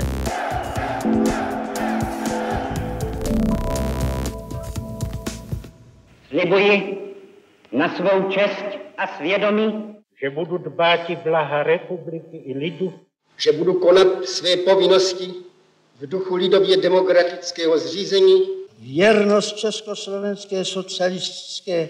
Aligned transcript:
Ženevě. 0.00 0.26
Slibuji 6.28 6.98
na 7.72 7.96
svou 7.96 8.30
čest 8.30 8.64
a 8.98 9.06
svědomí, 9.06 9.96
že 10.22 10.30
budu 10.30 10.58
dbát 10.58 11.10
i 11.10 11.16
blaha 11.16 11.62
republiky 11.62 12.36
i 12.36 12.58
lidu, 12.58 12.92
že 13.36 13.52
budu 13.52 13.74
konat 13.74 14.24
své 14.24 14.56
povinnosti 14.56 15.34
v 16.00 16.06
duchu 16.06 16.34
lidově 16.34 16.76
demokratického 16.76 17.78
zřízení, 17.78 18.42
věrnost 18.78 19.56
Československé 19.56 20.64
socialistické 20.64 21.88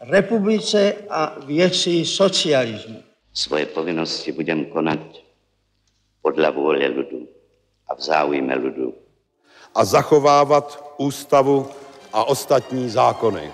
republice 0.00 0.94
a 1.10 1.38
věci 1.46 2.04
socialismu. 2.04 3.02
Svoje 3.34 3.66
povinnosti 3.66 4.32
budem 4.32 4.64
konat 4.64 5.00
podle 6.22 6.50
vůle 6.50 6.78
lidu 6.86 7.28
a 7.92 7.94
v 7.94 8.00
záujme 8.00 8.54
lidu. 8.54 8.94
A 9.74 9.84
zachovávat 9.84 10.94
ústavu 10.96 11.66
a 12.12 12.24
ostatní 12.24 12.90
zákony. 12.90 13.52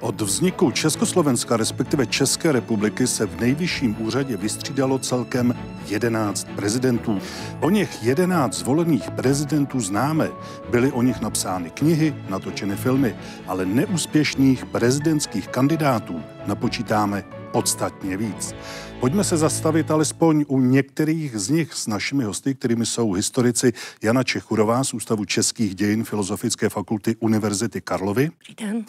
Od 0.00 0.20
vzniku 0.20 0.70
Československa, 0.70 1.56
respektive 1.56 2.06
České 2.06 2.52
republiky, 2.52 3.06
se 3.06 3.26
v 3.26 3.40
nejvyšším 3.40 3.96
úřadě 4.00 4.36
vystřídalo 4.36 4.98
celkem 4.98 5.54
11 5.86 6.46
prezidentů. 6.56 7.18
O 7.60 7.70
něch 7.70 8.02
11 8.02 8.54
zvolených 8.54 9.10
prezidentů 9.10 9.80
známe. 9.80 10.28
Byly 10.70 10.92
o 10.92 11.02
nich 11.02 11.20
napsány 11.20 11.70
knihy, 11.70 12.14
natočeny 12.28 12.76
filmy, 12.76 13.16
ale 13.46 13.66
neúspěšných 13.66 14.66
prezidentských 14.66 15.48
kandidátů 15.48 16.22
napočítáme 16.46 17.24
podstatně 17.52 18.16
víc. 18.16 18.54
Pojďme 19.00 19.24
se 19.24 19.36
zastavit 19.36 19.90
alespoň 19.90 20.44
u 20.48 20.60
některých 20.60 21.38
z 21.38 21.48
nich 21.48 21.74
s 21.74 21.86
našimi 21.86 22.24
hosty, 22.24 22.54
kterými 22.54 22.86
jsou 22.86 23.12
historici 23.12 23.72
Jana 24.02 24.22
Čechurová 24.22 24.84
z 24.84 24.94
Ústavu 24.94 25.24
českých 25.24 25.74
dějin 25.74 26.04
Filozofické 26.04 26.68
fakulty 26.68 27.16
Univerzity 27.20 27.80
Karlovy. 27.80 28.30
Dobrý 28.48 28.66
den. 28.66 28.84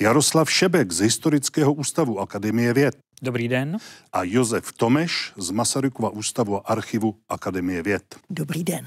Jaroslav 0.00 0.50
Šebek 0.50 0.92
z 0.92 1.00
Historického 1.00 1.72
ústavu 1.72 2.20
Akademie 2.20 2.72
věd. 2.72 2.96
Dobrý 3.22 3.48
den. 3.48 3.78
A 4.12 4.22
Josef 4.22 4.72
Tomeš 4.72 5.32
z 5.36 5.50
Masarykova 5.50 6.10
ústavu 6.10 6.56
a 6.56 6.62
archivu 6.72 7.14
Akademie 7.28 7.82
věd. 7.82 8.02
Dobrý 8.30 8.64
den. 8.64 8.86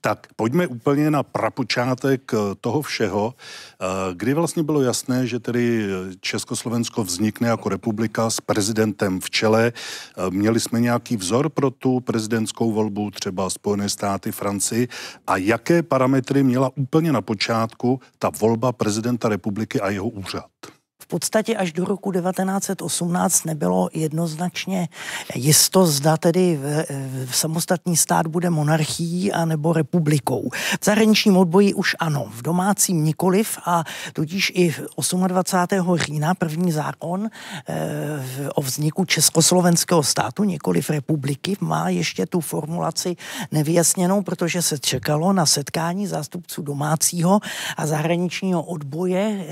Tak 0.00 0.26
pojďme 0.36 0.66
úplně 0.66 1.10
na 1.10 1.22
prapočátek 1.22 2.32
eh, 2.34 2.36
toho 2.60 2.82
všeho, 2.82 3.34
eh, 3.34 3.86
kdy 4.14 4.34
vlastně 4.34 4.62
bylo 4.62 4.82
jasné, 4.82 5.26
že 5.26 5.40
tedy 5.40 5.88
Československo 6.20 7.04
vznikne 7.04 7.48
jako 7.48 7.68
republika 7.68 8.30
s 8.30 8.40
prezidentem 8.40 9.20
v 9.20 9.30
čele. 9.30 9.72
Eh, 9.72 10.30
měli 10.30 10.60
jsme 10.60 10.80
nějaký 10.80 11.16
vzor 11.16 11.48
pro 11.48 11.70
tu 11.70 12.00
prezidentskou 12.00 12.72
volbu, 12.72 13.10
třeba 13.10 13.50
Spojené 13.50 13.88
státy, 13.88 14.32
Francii. 14.32 14.88
A 15.26 15.36
jaké 15.36 15.82
parametry 15.82 16.42
měla 16.42 16.70
úplně 16.76 17.12
na 17.12 17.20
počátku 17.22 18.00
ta 18.18 18.30
volba 18.40 18.72
prezidenta 18.72 19.28
republiky 19.28 19.80
a 19.80 19.90
jeho 19.90 20.08
úřad? 20.08 20.77
Podstatě 21.08 21.56
až 21.56 21.72
do 21.72 21.84
roku 21.84 22.12
1918 22.12 23.44
nebylo 23.44 23.88
jednoznačně 23.92 24.88
jisto, 25.34 25.86
zda 25.86 26.16
tedy 26.16 26.56
v, 26.56 26.84
v 27.26 27.36
samostatný 27.36 27.96
stát 27.96 28.26
bude 28.26 28.50
monarchií 28.50 29.32
a 29.32 29.44
nebo 29.44 29.72
republikou. 29.72 30.50
V 30.80 30.84
zahraničním 30.84 31.36
odboji 31.36 31.74
už 31.74 31.96
ano, 31.98 32.26
v 32.30 32.42
domácím 32.42 33.04
nikoliv 33.04 33.58
a 33.66 33.84
tudíž 34.12 34.52
i 34.54 34.74
28. 35.26 35.96
října 35.96 36.34
první 36.34 36.72
zákon 36.72 37.26
e, 37.26 37.30
o 38.54 38.62
vzniku 38.62 39.04
Československého 39.04 40.02
státu, 40.02 40.44
nikoliv 40.44 40.90
republiky, 40.90 41.56
má 41.60 41.88
ještě 41.88 42.26
tu 42.26 42.40
formulaci 42.40 43.16
nevyjasněnou, 43.52 44.22
protože 44.22 44.62
se 44.62 44.78
čekalo 44.78 45.32
na 45.32 45.46
setkání 45.46 46.06
zástupců 46.06 46.62
domácího 46.62 47.40
a 47.76 47.86
zahraničního 47.86 48.62
odboje, 48.62 49.46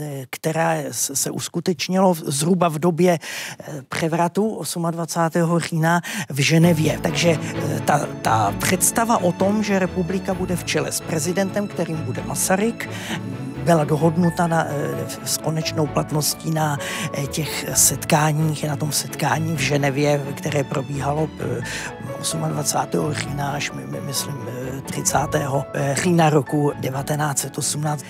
e, 0.00 0.26
která 0.30 0.89
se 0.90 1.30
uskutečnilo 1.30 2.14
zhruba 2.14 2.68
v 2.68 2.78
době 2.78 3.18
eh, 3.18 3.82
převratu 3.88 4.62
28. 4.90 5.58
října 5.58 6.00
v 6.28 6.40
Ženevě. 6.40 6.98
Takže 7.02 7.38
eh, 7.40 7.80
ta, 7.80 8.06
ta 8.22 8.54
představa 8.58 9.18
o 9.18 9.32
tom, 9.32 9.62
že 9.62 9.78
republika 9.78 10.34
bude 10.34 10.56
v 10.56 10.64
čele 10.64 10.92
s 10.92 11.00
prezidentem, 11.00 11.68
kterým 11.68 11.96
bude 11.96 12.22
Masaryk, 12.22 12.88
byla 13.64 13.84
dohodnuta 13.84 14.46
na, 14.46 14.64
eh, 14.64 15.06
s 15.24 15.38
konečnou 15.38 15.86
platností 15.86 16.50
na 16.50 16.78
těch 17.30 17.66
setkáních, 17.74 18.64
na 18.64 18.76
tom 18.76 18.92
setkání 18.92 19.56
v 19.56 19.60
Ženevě, 19.60 20.20
které 20.34 20.64
probíhalo 20.64 21.28
28. 22.48 23.12
října 23.12 23.50
až, 23.50 23.70
myslím, 24.06 24.48
30. 24.84 25.18
října 25.94 26.30
roku 26.30 26.72
1918 26.80 28.04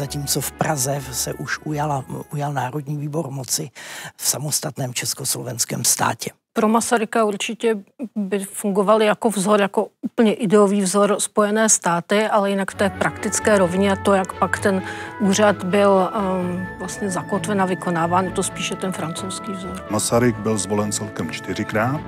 zatímco 0.00 0.40
v 0.40 0.52
Praze 0.52 1.02
se 1.12 1.32
už 1.32 1.58
ujala, 1.64 2.04
ujal 2.32 2.52
Národní 2.52 2.96
výbor 2.96 3.30
moci 3.30 3.70
v 4.16 4.26
samostatném 4.26 4.94
československém 4.94 5.84
státě. 5.84 6.30
Pro 6.52 6.68
Masaryka 6.68 7.24
určitě 7.24 7.76
by 8.16 8.38
fungovaly 8.38 9.06
jako 9.06 9.30
vzor, 9.30 9.60
jako 9.60 9.88
úplně 10.02 10.34
ideový 10.34 10.80
vzor 10.82 11.16
Spojené 11.18 11.68
státy, 11.68 12.26
ale 12.26 12.50
jinak 12.50 12.70
v 12.70 12.74
té 12.74 12.90
praktické 12.90 13.58
rovině 13.58 13.92
a 13.92 13.96
to, 13.96 14.12
jak 14.14 14.38
pak 14.38 14.58
ten 14.58 14.82
úřad 15.20 15.64
byl 15.64 16.10
um, 16.10 16.66
vlastně 16.78 17.10
zakotven 17.10 17.62
a 17.62 17.64
vykonáván, 17.64 18.24
je 18.24 18.30
to 18.30 18.42
spíše 18.42 18.76
ten 18.76 18.92
francouzský 18.92 19.52
vzor. 19.52 19.86
Masaryk 19.90 20.36
byl 20.36 20.58
zvolen 20.58 20.92
celkem 20.92 21.30
čtyřikrát. 21.30 22.00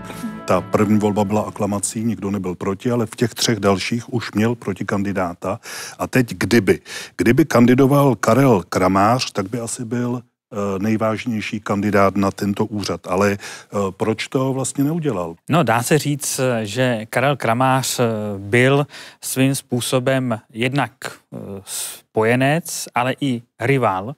Ta 0.45 0.61
první 0.61 0.99
volba 0.99 1.25
byla 1.25 1.41
aklamací, 1.43 2.05
nikdo 2.05 2.31
nebyl 2.31 2.55
proti, 2.55 2.91
ale 2.91 3.07
v 3.07 3.17
těch 3.17 3.35
třech 3.35 3.61
dalších 3.61 4.13
už 4.13 4.33
měl 4.33 4.55
proti 4.55 4.85
kandidáta. 4.85 5.61
A 5.99 6.07
teď 6.07 6.35
kdyby. 6.35 6.81
Kdyby 7.17 7.45
kandidoval 7.45 8.15
Karel 8.15 8.63
Kramář, 8.69 9.33
tak 9.33 9.49
by 9.51 9.61
asi 9.61 9.85
byl 9.85 10.23
Eh, 10.53 10.79
nejvážnější 10.79 11.61
kandidát 11.61 12.17
na 12.17 12.31
tento 12.31 12.65
úřad. 12.65 13.07
Ale 13.07 13.33
eh, 13.33 13.77
proč 13.91 14.29
to 14.29 14.53
vlastně 14.53 14.85
neudělal? 14.85 15.35
No, 15.51 15.63
dá 15.63 15.83
se 15.83 15.99
říct, 15.99 16.41
že 16.63 17.07
Karel 17.11 17.37
Kramář 17.37 18.01
eh, 18.01 18.05
byl 18.39 18.87
svým 19.21 19.55
způsobem 19.55 20.39
jednak 20.53 20.93
spojenec, 22.13 22.89
ale 22.95 23.15
i 23.21 23.43
rival 23.61 24.15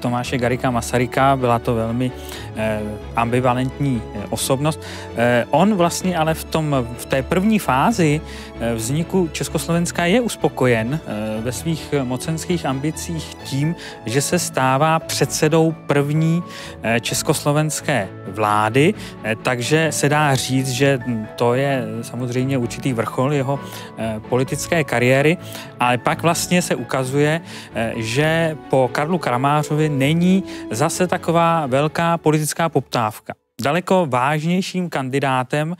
Tomáše 0.00 0.38
Garika 0.38 0.70
Masaryka. 0.70 1.36
Byla 1.36 1.58
to 1.58 1.74
velmi 1.74 2.12
eh, 2.56 2.80
ambivalentní 3.16 4.02
eh, 4.02 4.26
osobnost. 4.30 4.80
Eh, 5.16 5.46
on 5.50 5.74
vlastně 5.74 6.16
ale 6.18 6.34
v, 6.34 6.44
tom, 6.44 6.86
v 6.98 7.06
té 7.06 7.22
první 7.22 7.58
fázi 7.58 8.20
eh, 8.60 8.74
vzniku 8.74 9.28
Československa 9.32 10.04
je 10.04 10.20
uspokojen 10.20 11.00
eh, 11.06 11.40
ve 11.40 11.52
svých 11.52 11.94
mocenských 12.02 12.66
ambicích 12.66 13.34
tím, 13.44 13.76
že 14.06 14.20
se 14.20 14.38
stává 14.38 14.98
předsedou 14.98 15.74
první 15.86 16.42
eh, 16.82 17.00
československé 17.00 18.08
vlády, 18.34 18.94
eh, 19.24 19.36
takže 19.36 19.92
se 19.92 20.08
dá 20.08 20.34
říct, 20.34 20.70
že 20.70 20.98
to 21.36 21.54
je 21.54 21.84
samozřejmě 22.02 22.58
určitý 22.58 22.92
vrchol 22.92 23.32
jeho 23.32 23.60
eh, 23.98 24.20
politické 24.28 24.84
kariéry, 24.84 25.36
ale 25.80 25.98
pak 25.98 26.22
vlastně 26.22 26.62
se 26.62 26.74
ukazuje, 26.74 27.40
eh, 27.74 27.92
že 27.96 28.56
po 28.70 28.90
Karlu 28.92 29.18
Kramářovi 29.18 29.88
není 29.88 30.44
zase 30.70 31.06
taková 31.06 31.66
velká 31.66 32.18
politická 32.18 32.68
poptávka. 32.68 33.34
Daleko 33.62 34.06
vážnějším 34.10 34.90
kandidátem, 34.90 35.76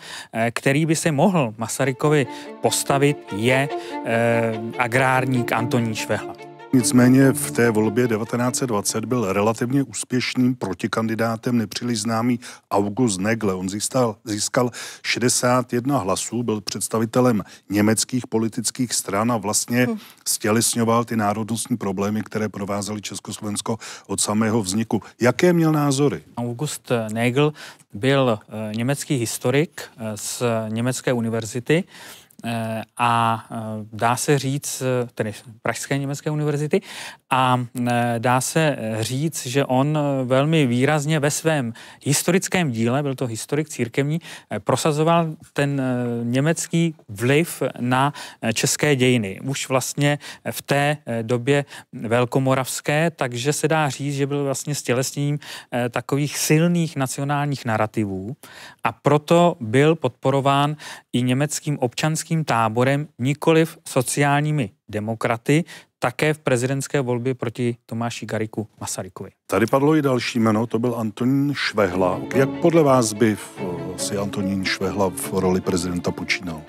který 0.51 0.87
by 0.87 0.97
se 0.97 1.13
mohl 1.13 1.55
Masarykovi 1.59 2.27
postavit, 2.63 3.19
je 3.37 3.69
agrárník 4.79 5.53
Antonín 5.53 5.95
Švehla. 5.95 6.54
Nicméně 6.75 7.33
v 7.33 7.51
té 7.51 7.71
volbě 7.71 8.09
1920 8.09 9.05
byl 9.05 9.33
relativně 9.33 9.83
úspěšným 9.83 10.55
protikandidátem 10.55 11.59
nepříliš 11.59 12.01
známý 12.01 12.41
August 12.71 13.21
Negle. 13.21 13.55
On 13.55 13.69
získal, 13.69 14.17
získal 14.25 14.71
61 15.03 15.99
hlasů, 15.99 16.43
byl 16.43 16.61
představitelem 16.61 17.43
německých 17.71 18.27
politických 18.27 18.93
stran 18.93 19.33
a 19.33 19.37
vlastně 19.37 19.85
hmm. 19.85 19.99
stělesňoval 20.29 21.05
ty 21.05 21.17
národnostní 21.17 21.77
problémy, 21.77 22.23
které 22.23 22.49
provázely 22.49 23.03
Československo 23.03 23.79
od 24.07 24.21
samého 24.21 24.63
vzniku. 24.63 25.03
Jaké 25.21 25.53
měl 25.53 25.73
názory? 25.73 26.23
August 26.37 26.93
Nagel 27.13 27.53
byl 27.93 28.39
eh, 28.49 28.73
německý 28.77 29.17
historik 29.17 29.83
eh, 29.97 30.17
z 30.17 30.43
německé 30.69 31.13
univerzity 31.13 31.85
a 32.97 33.45
dá 33.93 34.17
se 34.17 34.39
říct, 34.39 34.83
tedy 35.15 35.33
Pražské 35.63 35.99
německé 35.99 36.31
univerzity, 36.31 36.81
a 37.37 37.67
dá 38.19 38.41
se 38.41 38.77
říct, 39.01 39.47
že 39.47 39.65
on 39.65 39.99
velmi 40.25 40.67
výrazně 40.67 41.21
ve 41.21 41.31
svém 41.31 41.73
historickém 42.05 42.71
díle, 42.71 43.03
byl 43.03 43.15
to 43.15 43.27
historik 43.27 43.69
církevní, 43.69 44.21
prosazoval 44.59 45.27
ten 45.53 45.83
německý 46.23 46.95
vliv 47.09 47.63
na 47.81 48.13
české 48.55 48.97
dějiny. 48.97 49.41
Už 49.45 49.69
vlastně 49.69 50.19
v 50.51 50.63
té 50.63 50.97
době 51.23 51.65
velkomoravské, 51.93 53.11
takže 53.11 53.53
se 53.53 53.69
dá 53.69 53.89
říct, 53.89 54.15
že 54.15 54.27
byl 54.27 54.45
vlastně 54.45 54.75
stělesněním 54.75 55.39
takových 55.91 56.39
silných 56.39 56.97
nacionálních 56.97 57.65
narrativů 57.65 58.37
a 58.85 58.93
proto 58.93 59.57
byl 59.61 59.95
podporován 59.95 60.77
i 61.13 61.23
německým 61.23 61.79
občanským 61.79 62.45
táborem, 62.45 63.09
nikoliv 63.19 63.79
sociálními 63.89 64.71
demokraty, 64.89 65.65
také 65.99 66.35
v 66.35 66.39
prezidentské 66.39 67.01
volbě 67.01 67.35
proti 67.35 67.77
Tomáši 67.87 68.27
Gariku 68.27 68.69
Masarykovi. 68.81 69.31
Tady 69.47 69.67
padlo 69.67 69.97
i 69.97 70.03
další 70.03 70.39
jméno, 70.39 70.67
to 70.67 70.79
byl 70.79 70.95
Antonín 70.95 71.53
Švehla. 71.55 72.21
Jak 72.35 72.51
podle 72.51 72.83
vás 72.83 73.13
by 73.13 73.37
si 73.97 74.17
Antonín 74.17 74.65
Švehla 74.65 75.11
v 75.11 75.33
roli 75.33 75.61
prezidenta 75.61 76.11
počínal? 76.11 76.63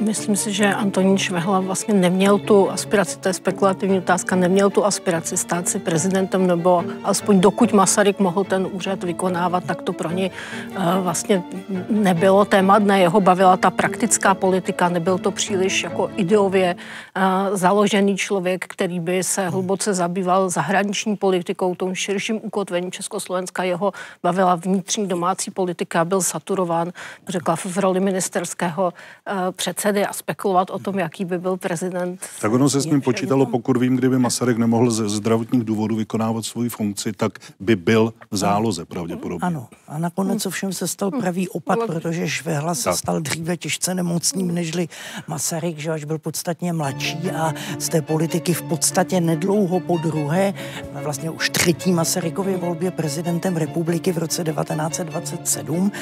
Myslím 0.00 0.36
si, 0.36 0.52
že 0.52 0.74
Antonín 0.74 1.18
Švehla 1.18 1.60
vlastně 1.60 1.94
neměl 1.94 2.38
tu 2.38 2.70
aspiraci, 2.70 3.18
to 3.18 3.28
je 3.28 3.32
spekulativní 3.32 3.98
otázka, 3.98 4.36
neměl 4.36 4.70
tu 4.70 4.84
aspiraci 4.84 5.36
stát 5.36 5.68
se 5.68 5.78
prezidentem, 5.78 6.46
nebo 6.46 6.84
alespoň 7.04 7.40
dokud 7.40 7.72
Masaryk 7.72 8.18
mohl 8.18 8.44
ten 8.44 8.68
úřad 8.72 9.04
vykonávat, 9.04 9.64
tak 9.64 9.82
to 9.82 9.92
pro 9.92 10.10
ně 10.10 10.30
uh, 10.70 11.02
vlastně 11.02 11.42
nebylo 11.88 12.44
téma 12.44 12.78
dne. 12.78 13.00
Jeho 13.00 13.20
bavila 13.20 13.56
ta 13.56 13.70
praktická 13.70 14.34
politika, 14.34 14.88
nebyl 14.88 15.18
to 15.18 15.30
příliš 15.30 15.82
jako 15.82 16.10
ideově 16.16 16.76
uh, 17.16 17.56
založený 17.56 18.16
člověk, 18.16 18.64
který 18.68 19.00
by 19.00 19.22
se 19.24 19.48
hluboce 19.48 19.94
zabýval 19.94 20.48
zahraniční 20.48 21.16
politikou, 21.16 21.74
tom 21.74 21.94
širším 21.94 22.40
ukotvením 22.42 22.92
Československa. 22.92 23.62
Jeho 23.62 23.92
bavila 24.22 24.54
vnitřní 24.54 25.08
domácí 25.08 25.50
politika, 25.50 26.04
byl 26.04 26.22
saturován, 26.22 26.92
řekla 27.28 27.56
v 27.56 27.78
roli 27.78 28.00
ministerského 28.00 28.92
uh, 28.92 29.52
předsedy 29.52 29.87
předsedy 29.92 30.06
a 30.06 30.12
spekulovat 30.12 30.70
o 30.70 30.78
tom, 30.78 30.98
jaký 30.98 31.24
by 31.24 31.38
byl 31.38 31.56
prezident. 31.56 32.20
Tak 32.40 32.52
ono 32.52 32.70
se 32.70 32.80
s 32.80 32.86
ním 32.86 33.00
počítalo, 33.00 33.46
pokud 33.46 33.76
vím, 33.76 33.96
kdyby 33.96 34.18
Masaryk 34.18 34.58
nemohl 34.58 34.90
ze 34.90 35.08
zdravotních 35.08 35.64
důvodů 35.64 35.96
vykonávat 35.96 36.44
svoji 36.44 36.68
funkci, 36.68 37.12
tak 37.12 37.32
by 37.60 37.76
byl 37.76 38.12
v 38.30 38.36
záloze 38.36 38.84
pravděpodobně. 38.84 39.46
Ano. 39.46 39.68
A 39.88 39.98
nakonec 39.98 40.46
ovšem 40.46 40.72
se 40.72 40.88
stal 40.88 41.10
pravý 41.10 41.48
opak, 41.48 41.78
protože 41.86 42.28
Švehla 42.28 42.74
se 42.74 42.92
stal 42.92 43.20
dříve 43.20 43.56
těžce 43.56 43.94
nemocným, 43.94 44.54
nežli 44.54 44.88
Masaryk, 45.26 45.78
že 45.78 45.90
až 45.90 46.04
byl 46.04 46.18
podstatně 46.18 46.72
mladší 46.72 47.30
a 47.30 47.54
z 47.78 47.88
té 47.88 48.02
politiky 48.02 48.54
v 48.54 48.62
podstatě 48.62 49.20
nedlouho 49.20 49.80
po 49.80 49.98
druhé, 49.98 50.54
vlastně 50.92 51.30
už 51.30 51.50
třetí 51.50 51.92
Masarykově 51.92 52.56
volbě 52.56 52.90
prezidentem 52.90 53.56
republiky 53.56 54.12
v 54.12 54.18
roce 54.18 54.44
1927, 54.44 55.92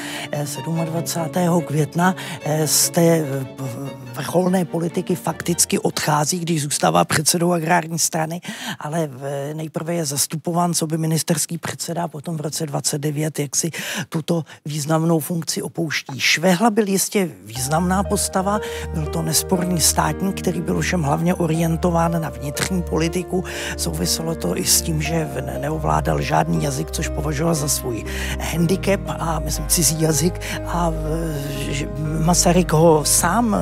27. 0.85 1.61
Eh, 1.61 1.61
května, 1.65 2.15
eh, 2.43 2.67
z 2.67 2.89
té 2.89 3.01
eh, 3.01 3.45
vrcholné 4.13 4.65
politiky 4.65 5.15
fakticky 5.15 5.79
odchází, 5.79 6.39
když 6.39 6.63
zůstává 6.63 7.05
předsedou 7.05 7.53
agrární 7.53 7.99
strany, 7.99 8.41
ale 8.79 9.09
nejprve 9.53 9.93
je 9.93 10.05
zastupován 10.05 10.73
co 10.73 10.87
by 10.87 10.97
ministerský 10.97 11.57
předseda, 11.57 12.07
potom 12.07 12.37
v 12.37 12.41
roce 12.41 12.65
29 12.65 13.39
jak 13.39 13.55
si 13.55 13.71
tuto 14.09 14.43
významnou 14.65 15.19
funkci 15.19 15.61
opouští. 15.61 16.19
Švehla 16.19 16.69
byl 16.69 16.87
jistě 16.87 17.29
významná 17.45 18.03
postava, 18.03 18.59
byl 18.93 19.05
to 19.05 19.21
nesporný 19.21 19.81
státník, 19.81 20.41
který 20.41 20.61
byl 20.61 20.81
všem 20.81 21.01
hlavně 21.01 21.33
orientován 21.35 22.21
na 22.21 22.29
vnitřní 22.29 22.81
politiku. 22.81 23.43
Souviselo 23.77 24.35
to 24.35 24.57
i 24.57 24.65
s 24.65 24.81
tím, 24.81 25.01
že 25.01 25.29
neovládal 25.59 26.21
žádný 26.21 26.63
jazyk, 26.63 26.91
což 26.91 27.09
považoval 27.09 27.55
za 27.55 27.67
svůj 27.67 28.05
handicap 28.39 29.01
a 29.07 29.39
myslím 29.39 29.67
cizí 29.67 30.01
jazyk 30.01 30.41
a 30.65 30.91
Masaryk 32.25 32.73
ho 32.73 33.05
sám 33.05 33.55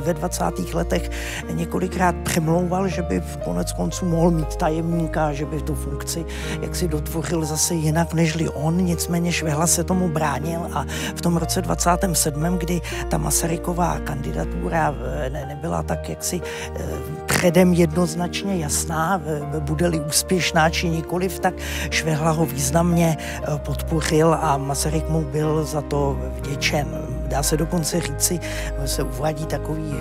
ve 0.00 0.14
20. 0.14 0.44
letech 0.74 1.10
několikrát 1.50 2.14
přemlouval, 2.16 2.88
že 2.88 3.02
by 3.02 3.20
v 3.20 3.36
konec 3.36 3.72
konců 3.72 4.06
mohl 4.06 4.30
mít 4.30 4.56
tajemníka, 4.56 5.32
že 5.32 5.44
by 5.44 5.62
tu 5.62 5.74
funkci 5.74 6.24
jak 6.60 6.76
si 6.76 6.88
dotvořil 6.88 7.44
zase 7.44 7.74
jinak 7.74 8.14
nežli 8.14 8.48
on, 8.48 8.76
nicméně 8.76 9.32
Švehla 9.32 9.66
se 9.66 9.84
tomu 9.84 10.08
bránil 10.08 10.60
a 10.72 10.84
v 11.14 11.20
tom 11.20 11.36
roce 11.36 11.62
27., 11.62 12.58
kdy 12.58 12.80
ta 13.08 13.18
Masaryková 13.18 13.98
kandidatura 13.98 14.94
eh, 15.04 15.30
ne, 15.30 15.46
nebyla 15.46 15.82
tak 15.82 16.08
jaksi 16.08 16.40
eh, 16.76 16.82
předem 17.26 17.72
jednoznačně 17.72 18.56
jasná, 18.56 19.20
eh, 19.26 19.60
bude-li 19.60 20.00
úspěšná 20.00 20.70
či 20.70 20.88
nikoliv, 20.88 21.38
tak 21.38 21.54
Švehla 21.90 22.30
ho 22.30 22.46
významně 22.46 23.16
podpořil 23.56 24.34
a 24.34 24.56
Masaryk 24.56 25.08
mu 25.08 25.22
byl 25.22 25.64
za 25.64 25.80
to 25.80 26.18
vděčen. 26.36 26.86
Dá 27.28 27.42
se 27.42 27.56
dokonce 27.56 28.00
říci, 28.00 28.40
se 28.84 29.02
uvádí 29.02 29.46
takový, 29.46 29.92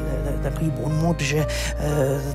takový 0.43 0.69
bonmot, 0.69 1.21
že 1.21 1.45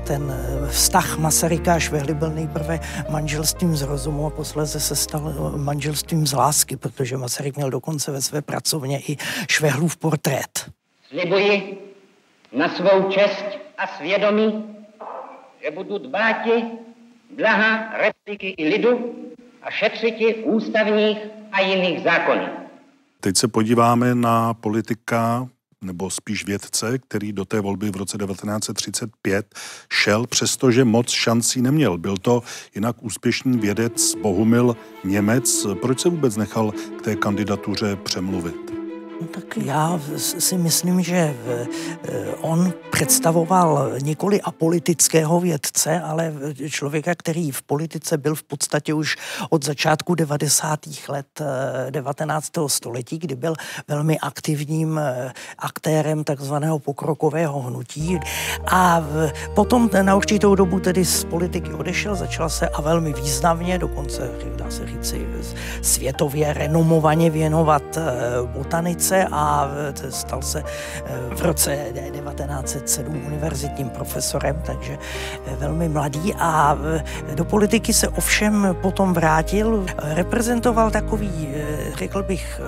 ten 0.06 0.34
vztah 0.70 1.18
Masaryka 1.18 1.74
a 1.74 1.78
Švehly 1.78 2.14
byl 2.14 2.30
nejprve 2.30 2.80
manželstvím 3.10 3.76
z 3.76 3.82
rozumu 3.82 4.26
a 4.26 4.30
posléze 4.30 4.80
se 4.80 4.96
stal 4.96 5.52
manželstvím 5.56 6.26
z 6.26 6.32
lásky, 6.32 6.76
protože 6.76 7.16
Masaryk 7.16 7.56
měl 7.56 7.70
dokonce 7.70 8.12
ve 8.12 8.22
své 8.22 8.42
pracovně 8.42 9.00
i 9.00 9.16
Švehlův 9.50 9.96
portrét. 9.96 10.70
Slibuji 11.08 11.78
na 12.52 12.68
svou 12.68 13.10
čest 13.10 13.44
a 13.78 13.86
svědomí, 13.86 14.76
že 15.64 15.70
budu 15.70 15.98
dbáti 15.98 16.64
blaha 17.36 17.92
republiky 17.98 18.54
i 18.58 18.68
lidu 18.68 19.14
a 19.62 19.70
šetřiti 19.70 20.34
ústavních 20.34 21.18
a 21.52 21.60
jiných 21.60 22.00
zákonů. 22.02 22.67
Teď 23.20 23.36
se 23.36 23.48
podíváme 23.48 24.14
na 24.14 24.54
politika 24.54 25.48
nebo 25.80 26.10
spíš 26.10 26.46
vědce, 26.46 26.98
který 26.98 27.32
do 27.32 27.44
té 27.44 27.60
volby 27.60 27.90
v 27.90 27.96
roce 27.96 28.18
1935 28.18 29.54
šel, 29.92 30.26
přestože 30.26 30.84
moc 30.84 31.10
šancí 31.10 31.62
neměl. 31.62 31.98
Byl 31.98 32.16
to 32.16 32.42
jinak 32.74 32.96
úspěšný 33.02 33.58
vědec 33.58 34.14
Bohumil 34.14 34.76
Němec. 35.04 35.66
Proč 35.80 36.00
se 36.00 36.08
vůbec 36.08 36.36
nechal 36.36 36.72
k 36.98 37.02
té 37.02 37.16
kandidatuře 37.16 37.96
přemluvit? 37.96 38.78
No 39.20 39.26
tak 39.26 39.56
já 39.56 40.00
si 40.16 40.58
myslím, 40.58 41.02
že 41.02 41.16
eh, 41.16 41.66
on 42.40 42.72
představoval 42.98 43.90
nikoli 44.02 44.40
apolitického 44.40 45.40
vědce, 45.40 46.00
ale 46.00 46.32
člověka, 46.68 47.14
který 47.14 47.50
v 47.50 47.62
politice 47.62 48.18
byl 48.18 48.34
v 48.34 48.42
podstatě 48.42 48.94
už 48.94 49.16
od 49.50 49.64
začátku 49.64 50.14
90. 50.14 50.80
let 51.08 51.42
19. 51.90 52.58
Eh, 52.58 52.68
století, 52.68 53.18
kdy 53.18 53.36
byl 53.36 53.54
velmi 53.88 54.18
aktivním 54.18 54.98
eh, 54.98 55.32
aktérem 55.58 56.24
takzvaného 56.24 56.78
pokrokového 56.78 57.60
hnutí. 57.60 58.18
A 58.70 59.04
potom 59.54 59.90
na 60.02 60.16
určitou 60.16 60.54
dobu 60.54 60.80
tedy 60.80 61.04
z 61.04 61.24
politiky 61.24 61.72
odešel, 61.72 62.14
začal 62.14 62.50
se 62.50 62.68
a 62.68 62.80
velmi 62.80 63.12
významně, 63.12 63.78
dokonce 63.78 64.30
dá 64.56 64.70
se 64.70 64.86
říci 64.86 65.26
světově 65.82 66.52
renomovaně 66.52 67.30
věnovat 67.30 67.98
botanice 68.46 68.98
Americe 68.98 69.28
a 69.32 69.70
stal 70.10 70.42
se 70.42 70.62
eh, 71.04 71.34
v 71.34 71.42
roce 71.42 71.86
1907 72.88 73.26
univerzitním 73.26 73.90
profesorem, 73.90 74.62
takže 74.66 74.98
eh, 75.46 75.56
velmi 75.56 75.88
mladý 75.88 76.34
a 76.34 76.78
eh, 76.96 77.34
do 77.34 77.44
politiky 77.44 77.92
se 77.92 78.08
ovšem 78.08 78.76
potom 78.82 79.14
vrátil. 79.14 79.86
Reprezentoval 79.98 80.90
takový, 80.90 81.48
řekl 81.94 82.22
bych, 82.22 82.60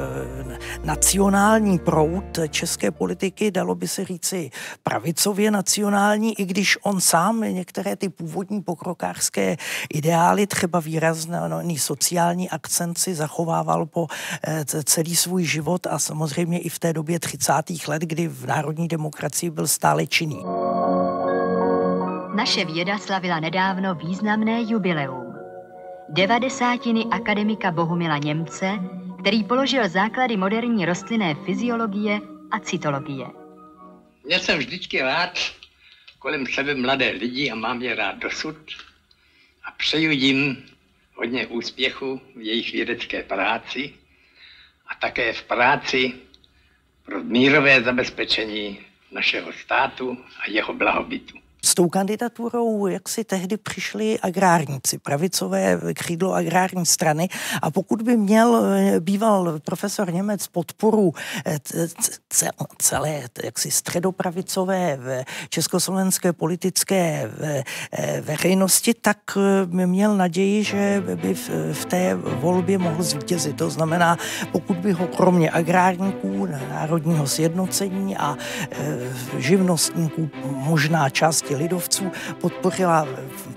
nacionální 0.85 1.79
proud 1.79 2.39
české 2.49 2.91
politiky, 2.91 3.50
dalo 3.50 3.75
by 3.75 3.89
se 3.89 4.05
říci 4.05 4.50
pravicově 4.83 5.50
nacionální, 5.50 6.41
i 6.41 6.45
když 6.45 6.79
on 6.83 7.00
sám 7.00 7.41
některé 7.41 7.97
ty 7.97 8.09
původní 8.09 8.62
pokrokářské 8.62 9.57
ideály, 9.95 10.47
třeba 10.47 10.81
výrazný 10.81 11.79
sociální 11.79 12.50
akcent 12.50 12.99
si 12.99 13.15
zachovával 13.15 13.87
po 13.87 14.07
celý 14.85 15.17
svůj 15.17 15.45
život 15.45 15.87
a 15.87 15.99
samozřejmě 15.99 16.59
i 16.59 16.69
v 16.69 16.79
té 16.79 16.93
době 16.93 17.21
30. 17.21 17.53
let, 17.89 18.03
kdy 18.03 18.29
v 18.29 18.47
národní 18.47 18.89
demokracii 18.89 19.50
byl 19.50 19.69
stále 19.69 20.07
činný. 20.11 20.43
Naše 22.35 22.64
věda 22.64 22.99
slavila 22.99 23.40
nedávno 23.40 23.95
významné 23.95 24.62
jubileum. 24.62 25.35
Devadesátiny 26.09 27.05
akademika 27.11 27.71
Bohumila 27.71 28.19
Němce, 28.19 28.79
který 29.21 29.45
položil 29.45 29.88
základy 29.88 30.37
moderní 30.37 30.87
rostlinné 30.87 31.35
fyziologie 31.35 32.21
a 32.50 32.59
cytologie. 32.59 33.26
Já 34.31 34.38
jsem 34.38 34.59
vždycky 34.59 35.02
rád 35.02 35.38
kolem 36.19 36.47
sebe 36.47 36.75
mladé 36.75 37.11
lidi 37.11 37.50
a 37.50 37.55
mám 37.55 37.83
je 37.83 37.95
rád 37.95 38.19
dosud 38.19 38.57
a 39.64 39.71
přeju 39.71 40.11
jim 40.11 40.64
hodně 41.14 41.47
úspěchu 41.47 42.21
v 42.37 42.40
jejich 42.40 42.73
vědecké 42.73 43.23
práci 43.23 43.95
a 44.87 44.95
také 44.95 45.33
v 45.33 45.43
práci 45.43 46.12
pro 47.02 47.25
mírové 47.25 47.83
zabezpečení 47.83 48.79
našeho 49.11 49.52
státu 49.52 50.25
a 50.40 50.50
jeho 50.50 50.75
blahobytu. 50.75 51.39
S 51.64 51.75
tou 51.75 51.88
kandidaturou, 51.88 52.87
jak 52.87 53.09
si 53.09 53.25
tehdy 53.25 53.57
přišli 53.57 54.19
agrárníci, 54.21 54.99
pravicové 54.99 55.81
křídlo 55.95 56.35
agrární 56.35 56.87
strany 56.87 57.29
a 57.62 57.71
pokud 57.71 58.02
by 58.02 58.17
měl 58.17 58.64
eh, 58.64 59.00
býval 59.00 59.61
profesor 59.64 60.12
Němec 60.12 60.47
podporu 60.47 61.12
eh, 61.47 61.59
celé 62.79 63.23
jaksi 63.45 63.71
středopravicové 63.71 64.97
v 64.97 65.25
československé 65.49 66.33
politické 66.33 67.31
eh, 67.40 68.21
veřejnosti, 68.21 68.95
tak 68.95 69.19
měl 69.67 70.17
naději, 70.17 70.64
že 70.64 71.02
by 71.14 71.35
v 71.73 71.85
té 71.85 72.14
volbě 72.14 72.79
mohl 72.79 73.02
zvítězit. 73.02 73.57
To 73.57 73.71
znamená, 73.71 74.17
pokud 74.52 74.76
by 74.76 74.93
ho 74.93 75.07
kromě 75.07 75.50
agrárníků, 75.50 76.47
národního 76.47 77.26
sjednocení 77.26 78.17
a 78.17 78.37
živnostníků 79.38 80.31
možná 80.45 81.11
část 81.11 81.50
části 81.50 81.57
lidovců 81.57 82.12
podpořila 82.40 83.07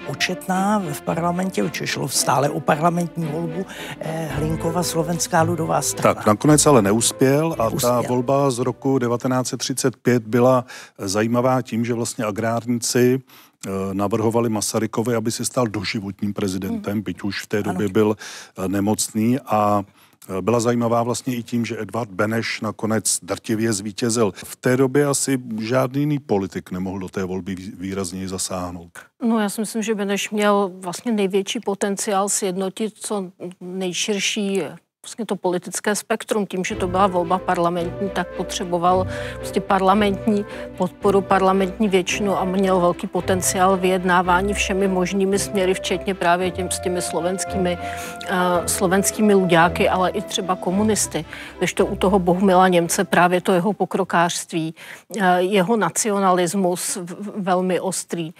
početná 0.07 0.83
v 0.93 1.01
parlamentě, 1.01 1.63
už 1.63 1.81
šlo 1.85 2.09
stále 2.09 2.49
o 2.49 2.59
parlamentní 2.59 3.25
volbu 3.25 3.65
eh, 3.99 4.29
Hlinkova 4.35 4.83
slovenská 4.83 5.41
ludová 5.41 5.81
strana. 5.81 6.13
Tak 6.13 6.25
nakonec 6.25 6.65
ale 6.65 6.81
neuspěl 6.81 7.55
a 7.59 7.69
neuspěl. 7.69 7.91
ta 7.91 8.01
volba 8.01 8.51
z 8.51 8.59
roku 8.59 8.99
1935 8.99 10.27
byla 10.27 10.65
zajímavá 10.97 11.61
tím, 11.61 11.85
že 11.85 11.93
vlastně 11.93 12.25
agrárníci 12.25 13.21
eh, 13.21 13.69
navrhovali 13.93 14.49
Masarykovi, 14.49 15.15
aby 15.15 15.31
se 15.31 15.45
stal 15.45 15.67
doživotním 15.67 16.33
prezidentem, 16.33 16.93
hmm. 16.93 17.01
byť 17.01 17.23
už 17.23 17.43
v 17.43 17.47
té 17.47 17.63
době 17.63 17.85
ano. 17.85 17.93
byl 17.93 18.15
eh, 18.17 18.67
nemocný 18.67 19.39
a 19.45 19.83
Eh, 19.83 20.02
byla 20.41 20.59
zajímavá 20.59 21.03
vlastně 21.03 21.35
i 21.35 21.43
tím, 21.43 21.65
že 21.65 21.81
Edvard 21.81 22.09
Beneš 22.09 22.61
nakonec 22.61 23.19
drtivě 23.23 23.73
zvítězil. 23.73 24.33
V 24.35 24.55
té 24.55 24.77
době 24.77 25.05
asi 25.05 25.37
žádný 25.59 25.99
jiný 25.99 26.19
politik 26.19 26.71
nemohl 26.71 26.99
do 26.99 27.09
té 27.09 27.23
volby 27.23 27.55
výrazněji 27.55 28.27
zasáhnout. 28.27 28.91
No 29.21 29.39
já 29.39 29.49
si 29.49 29.61
myslím, 29.61 29.83
že 29.83 29.95
Beneš 29.95 30.29
měl 30.29 30.71
vlastně 30.75 31.11
největší 31.11 31.59
potenciál 31.59 32.29
sjednotit 32.29 32.93
co 32.97 33.31
nejširší 33.61 34.61
vlastně 35.05 35.25
to 35.25 35.35
politické 35.35 35.95
spektrum. 35.95 36.45
Tím, 36.45 36.63
že 36.63 36.75
to 36.75 36.87
byla 36.87 37.07
volba 37.07 37.37
parlamentní, 37.37 38.09
tak 38.09 38.27
potřeboval 38.27 39.07
prostě 39.35 39.61
parlamentní 39.61 40.45
podporu, 40.77 41.21
parlamentní 41.21 41.89
většinu 41.89 42.37
a 42.37 42.45
měl 42.45 42.79
velký 42.79 43.07
potenciál 43.07 43.77
vyjednávání 43.77 44.53
všemi 44.53 44.87
možnými 44.87 45.39
směry, 45.39 45.73
včetně 45.73 46.13
právě 46.13 46.51
těm, 46.51 46.71
s 46.71 46.79
těmi 46.79 47.01
slovenskými, 47.01 47.77
uh, 47.77 48.65
slovenskými 48.65 49.33
ludáky, 49.33 49.89
ale 49.89 50.09
i 50.09 50.21
třeba 50.21 50.55
komunisty. 50.55 51.25
Když 51.57 51.73
to 51.73 51.85
u 51.85 51.95
toho 51.95 52.19
Bohumila 52.19 52.67
Němce 52.67 53.03
právě 53.03 53.41
to 53.41 53.51
jeho 53.51 53.73
pokrokářství, 53.73 54.75
uh, 55.09 55.23
jeho 55.37 55.77
nacionalismus 55.77 56.97
velmi 57.35 57.79
ostrý. 57.79 58.31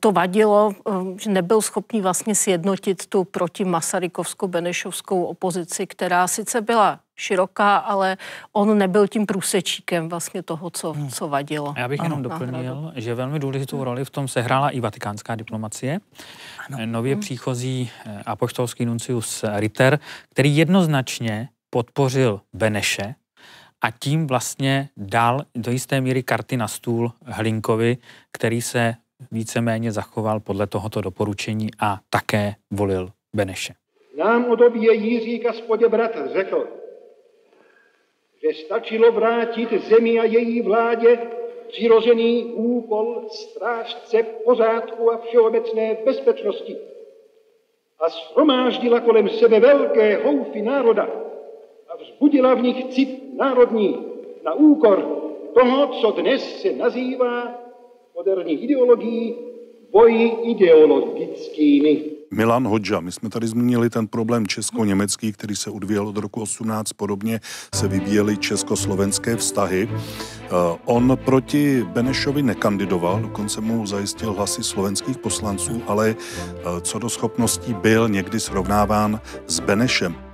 To 0.00 0.12
vadilo, 0.12 0.72
uh, 0.84 1.18
že 1.18 1.30
nebyl 1.30 1.62
schopný 1.62 2.00
vlastně 2.00 2.34
sjednotit 2.34 3.06
tu 3.06 3.24
proti 3.24 3.64
Masarykovskou-Benešovskou 3.64 5.24
opozici, 5.24 5.86
která 5.86 6.07
která 6.08 6.28
sice 6.28 6.60
byla 6.60 7.00
široká, 7.16 7.76
ale 7.76 8.16
on 8.52 8.78
nebyl 8.78 9.08
tím 9.08 9.26
průsečíkem 9.26 10.08
vlastně 10.08 10.42
toho, 10.42 10.70
co, 10.70 10.92
hmm. 10.92 11.08
co 11.08 11.28
vadilo. 11.28 11.74
Já 11.76 11.88
bych 11.88 12.00
ano, 12.00 12.06
jenom 12.06 12.22
doplnil, 12.22 12.92
že 12.96 13.14
velmi 13.14 13.38
důležitou 13.38 13.84
roli 13.84 14.04
v 14.04 14.10
tom 14.10 14.28
sehrála 14.28 14.70
i 14.70 14.80
vatikánská 14.80 15.34
diplomacie. 15.34 16.00
Ano. 16.66 16.78
Nově 16.86 17.14
hmm. 17.14 17.20
příchozí 17.20 17.90
eh, 18.06 18.22
apoštolský 18.26 18.84
nuncius 18.84 19.44
Ritter, 19.56 19.98
který 20.30 20.56
jednoznačně 20.56 21.48
podpořil 21.70 22.40
Beneše 22.52 23.14
a 23.80 23.90
tím 23.90 24.26
vlastně 24.26 24.88
dal 24.96 25.44
do 25.54 25.70
jisté 25.70 26.00
míry 26.00 26.22
karty 26.22 26.56
na 26.56 26.68
stůl 26.68 27.12
Hlinkovi, 27.24 27.96
který 28.32 28.62
se 28.62 28.94
víceméně 29.30 29.92
zachoval 29.92 30.40
podle 30.40 30.66
tohoto 30.66 31.00
doporučení 31.00 31.68
a 31.78 32.00
také 32.10 32.54
volil 32.70 33.12
Beneše 33.36 33.74
nám 34.18 34.50
o 34.50 34.56
době 34.56 34.94
Jiří 34.94 35.38
Kaspodě 35.38 35.88
bratr 35.88 36.28
řekl, 36.28 36.68
že 38.42 38.54
stačilo 38.54 39.12
vrátit 39.12 39.72
zemi 39.72 40.18
a 40.18 40.24
její 40.24 40.62
vládě 40.62 41.18
přirozený 41.68 42.44
úkol 42.44 43.24
strážce 43.30 44.22
pořádku 44.22 45.12
a 45.12 45.18
všeobecné 45.18 45.96
bezpečnosti 46.04 46.76
a 48.00 48.08
shromáždila 48.08 49.00
kolem 49.00 49.28
sebe 49.28 49.60
velké 49.60 50.16
houfy 50.16 50.62
národa 50.62 51.08
a 51.88 51.96
vzbudila 51.96 52.54
v 52.54 52.62
nich 52.62 52.84
cit 52.84 53.36
národní 53.36 54.06
na 54.44 54.54
úkor 54.54 55.22
toho, 55.54 55.86
co 55.86 56.10
dnes 56.10 56.60
se 56.60 56.72
nazývá 56.72 57.58
moderní 58.14 58.64
ideologií 58.64 59.36
boji 59.90 60.36
ideologickými. 60.42 62.17
Milan 62.30 62.68
Hodža. 62.68 63.00
My 63.00 63.12
jsme 63.12 63.28
tady 63.28 63.46
zmínili 63.46 63.90
ten 63.90 64.06
problém 64.06 64.46
česko-německý, 64.46 65.32
který 65.32 65.56
se 65.56 65.70
odvíjel 65.70 66.08
od 66.08 66.16
roku 66.16 66.40
18. 66.40 66.92
Podobně 66.92 67.40
se 67.74 67.88
vyvíjely 67.88 68.36
československé 68.36 69.36
vztahy. 69.36 69.88
Eh, 69.90 70.48
on 70.84 71.18
proti 71.24 71.84
Benešovi 71.84 72.42
nekandidoval, 72.42 73.20
dokonce 73.20 73.60
mu 73.60 73.86
zajistil 73.86 74.32
hlasy 74.32 74.62
slovenských 74.62 75.18
poslanců, 75.18 75.82
ale 75.86 76.16
eh, 76.18 76.80
co 76.80 76.98
do 76.98 77.08
schopností 77.08 77.74
byl 77.74 78.08
někdy 78.08 78.40
srovnáván 78.40 79.20
s 79.46 79.60
Benešem. 79.60 80.27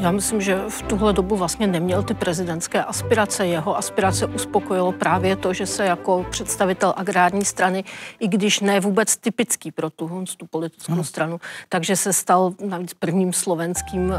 Já 0.00 0.10
myslím, 0.10 0.40
že 0.40 0.58
v 0.68 0.82
tuhle 0.82 1.12
dobu 1.12 1.36
vlastně 1.36 1.66
neměl 1.66 2.02
ty 2.02 2.14
prezidentské 2.14 2.84
aspirace. 2.84 3.46
Jeho 3.46 3.76
aspirace 3.76 4.26
uspokojilo 4.26 4.92
právě 4.92 5.36
to, 5.36 5.52
že 5.52 5.66
se 5.66 5.84
jako 5.84 6.26
představitel 6.30 6.94
agrární 6.96 7.44
strany, 7.44 7.84
i 8.20 8.28
když 8.28 8.60
ne 8.60 8.80
vůbec 8.80 9.16
typický 9.16 9.72
pro 9.72 9.90
tu, 9.90 10.24
tu 10.36 10.46
politickou 10.46 10.92
hmm. 10.92 11.04
stranu, 11.04 11.40
takže 11.68 11.96
se 11.96 12.12
stal 12.12 12.52
navíc 12.66 12.94
prvním 12.94 13.32
slovenským 13.32 14.10
uh, 14.10 14.16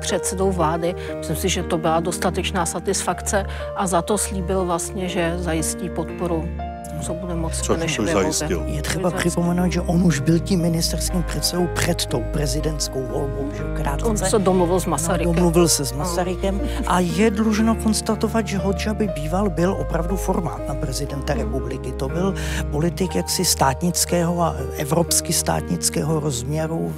předsedou 0.00 0.52
vlády. 0.52 0.94
Myslím 1.18 1.36
si, 1.36 1.48
že 1.48 1.62
to 1.62 1.78
byla 1.78 2.00
dostatečná 2.00 2.66
satisfakce 2.66 3.46
a 3.76 3.86
za 3.86 4.02
to 4.02 4.18
slíbil 4.18 4.64
vlastně, 4.64 5.08
že 5.08 5.34
zajistí 5.38 5.90
podporu 5.90 6.71
co 7.02 7.14
bude 7.14 7.34
moc 7.34 7.60
co, 7.60 7.76
než 7.76 8.00
zajistil. 8.12 8.62
Je 8.66 8.82
třeba 8.82 9.10
připomenout, 9.10 9.72
že 9.72 9.80
on 9.80 10.02
už 10.02 10.20
byl 10.20 10.38
tím 10.38 10.60
ministerským 10.60 11.22
předsedou 11.22 11.68
před 11.74 12.06
tou 12.06 12.24
prezidentskou 12.32 13.06
volbou. 13.06 13.48
Že 13.56 13.82
krátce. 13.82 14.04
On 14.04 14.16
se 14.16 14.38
domluvil 14.38 14.80
s 14.80 14.86
Masarykem. 14.86 15.28
No, 15.28 15.34
domluvil 15.34 15.68
se 15.68 15.84
s 15.84 15.92
Masarykem 15.92 16.60
a 16.86 17.00
je 17.00 17.30
dlužno 17.30 17.74
konstatovat, 17.74 18.46
že 18.46 18.58
Hodža 18.58 18.94
by 18.94 19.08
býval 19.08 19.50
byl 19.50 19.76
opravdu 19.80 20.16
formát 20.16 20.68
na 20.68 20.74
prezidenta 20.74 21.34
republiky. 21.34 21.92
To 21.92 22.08
byl 22.08 22.34
politik 22.70 23.14
jaksi 23.14 23.44
státnického 23.44 24.42
a 24.42 24.56
evropsky 24.76 25.32
státnického 25.32 26.20
rozměru, 26.20 26.94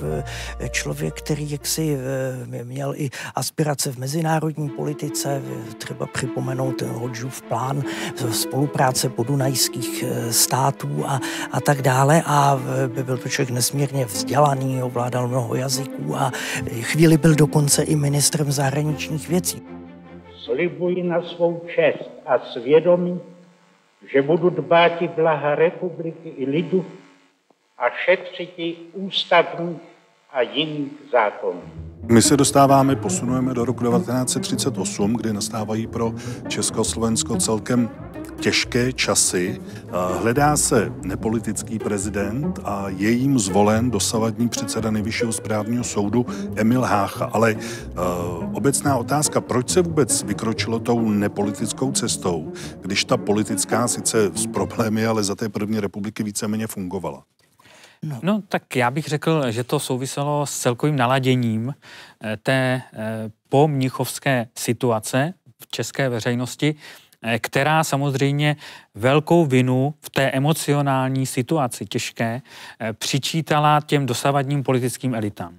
člověk, 0.71 1.15
který 1.15 1.51
jaksi 1.51 1.99
měl 2.65 2.95
i 2.97 3.11
aspirace 3.35 3.93
v 3.93 3.97
mezinárodní 3.97 4.69
politice, 4.69 5.43
třeba 5.79 6.07
připomenout 6.07 6.83
Hodžův 6.83 7.43
plán 7.43 7.83
spolupráce 8.31 9.09
podunajských 9.09 9.94
Spojených 9.95 10.29
eh, 10.29 10.33
států 10.33 11.05
a, 11.07 11.21
a 11.53 11.61
tak 11.61 11.83
dále 11.83 12.23
a 12.27 12.59
byl 13.05 13.19
to 13.19 13.29
člověk 13.29 13.51
nesmírně 13.51 14.05
vzdělaný, 14.05 14.83
ovládal 14.83 15.29
mnoho 15.29 15.55
jazyků 15.55 16.17
a 16.17 16.31
chvíli 16.81 17.19
byl 17.19 17.35
dokonce 17.35 17.83
i 17.83 17.97
ministrem 17.97 18.53
zahraničních 18.53 19.29
věcí. 19.29 19.63
Slibuji 20.45 21.03
na 21.03 21.23
svou 21.23 21.63
čest 21.75 22.11
a 22.27 22.39
svědomí, 22.39 23.21
že 24.13 24.23
budu 24.23 24.51
dbát 24.51 25.03
blaha 25.17 25.55
republiky 25.55 26.29
i 26.37 26.51
lidu 26.51 26.85
a 27.79 27.85
šetřit 28.05 28.79
ústavních 28.93 29.81
a 30.33 30.43
jiných 30.43 30.93
zákonů. 31.13 31.63
My 32.09 32.23
se 32.23 32.37
dostáváme, 32.37 32.97
posunujeme 32.97 33.55
do 33.55 33.65
roku 33.65 33.85
1938, 33.85 35.15
kdy 35.15 35.33
nastávají 35.33 35.87
pro 35.87 36.13
Československo 36.49 37.37
celkem 37.37 37.91
těžké 38.41 38.93
časy. 38.93 39.61
Hledá 40.21 40.57
se 40.57 40.93
nepolitický 41.03 41.79
prezident 41.79 42.59
a 42.65 42.85
je 42.89 43.11
jim 43.11 43.39
zvolen 43.39 43.91
dosavadní 43.91 44.49
předseda 44.49 44.91
nejvyššího 44.91 45.33
správního 45.33 45.85
soudu 45.85 46.27
Emil 46.57 46.83
Hácha. 46.83 47.25
Ale 47.33 47.55
uh, 47.55 48.57
obecná 48.57 48.97
otázka, 48.97 49.41
proč 49.41 49.71
se 49.71 49.83
vůbec 49.83 50.23
vykročilo 50.23 50.79
tou 50.79 51.09
nepolitickou 51.09 51.93
cestou, 51.93 52.53
když 52.81 53.05
ta 53.05 53.17
politická 53.17 53.89
sice 53.89 54.31
s 54.35 54.47
problémy, 54.47 55.07
ale 55.07 55.25
za 55.25 55.35
té 55.35 55.49
první 55.49 55.81
republiky 55.81 56.23
víceméně 56.23 56.67
fungovala? 56.67 57.23
No. 58.05 58.19
no, 58.23 58.43
tak 58.49 58.77
já 58.77 58.91
bych 58.91 59.05
řekl, 59.05 59.51
že 59.51 59.65
to 59.65 59.81
souviselo 59.81 60.47
s 60.47 60.59
celkovým 60.59 60.97
naladěním 60.97 61.75
eh, 62.25 62.37
té 62.37 62.83
eh, 62.93 63.31
pomnichovské 63.49 64.47
situace 64.59 65.35
v 65.63 65.67
české 65.71 66.09
veřejnosti, 66.09 66.75
která 67.39 67.85
samozřejmě 67.85 68.57
velkou 68.95 69.47
vinu 69.47 69.95
v 70.01 70.11
té 70.11 70.23
emocionální 70.23 71.27
situaci 71.27 71.87
těžké 71.87 72.43
eh, 72.81 72.93
přičítala 72.93 73.81
těm 73.87 74.07
dosavadním 74.07 74.63
politickým 74.63 75.15
elitám. 75.15 75.55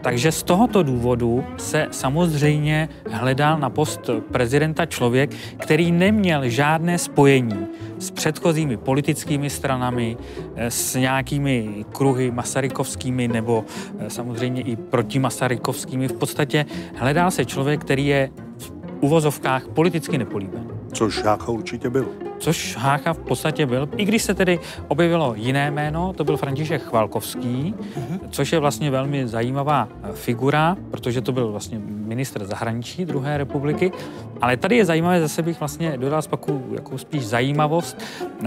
Takže 0.00 0.32
z 0.32 0.42
tohoto 0.42 0.82
důvodu 0.82 1.44
se 1.56 1.86
samozřejmě 1.90 2.88
hledal 3.10 3.58
na 3.58 3.70
post 3.70 4.10
prezidenta 4.32 4.86
člověk, 4.86 5.30
který 5.58 5.92
neměl 5.92 6.48
žádné 6.48 6.98
spojení 6.98 7.66
s 7.98 8.10
předchozími 8.10 8.76
politickými 8.76 9.50
stranami, 9.50 10.16
eh, 10.56 10.70
s 10.70 10.94
nějakými 10.94 11.84
kruhy 11.92 12.30
masarykovskými 12.30 13.28
nebo 13.28 13.64
eh, 13.98 14.10
samozřejmě 14.10 14.62
i 14.62 14.76
protimasarykovskými. 14.76 16.08
V 16.08 16.12
podstatě 16.12 16.66
hledal 16.96 17.30
se 17.30 17.44
člověk, 17.44 17.80
který 17.80 18.06
je 18.06 18.30
v 18.58 18.72
uvozovkách 19.00 19.68
politicky 19.68 20.18
nepolíben. 20.18 20.79
Což 20.92 21.22
Hácha 21.22 21.48
určitě 21.52 21.90
byl. 21.90 22.08
Což 22.38 22.76
Hácha 22.76 23.12
v 23.12 23.18
podstatě 23.18 23.66
byl. 23.66 23.88
I 23.96 24.04
když 24.04 24.22
se 24.22 24.34
tedy 24.34 24.60
objevilo 24.88 25.34
jiné 25.36 25.70
jméno, 25.70 26.12
to 26.12 26.24
byl 26.24 26.36
František 26.36 26.82
Chvalkovský, 26.82 27.74
uh-huh. 27.74 28.18
což 28.30 28.52
je 28.52 28.58
vlastně 28.58 28.90
velmi 28.90 29.28
zajímavá 29.28 29.88
figura, 30.12 30.76
protože 30.90 31.20
to 31.20 31.32
byl 31.32 31.50
vlastně 31.50 31.80
ministr 31.84 32.44
zahraničí 32.44 33.04
druhé 33.04 33.38
republiky. 33.38 33.92
Ale 34.40 34.56
tady 34.56 34.76
je 34.76 34.84
zajímavé, 34.84 35.20
zase 35.20 35.42
bych 35.42 35.60
vlastně 35.60 35.98
dodal 35.98 36.22
spaku 36.22 36.62
jako 36.74 36.98
spíš 36.98 37.26
zajímavost 37.26 38.02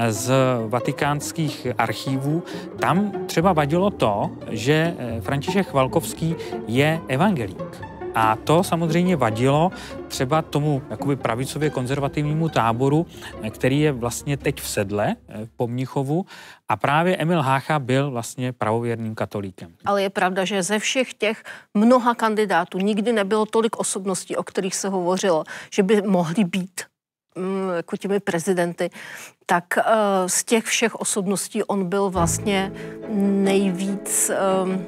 z 0.09 0.33
vatikánských 0.67 1.67
archívů. 1.77 2.43
Tam 2.79 3.11
třeba 3.25 3.53
vadilo 3.53 3.89
to, 3.89 4.31
že 4.49 4.95
František 5.21 5.67
Chvalkovský 5.67 6.35
je 6.67 6.99
evangelík. 7.07 7.92
A 8.15 8.35
to 8.35 8.63
samozřejmě 8.63 9.15
vadilo 9.15 9.71
třeba 10.07 10.41
tomu 10.41 10.81
jakoby 10.89 11.15
pravicově 11.15 11.69
konzervativnímu 11.69 12.49
táboru, 12.49 13.05
který 13.49 13.79
je 13.79 13.91
vlastně 13.91 14.37
teď 14.37 14.61
v 14.61 14.67
sedle 14.67 15.15
eh, 15.29 15.47
po 15.57 15.67
Mnichovu 15.67 16.25
a 16.69 16.75
právě 16.75 17.17
Emil 17.17 17.41
Hácha 17.41 17.79
byl 17.79 18.11
vlastně 18.11 18.53
pravověrným 18.53 19.15
katolíkem. 19.15 19.71
Ale 19.85 20.01
je 20.03 20.09
pravda, 20.09 20.45
že 20.45 20.63
ze 20.63 20.79
všech 20.79 21.13
těch 21.13 21.43
mnoha 21.73 22.15
kandidátů 22.15 22.77
nikdy 22.77 23.13
nebylo 23.13 23.45
tolik 23.45 23.79
osobností, 23.79 24.35
o 24.35 24.43
kterých 24.43 24.75
se 24.75 24.89
hovořilo, 24.89 25.43
že 25.71 25.83
by 25.83 26.01
mohli 26.01 26.43
být 26.43 26.81
jako 27.75 27.97
těmi 27.97 28.19
prezidenty, 28.19 28.89
tak 29.45 29.65
uh, 29.77 29.83
z 30.27 30.43
těch 30.43 30.63
všech 30.63 30.95
osobností 30.95 31.63
on 31.63 31.85
byl 31.85 32.09
vlastně 32.09 32.71
nejvíc 33.43 34.31
um, 34.63 34.85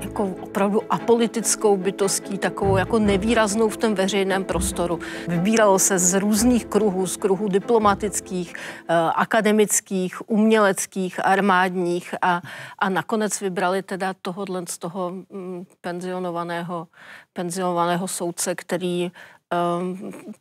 jako 0.00 0.24
opravdu 0.40 0.82
apolitickou 0.90 1.76
bytostí, 1.76 2.38
takovou 2.38 2.76
jako 2.76 2.98
nevýraznou 2.98 3.68
v 3.68 3.76
tom 3.76 3.94
veřejném 3.94 4.44
prostoru. 4.44 5.00
Vybíralo 5.28 5.78
se 5.78 5.98
z 5.98 6.20
různých 6.20 6.66
kruhů, 6.66 7.06
z 7.06 7.16
kruhů 7.16 7.48
diplomatických, 7.48 8.54
uh, 8.54 8.96
akademických, 9.14 10.30
uměleckých, 10.30 11.26
armádních 11.26 12.14
a, 12.22 12.42
a 12.78 12.88
nakonec 12.88 13.40
vybrali 13.40 13.82
teda 13.82 14.14
tohohle 14.22 14.62
z 14.68 14.78
toho 14.78 15.12
um, 15.28 15.66
penzionovaného, 15.80 16.88
penzionovaného 17.32 18.08
soudce, 18.08 18.54
který 18.54 19.10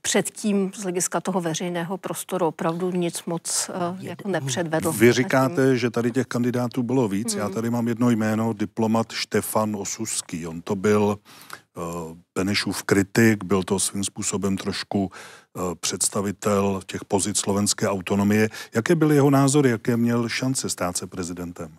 předtím 0.02 0.72
z 0.76 0.84
hlediska 0.84 1.22
toho 1.22 1.42
veřejného 1.42 1.98
prostoru 1.98 2.48
opravdu 2.48 2.92
nic 2.92 3.24
moc 3.26 3.70
uh, 3.70 4.04
jako 4.04 4.30
nepředvedl. 4.30 4.92
Vy 4.92 5.12
říkáte, 5.12 5.78
že 5.78 5.90
tady 5.90 6.12
těch 6.12 6.28
kandidátů 6.28 6.84
bylo 6.84 7.08
víc. 7.08 7.34
Hmm. 7.34 7.40
Já 7.40 7.50
tady 7.50 7.70
mám 7.70 7.88
jedno 7.88 8.10
jméno, 8.10 8.54
diplomat 8.54 9.12
Štefan 9.12 9.76
Osuský. 9.76 10.48
On 10.48 10.62
to 10.62 10.76
byl 10.76 11.18
uh, 11.78 11.84
Benešův 12.36 12.84
kritik, 12.84 13.44
byl 13.44 13.64
to 13.64 13.80
svým 13.80 14.04
způsobem 14.04 14.58
trošku 14.58 15.04
uh, 15.04 15.76
představitel 15.80 16.82
těch 16.86 17.06
pozic 17.06 17.38
slovenské 17.38 17.90
autonomie. 17.90 18.50
Jaké 18.76 18.96
byly 18.96 19.16
jeho 19.16 19.30
názory, 19.30 19.70
jaké 19.70 19.98
měl 19.98 20.30
šance 20.30 20.70
stát 20.70 20.98
se 20.98 21.08
prezidentem? 21.08 21.78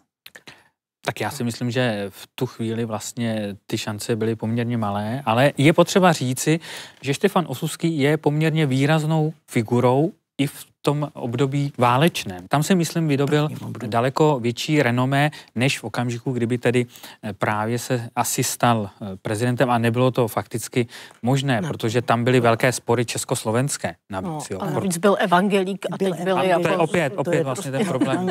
Tak 1.07 1.21
já 1.21 1.31
si 1.31 1.45
myslím, 1.45 1.71
že 1.71 2.07
v 2.09 2.29
tu 2.35 2.47
chvíli 2.47 2.85
vlastně 2.85 3.57
ty 3.67 3.79
šance 3.79 4.17
byly 4.17 4.37
poměrně 4.37 4.77
malé, 4.77 5.23
ale 5.25 5.53
je 5.59 5.73
potřeba 5.73 6.13
říci, 6.13 6.61
že 7.01 7.15
Štefan 7.15 7.45
Osuský 7.49 7.99
je 7.99 8.17
poměrně 8.17 8.67
výraznou 8.67 9.33
figurou 9.51 10.13
i 10.39 10.47
v 10.47 10.65
tom 10.87 11.09
období 11.13 11.73
válečném. 11.79 12.49
Tam 12.49 12.63
si 12.63 12.75
myslím 12.75 13.09
vydobil 13.09 13.49
daleko 13.87 14.39
větší 14.41 14.83
renomé, 14.83 15.31
než 15.55 15.79
v 15.79 15.85
okamžiku, 15.85 16.33
kdyby 16.33 16.59
tedy 16.59 16.87
eh, 16.87 17.33
právě 17.33 17.79
se 17.79 18.11
asi 18.17 18.45
stal 18.45 18.91
eh, 18.91 19.17
prezidentem 19.23 19.71
a 19.71 19.79
nebylo 19.79 20.11
to 20.11 20.29
fakticky 20.29 20.87
možné, 21.23 21.61
no. 21.61 21.69
protože 21.69 22.03
tam 22.03 22.25
byly 22.25 22.41
velké 22.41 22.73
spory 22.73 23.05
československé 23.05 23.95
navíc. 24.11 24.49
No, 24.51 24.57
jo. 24.57 24.59
navíc 24.75 24.99
byl 24.99 25.17
evangelík 25.19 25.87
a 25.91 25.97
byl 25.97 26.13
teď 26.13 26.25
byli... 26.25 26.53
A 26.53 26.59
to 26.59 26.69
je 26.69 26.77
opět, 26.77 27.13
opět 27.17 27.35
je 27.35 27.45
vlastně 27.45 27.71
prostě 27.71 27.85
ten 27.85 27.87
problém. 27.87 28.29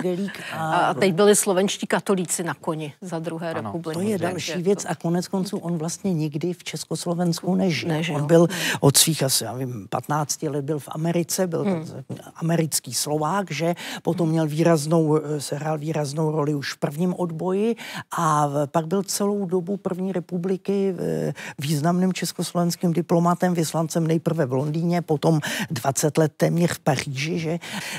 A, 0.53 0.75
a 0.75 0.93
teď 0.93 1.13
byli 1.13 1.35
slovenští 1.35 1.87
katolíci 1.87 2.43
na 2.43 2.53
koni 2.53 2.93
za 3.01 3.19
druhé 3.19 3.51
ano, 3.51 3.61
republiky. 3.61 3.93
To 3.93 4.11
je 4.11 4.17
další 4.17 4.61
věc 4.61 4.85
a 4.89 4.95
konec 4.95 5.27
konců 5.27 5.57
on 5.57 5.77
vlastně 5.77 6.13
nikdy 6.13 6.53
v 6.53 6.63
Československu 6.63 7.55
nežil. 7.55 7.89
nežil. 7.89 8.15
On 8.15 8.25
byl 8.27 8.47
od 8.79 8.97
svých 8.97 9.23
asi, 9.23 9.43
já 9.43 9.53
vím, 9.53 9.87
15 9.89 10.43
let 10.43 10.65
byl 10.65 10.79
v 10.79 10.89
Americe, 10.91 11.47
byl 11.47 11.63
hmm 11.63 12.05
americký 12.45 12.93
Slovák, 12.93 13.51
že 13.51 13.73
potom 14.05 14.29
měl 14.29 14.45
výraznou, 14.47 15.17
eh, 15.17 15.41
sehrál 15.41 15.77
výraznou 15.81 16.31
roli 16.31 16.53
už 16.53 16.73
v 16.73 16.77
prvním 16.77 17.13
odboji 17.17 17.75
a 18.17 18.49
pak 18.69 18.85
byl 18.85 19.03
celou 19.03 19.45
dobu 19.45 19.77
první 19.77 20.13
republiky 20.13 20.93
eh, 20.93 21.33
významným 21.57 22.13
československým 22.13 22.93
diplomatem, 22.93 23.53
vyslancem 23.53 24.07
nejprve 24.07 24.45
v 24.45 24.53
Londýně, 24.53 25.01
potom 25.01 25.41
20 25.71 26.17
let 26.17 26.31
téměř 26.37 26.71
v 26.71 26.79
Paříži, 26.79 27.39
že 27.39 27.53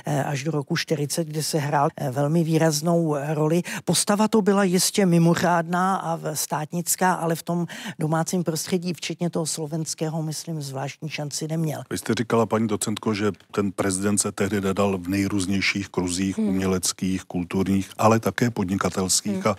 eh, 0.06 0.24
až 0.24 0.44
do 0.46 0.50
roku 0.62 0.76
40, 0.76 1.26
kde 1.26 1.42
se 1.42 1.58
hrál 1.58 1.88
velmi 2.10 2.44
výraznou 2.44 3.16
roli. 3.34 3.62
Postava 3.84 4.28
to 4.28 4.42
byla 4.42 4.64
jistě 4.64 5.06
mimořádná 5.06 5.96
a 5.96 6.34
státnická, 6.34 7.12
ale 7.12 7.34
v 7.34 7.42
tom 7.42 7.66
domácím 7.98 8.44
prostředí, 8.44 8.94
včetně 8.94 9.30
toho 9.30 9.46
slovenského, 9.46 10.22
myslím, 10.22 10.62
zvláštní 10.62 11.08
šanci 11.10 11.48
neměl. 11.48 11.82
Vy 11.90 11.98
jste 11.98 12.14
říkala, 12.14 12.46
paní 12.46 12.68
docentko, 12.68 13.14
že 13.14 13.32
ten 13.50 13.72
prezident 13.72 14.18
se 14.18 14.32
tehdy 14.36 14.60
nedal 14.60 14.98
v 14.98 15.08
nejrůznějších 15.08 15.88
kruzích 15.88 16.38
hmm. 16.38 16.48
uměleckých, 16.48 17.24
kulturních, 17.24 17.90
ale 17.98 18.20
také 18.20 18.50
podnikatelských. 18.50 19.44
Hmm. 19.44 19.54
A 19.54 19.56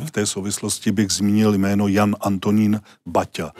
v 0.00 0.10
té 0.10 0.26
souvislosti 0.26 0.92
bych 0.92 1.10
zmínil 1.10 1.54
jméno 1.54 1.88
Jan 1.88 2.16
Antonín 2.20 2.80
Baťa. 3.06 3.52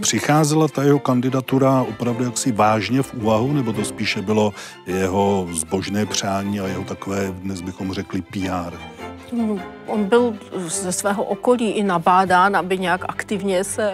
Přicházela 0.00 0.68
ta 0.68 0.82
jeho 0.82 0.98
kandidatura 0.98 1.82
opravdu 1.82 2.24
jaksi 2.24 2.52
vážně 2.52 3.02
v 3.02 3.14
úvahu, 3.14 3.52
nebo 3.52 3.72
to 3.72 3.84
spíše 3.84 4.22
bylo 4.22 4.52
jeho 4.86 5.48
zbožné 5.52 6.06
přání 6.06 6.60
a 6.60 6.66
jeho 6.66 6.84
takové, 6.84 7.32
dnes 7.32 7.60
bychom 7.60 7.92
řekli, 7.92 8.22
PR? 8.22 8.76
On 9.86 10.04
byl 10.04 10.36
ze 10.56 10.92
svého 10.92 11.24
okolí 11.24 11.70
i 11.70 11.82
nabádán, 11.82 12.56
aby 12.56 12.78
nějak 12.78 13.04
aktivně 13.08 13.64
se 13.64 13.92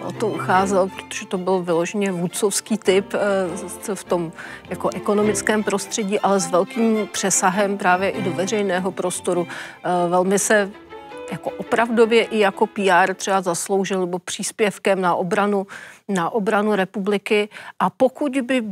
uh, 0.00 0.08
o 0.08 0.12
to 0.12 0.28
ucházel, 0.28 0.88
protože 0.88 1.26
to 1.26 1.38
byl 1.38 1.62
vyloženě 1.62 2.12
vůdcovský 2.12 2.78
typ 2.78 3.14
uh, 3.14 3.94
v 3.94 4.04
tom 4.04 4.32
jako 4.70 4.83
ekonomickém 4.88 5.64
prostředí, 5.64 6.20
ale 6.20 6.40
s 6.40 6.50
velkým 6.50 7.08
přesahem 7.12 7.78
právě 7.78 8.10
i 8.10 8.22
do 8.22 8.32
veřejného 8.32 8.92
prostoru. 8.92 9.40
Uh, 9.40 10.10
velmi 10.10 10.38
se 10.38 10.70
jako 11.30 11.50
opravdově 11.50 12.24
i 12.24 12.38
jako 12.38 12.66
PR 12.66 13.14
třeba 13.14 13.40
zasloužil 13.40 14.00
nebo 14.00 14.18
příspěvkem 14.18 15.00
na 15.00 15.14
obranu, 15.14 15.66
na 16.08 16.30
obranu 16.30 16.74
republiky 16.74 17.48
a 17.78 17.90
pokud 17.90 18.32
by 18.32 18.62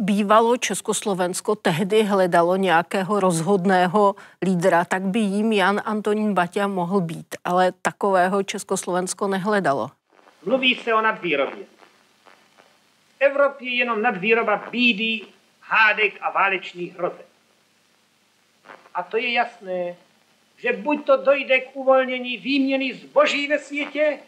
bývalo 0.00 0.56
Československo 0.56 1.54
tehdy 1.54 2.02
hledalo 2.02 2.56
nějakého 2.56 3.20
rozhodného 3.20 4.14
lídra, 4.42 4.84
tak 4.84 5.02
by 5.02 5.18
jím 5.18 5.52
Jan 5.52 5.82
Antonín 5.84 6.34
Baťa 6.34 6.66
mohl 6.66 7.00
být, 7.00 7.36
ale 7.44 7.72
takového 7.82 8.42
Československo 8.42 9.28
nehledalo. 9.28 9.90
Mluví 10.46 10.74
se 10.74 10.94
o 10.94 11.00
nadvýrobě. 11.00 11.64
V 13.18 13.20
Evropě 13.20 13.68
je 13.68 13.76
jenom 13.76 14.02
nadvýroba 14.02 14.64
bídy, 14.70 15.20
hádek 15.68 16.14
a 16.20 16.30
válečných 16.30 16.96
hrozeb. 16.96 17.26
A 18.94 19.02
to 19.02 19.16
je 19.16 19.32
jasné, 19.32 19.96
že 20.58 20.72
buď 20.72 21.06
to 21.06 21.16
dojde 21.16 21.60
k 21.60 21.76
uvolnění 21.76 22.36
výměny 22.36 22.94
zboží 22.94 23.48
ve 23.48 23.58
světě, 23.58 24.18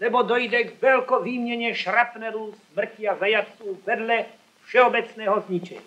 nebo 0.00 0.22
dojde 0.22 0.64
k 0.64 0.82
velkovýměně 0.82 1.74
šrapnelů, 1.74 2.54
smrti 2.72 3.08
a 3.08 3.16
zajatců 3.16 3.82
vedle 3.86 4.24
všeobecného 4.64 5.40
zničení. 5.40 5.80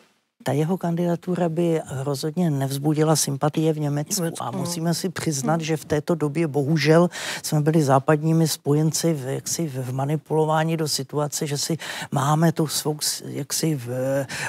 Ta 0.43 0.51
jeho 0.51 0.77
kandidatura 0.77 1.49
by 1.49 1.81
rozhodně 2.03 2.49
nevzbudila 2.49 3.15
sympatie 3.15 3.73
v 3.73 3.79
Německu 3.79 4.23
a 4.39 4.51
musíme 4.51 4.93
si 4.93 5.09
přiznat, 5.09 5.61
že 5.61 5.77
v 5.77 5.85
této 5.85 6.15
době 6.15 6.47
bohužel 6.47 7.09
jsme 7.43 7.61
byli 7.61 7.83
západními 7.83 8.47
spojenci 8.47 9.13
v, 9.13 9.27
jaksi 9.27 9.67
v 9.67 9.93
manipulování 9.93 10.77
do 10.77 10.87
situace, 10.87 11.47
že 11.47 11.57
si 11.57 11.77
máme 12.11 12.51
tu 12.51 12.67
svou 12.67 12.97
jaksi 13.25 13.75
v 13.75 13.89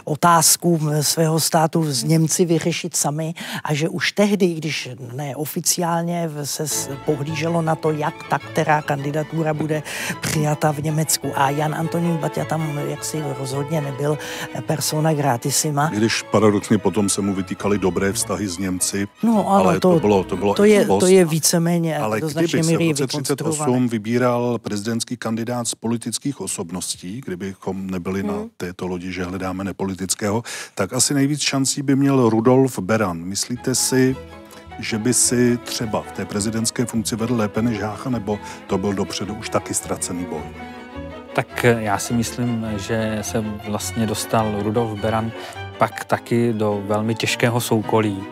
otázku 0.05 0.81
svého 1.01 1.41
státu 1.41 1.93
z 1.93 2.03
Němci 2.03 2.45
vyřešit 2.45 2.97
sami 2.97 3.35
a 3.65 3.75
že 3.75 3.89
už 3.89 4.13
tehdy, 4.13 4.55
když 4.55 4.89
ne 5.13 5.37
oficiálně 5.37 6.31
se 6.45 6.65
pohlíželo 7.05 7.63
na 7.63 7.75
to, 7.75 7.91
jak 7.91 8.15
ta 8.29 8.39
která 8.39 8.83
kandidatura 8.83 9.55
bude 9.55 9.83
přijata 10.21 10.73
v 10.73 10.79
Německu. 10.79 11.33
A 11.35 11.51
Jan 11.51 11.75
Antonín 11.75 12.17
Baťa 12.17 12.45
tam 12.45 12.79
jaksi 12.89 13.23
rozhodně 13.39 13.81
nebyl 13.81 14.19
persona 14.67 15.15
gratisima 15.15 15.84
Berana. 15.85 15.99
Když 15.99 16.23
paradoxně 16.23 16.79
potom 16.79 17.09
se 17.09 17.21
mu 17.21 17.35
vytýkali 17.35 17.79
dobré 17.79 18.13
vztahy 18.13 18.49
s 18.49 18.59
Němci, 18.59 19.09
no, 19.23 19.51
ale, 19.51 19.63
ale 19.63 19.81
to, 19.81 19.95
to, 19.95 20.01
bylo, 20.01 20.25
to 20.25 20.37
bylo 20.37 20.55
to 20.55 20.65
je, 20.65 20.87
to 20.87 21.07
je 21.07 21.25
víceméně 21.25 21.99
Ale 21.99 22.21
do 22.21 22.29
kdyby 22.29 22.63
se 22.63 22.77
v 22.77 22.89
roce 22.89 23.07
38 23.07 23.89
vybíral 23.89 24.59
prezidentský 24.59 25.17
kandidát 25.17 25.69
z 25.69 25.75
politických 25.75 26.41
osobností, 26.41 27.21
kdybychom 27.25 27.91
nebyli 27.91 28.21
hmm. 28.21 28.29
na 28.29 28.35
této 28.57 28.87
lodi, 28.87 29.13
že 29.13 29.25
hledáme 29.25 29.65
nepolitického, 29.65 30.43
tak 30.75 30.93
asi 30.93 31.15
nejvíc 31.15 31.41
šancí 31.41 31.83
by 31.83 31.97
měl 31.97 32.29
Rudolf 32.29 32.79
Beran. 32.79 33.19
Myslíte 33.19 33.75
si, 33.75 34.17
že 34.79 34.99
by 34.99 35.15
si 35.15 35.59
třeba 35.65 36.03
v 36.03 36.13
té 36.13 36.25
prezidentské 36.25 36.87
funkci 36.87 37.17
vedl 37.17 37.37
lépe 37.37 37.63
než 37.63 37.81
Hácha, 37.81 38.11
nebo 38.11 38.39
to 38.67 38.79
byl 38.79 38.93
dopředu 38.93 39.35
už 39.35 39.49
taky 39.49 39.75
ztracený 39.75 40.25
boj? 40.25 40.43
Tak 41.35 41.65
já 41.65 41.99
si 41.99 42.15
myslím, 42.15 42.67
že 42.77 43.19
se 43.23 43.45
vlastně 43.69 44.07
dostal 44.07 44.63
Rudolf 44.63 45.01
Beran 45.01 45.33
pak 45.79 46.05
taky 46.05 46.53
do 46.53 46.83
velmi 46.87 47.15
těžkého 47.15 47.61
soukolí 47.61 48.25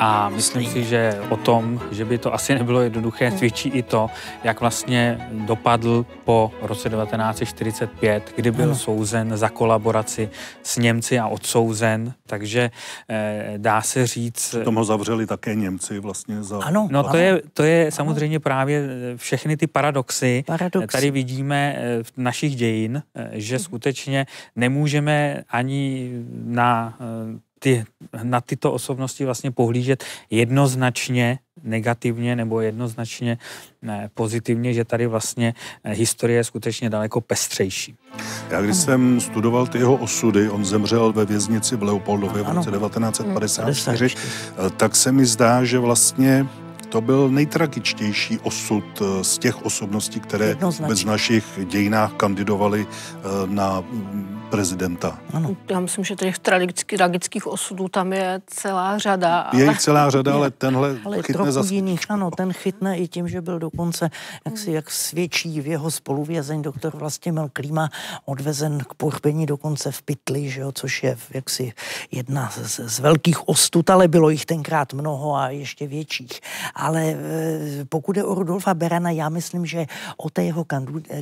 a 0.00 0.28
myslím 0.28 0.64
si, 0.66 0.84
že 0.84 1.20
o 1.28 1.36
tom, 1.36 1.80
že 1.90 2.04
by 2.04 2.18
to 2.18 2.34
asi 2.34 2.54
nebylo 2.54 2.80
jednoduché, 2.80 3.28
hmm. 3.28 3.38
svědčí 3.38 3.68
i 3.68 3.82
to, 3.82 4.08
jak 4.44 4.60
vlastně 4.60 5.28
dopadl 5.32 6.06
po 6.24 6.52
roce 6.62 6.90
1945, 6.90 8.32
kdy 8.36 8.50
byl 8.50 8.64
ano. 8.64 8.74
souzen 8.74 9.36
za 9.36 9.48
kolaboraci 9.48 10.30
s 10.62 10.76
Němci 10.76 11.18
a 11.18 11.26
odsouzen, 11.26 12.14
takže 12.26 12.70
eh, 13.08 13.54
dá 13.56 13.82
se 13.82 14.06
říct... 14.06 14.56
Tom 14.64 14.74
ho 14.74 14.84
zavřeli 14.84 15.26
také 15.26 15.54
Němci 15.54 15.98
vlastně 15.98 16.42
za... 16.42 16.58
Ano. 16.58 16.88
No 16.90 17.04
to 17.04 17.16
je, 17.16 17.42
to 17.52 17.62
je 17.62 17.92
samozřejmě 17.92 18.40
právě 18.40 18.82
eh, 18.82 19.16
všechny 19.16 19.56
ty 19.56 19.66
paradoxy. 19.66 20.44
paradoxy. 20.46 20.92
Tady 20.92 21.10
vidíme 21.10 21.76
eh, 21.76 22.02
v 22.02 22.12
našich 22.16 22.56
dějin, 22.56 23.02
eh, 23.14 23.30
že 23.32 23.56
hmm. 23.56 23.64
skutečně 23.64 24.26
nemůžeme 24.56 25.42
ani 25.48 26.10
na 26.44 26.98
ty, 27.62 27.84
na 28.22 28.40
tyto 28.40 28.72
osobnosti 28.72 29.24
vlastně 29.24 29.50
pohlížet 29.50 30.04
jednoznačně 30.30 31.38
negativně 31.62 32.36
nebo 32.36 32.60
jednoznačně 32.60 33.38
ne, 33.82 34.10
pozitivně, 34.14 34.74
že 34.74 34.84
tady 34.84 35.06
vlastně 35.06 35.54
eh, 35.84 35.94
historie 35.94 36.36
je 36.36 36.44
skutečně 36.44 36.90
daleko 36.90 37.20
pestřejší. 37.20 37.94
Já 38.50 38.62
když 38.62 38.76
jsem 38.76 39.20
studoval 39.20 39.66
ty 39.66 39.78
jeho 39.78 39.96
osudy, 39.96 40.50
on 40.50 40.64
zemřel 40.64 41.12
ve 41.12 41.24
věznici 41.24 41.76
v 41.76 41.82
Leopoldově 41.82 42.42
v 42.42 42.48
roce 42.48 42.70
1954, 42.70 44.14
eh, 44.16 44.70
tak 44.70 44.96
se 44.96 45.12
mi 45.12 45.26
zdá, 45.26 45.64
že 45.64 45.78
vlastně 45.78 46.46
to 46.90 47.00
byl 47.00 47.28
nejtragičtější 47.28 48.38
osud 48.38 48.84
eh, 49.00 49.24
z 49.24 49.38
těch 49.38 49.64
osobností, 49.64 50.20
které 50.20 50.56
v 50.94 51.04
našich 51.04 51.44
dějinách 51.64 52.12
kandidovaly 52.12 52.86
na 53.46 53.84
prezidenta. 54.50 55.18
Ano. 55.32 55.56
Já 55.70 55.80
myslím, 55.80 56.04
že 56.04 56.16
těch 56.16 56.38
tragických, 56.38 56.98
tragických 56.98 57.46
osudů 57.46 57.88
tam 57.88 58.12
je 58.12 58.42
celá 58.46 58.98
řada. 58.98 59.40
Ale... 59.40 59.62
Je 59.62 59.68
jich 59.68 59.80
celá 59.80 60.10
řada, 60.10 60.34
ale 60.34 60.50
tenhle 60.50 60.96
ale 61.04 61.22
chytne 61.22 61.52
zase. 61.52 61.74
jiných, 61.74 62.00
ano, 62.08 62.30
ten 62.30 62.52
chytne 62.52 62.98
i 62.98 63.08
tím, 63.08 63.28
že 63.28 63.40
byl 63.40 63.58
dokonce, 63.58 64.10
jak 64.44 64.58
si 64.58 64.72
jak 64.72 64.90
svědčí 64.90 65.60
v 65.60 65.66
jeho 65.66 65.90
spoluvězeň 65.90 66.62
doktor 66.62 66.96
Vlastimil 66.96 67.50
Klíma, 67.52 67.88
odvezen 68.24 68.78
k 68.78 68.94
pohřbení 68.94 69.46
dokonce 69.46 69.92
v 69.92 70.02
pytli, 70.02 70.50
že 70.50 70.60
jo, 70.60 70.72
což 70.72 71.02
je 71.02 71.16
jaksi 71.30 71.72
jedna 72.10 72.50
z, 72.50 72.80
z 72.80 72.98
velkých 72.98 73.48
ostud, 73.48 73.90
ale 73.90 74.08
bylo 74.08 74.30
jich 74.30 74.46
tenkrát 74.46 74.92
mnoho 74.92 75.34
a 75.34 75.48
ještě 75.48 75.86
větších. 75.86 76.40
Ale 76.80 77.04
e, 77.04 77.16
pokud 77.88 78.16
je 78.16 78.24
o 78.24 78.34
Rudolfa 78.34 78.74
Berana, 78.74 79.10
já 79.10 79.28
myslím, 79.28 79.66
že 79.66 79.86
o 80.16 80.30
té 80.30 80.44
jeho 80.44 80.66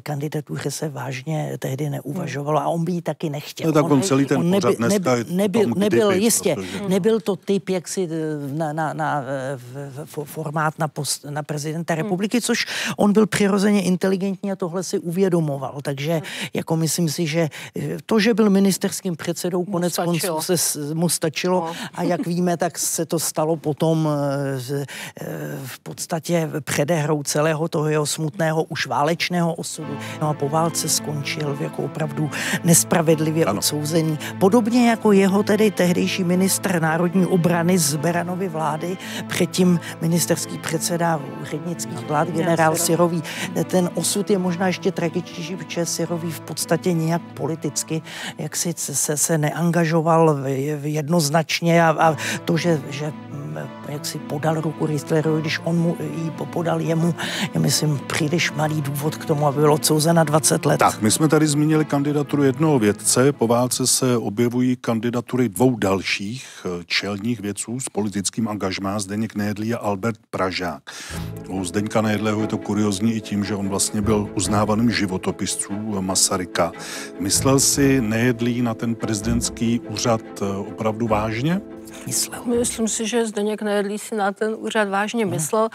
kandidatuře 0.03 0.71
se 0.71 0.89
vážně 0.89 1.57
tehdy 1.59 1.91
neuvažovalo 1.91 2.61
a 2.61 2.69
on 2.69 2.85
by 2.85 2.93
ji 2.93 3.03
tak 3.03 3.19
taky 3.19 3.31
nechtěl. 3.31 3.67
No 3.67 3.73
tak 3.73 3.85
on, 3.85 3.93
on 3.93 4.03
celý 4.03 4.27
ten 4.27 4.39
on 4.39 4.51
nebyl, 4.51 4.75
dneska 4.75 5.15
nebyl, 5.15 5.37
nebyl, 5.37 5.75
nebyl 5.77 6.11
jistě, 6.11 6.55
protože... 6.55 6.89
nebyl 6.89 7.21
to 7.21 7.37
typ 7.37 7.69
jaksi 7.69 8.09
eh, 8.11 8.55
na, 8.55 8.73
na, 8.73 8.93
na 8.93 9.25
v, 9.57 9.91
v, 10.05 10.25
formát 10.25 10.79
na, 10.79 10.89
post, 10.89 11.25
na 11.31 11.43
prezidenta 11.43 11.95
hmm. 11.95 12.03
republiky, 12.03 12.41
což 12.41 12.67
on 12.97 13.13
byl 13.13 13.27
přirozeně 13.27 13.83
inteligentní 13.83 14.53
a 14.53 14.57
tohle 14.57 14.83
si 14.83 14.99
uvědomoval. 14.99 15.81
Takže 15.83 16.13
hmm. 16.13 16.23
jako 16.55 16.77
myslím 16.77 17.09
si, 17.09 17.27
že 17.27 17.49
eh, 17.77 17.97
to, 18.07 18.21
že 18.21 18.35
byl 18.35 18.51
ministerským 18.51 19.17
předsedou, 19.17 19.59
mu 19.59 19.73
konec 19.73 19.97
konců 19.97 20.41
se 20.41 20.55
mu 20.95 21.09
stačilo 21.09 21.61
no. 21.61 21.73
a 21.95 22.03
jak 22.03 22.27
víme, 22.27 22.57
tak 22.57 22.79
se 22.79 23.07
to 23.07 23.19
stalo 23.19 23.57
potom 23.57 24.09
eh, 24.09 24.87
v 25.65 25.79
podstatě 25.79 26.51
předehrou 26.61 27.23
celého 27.23 27.69
toho 27.69 27.89
jeho 27.89 28.07
smutného 28.07 28.63
už 28.63 28.87
válečného 28.87 29.55
osudu. 29.55 29.99
No 30.21 30.29
a 30.29 30.35
po 30.35 30.49
válce 30.49 30.89
skončil 30.89 31.57
jako 31.61 31.83
opravdu 31.83 32.31
nespravedlivý 32.65 33.09
spravedlivě 33.19 33.45
ano. 33.45 33.59
odsouzený. 33.59 34.19
Podobně 34.41 34.91
jako 34.91 35.13
jeho 35.13 35.43
tedy 35.43 35.71
tehdejší 35.71 36.25
ministr 36.25 36.83
národní 36.83 37.27
obrany 37.27 37.79
z 37.79 37.97
Beranovy 37.97 38.49
vlády, 38.49 38.97
předtím 39.27 39.81
ministerský 40.01 40.59
předseda 40.59 41.21
úřednických 41.43 42.07
vlád, 42.07 42.29
generál 42.29 42.77
Sirový. 42.77 43.23
Ten 43.65 43.91
osud 43.95 44.31
je 44.31 44.39
možná 44.39 44.67
ještě 44.67 44.93
tragičtější, 44.93 45.57
protože 45.57 45.87
Sirový 45.87 46.31
v 46.31 46.41
podstatě 46.41 46.93
nějak 46.93 47.23
politicky 47.23 48.03
jak 48.39 48.57
si 48.57 48.75
se, 48.77 49.17
se 49.17 49.39
neangažoval 49.39 50.37
jednoznačně 50.83 51.85
a, 51.85 51.97
a 51.99 52.17
to, 52.45 52.57
že, 52.57 52.81
že 52.91 53.13
jak 53.89 54.07
si 54.07 54.19
podal 54.19 54.61
ruku 54.61 54.87
Když 55.41 55.61
on 55.65 55.79
mu 55.79 55.97
ji 56.01 56.31
podal 56.31 56.81
jemu, 56.81 57.15
je 57.55 57.61
myslím 57.61 58.01
příliš 58.07 58.53
malý 58.53 58.83
důvod 58.83 59.17
k 59.17 59.25
tomu, 59.25 59.47
aby 59.47 59.61
byl 59.61 59.73
odsouzen 59.73 60.17
na 60.17 60.25
20 60.25 60.67
let. 60.67 60.79
Tak, 60.79 61.03
my 61.03 61.11
jsme 61.11 61.29
tady 61.29 61.47
zmínili 61.47 61.85
kandidaturu 61.85 62.43
jednoho 62.43 62.79
vědce, 62.79 63.33
po 63.33 63.47
válce 63.47 63.87
se 63.87 64.17
objevují 64.17 64.77
kandidatury 64.77 65.49
dvou 65.49 65.77
dalších 65.77 66.67
eh, 66.67 66.85
čelních 66.87 67.41
vědců 67.41 67.81
s 67.81 67.89
politickým 67.89 68.49
angažmá, 68.49 68.99
Zdeněk 68.99 69.35
Nejedlý 69.35 69.75
a 69.75 69.79
Albert 69.79 70.19
Pražák. 70.31 70.83
U 71.49 71.65
Zdeňka 71.65 72.01
Nejedlého 72.01 72.41
je 72.41 72.47
to 72.47 72.59
kuriozní 72.59 73.15
i 73.15 73.21
tím, 73.21 73.45
že 73.45 73.55
on 73.55 73.69
vlastně 73.69 74.03
byl 74.03 74.29
uznávaným 74.37 74.91
životopisců 74.91 75.73
Masaryka. 76.01 76.73
Myslel 77.21 77.61
si 77.61 78.01
Nejedlý 78.01 78.63
na 78.63 78.75
ten 78.75 78.95
prezidentský 78.95 79.81
úřad 79.81 80.21
eh, 80.43 80.57
opravdu 80.57 81.07
vážně? 81.07 81.61
Myslel. 82.09 82.43
Myslím 82.45 82.89
si, 82.89 83.07
že 83.07 83.27
Zdeněk 83.27 83.63
Nejedlý 83.63 83.99
si 83.99 84.15
na 84.15 84.33
ten 84.33 84.57
úřad 84.59 84.89
vážně 84.89 85.25
hmm. 85.25 85.35
myslel. 85.35 85.69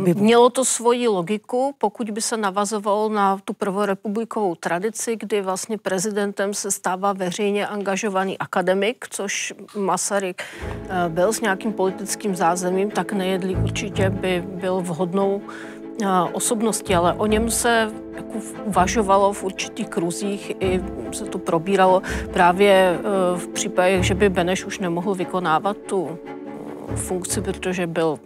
By... 0.00 0.14
Mělo 0.14 0.50
to 0.50 0.64
svoji 0.64 1.08
logiku, 1.08 1.74
pokud 1.78 2.10
by 2.10 2.20
se 2.22 2.36
navazovalo 2.36 3.08
na 3.08 3.38
tu 3.44 3.52
prvorepublikovou 3.52 4.54
tradici, 4.54 5.16
kdy 5.16 5.42
vlastně 5.42 5.78
prezidentem 5.78 6.54
se 6.54 6.70
stává 6.70 7.12
veřejně 7.12 7.66
angažovaný 7.66 8.38
akademik, 8.38 9.06
což 9.10 9.54
Masaryk 9.76 10.42
eh, 10.42 11.08
byl 11.08 11.32
s 11.32 11.40
nějakým 11.40 11.72
politickým 11.72 12.36
zázemím, 12.36 12.90
tak 12.90 13.12
Nejedlý 13.12 13.56
určitě 13.56 14.10
by 14.10 14.44
byl 14.46 14.80
vhodnou 14.80 15.42
osobnosti, 16.32 16.94
ale 16.94 17.12
o 17.12 17.26
něm 17.26 17.50
se 17.50 17.90
jako 18.16 18.38
uvažovalo 18.64 19.32
v 19.32 19.44
určitých 19.44 19.88
kruzích, 19.88 20.52
i 20.60 20.80
se 21.12 21.24
to 21.24 21.38
probíralo 21.38 22.02
právě 22.32 22.72
e, 22.72 22.98
v 23.38 23.48
případě, 23.48 24.02
že 24.02 24.14
by 24.14 24.28
Beneš 24.28 24.64
už 24.64 24.78
nemohl 24.78 25.14
vykonávat 25.14 25.76
tu 25.76 26.18
e, 26.92 26.96
funkci, 26.96 27.40
protože 27.40 27.86
byl 27.86 28.18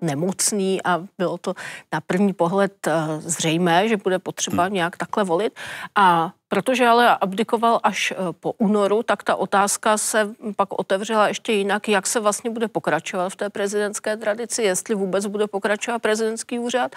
nemocný 0.00 0.82
a 0.84 1.04
bylo 1.18 1.38
to 1.38 1.54
na 1.92 2.00
první 2.00 2.32
pohled 2.32 2.86
eh, 2.86 2.92
zřejmé, 3.20 3.88
že 3.88 3.96
bude 3.96 4.18
potřeba 4.18 4.64
hmm. 4.64 4.74
nějak 4.74 4.96
takhle 4.96 5.24
volit. 5.24 5.52
A 5.94 6.32
protože 6.48 6.86
ale 6.86 7.16
abdikoval 7.16 7.80
až 7.82 8.12
eh, 8.12 8.16
po 8.40 8.52
únoru, 8.52 9.02
tak 9.02 9.22
ta 9.22 9.36
otázka 9.36 9.98
se 9.98 10.34
pak 10.56 10.78
otevřela 10.78 11.28
ještě 11.28 11.52
jinak, 11.52 11.88
jak 11.88 12.06
se 12.06 12.20
vlastně 12.20 12.50
bude 12.50 12.68
pokračovat 12.68 13.28
v 13.28 13.36
té 13.36 13.50
prezidentské 13.50 14.16
tradici, 14.16 14.62
jestli 14.62 14.94
vůbec 14.94 15.26
bude 15.26 15.46
pokračovat 15.46 15.98
prezidentský 15.98 16.58
úřad 16.58 16.96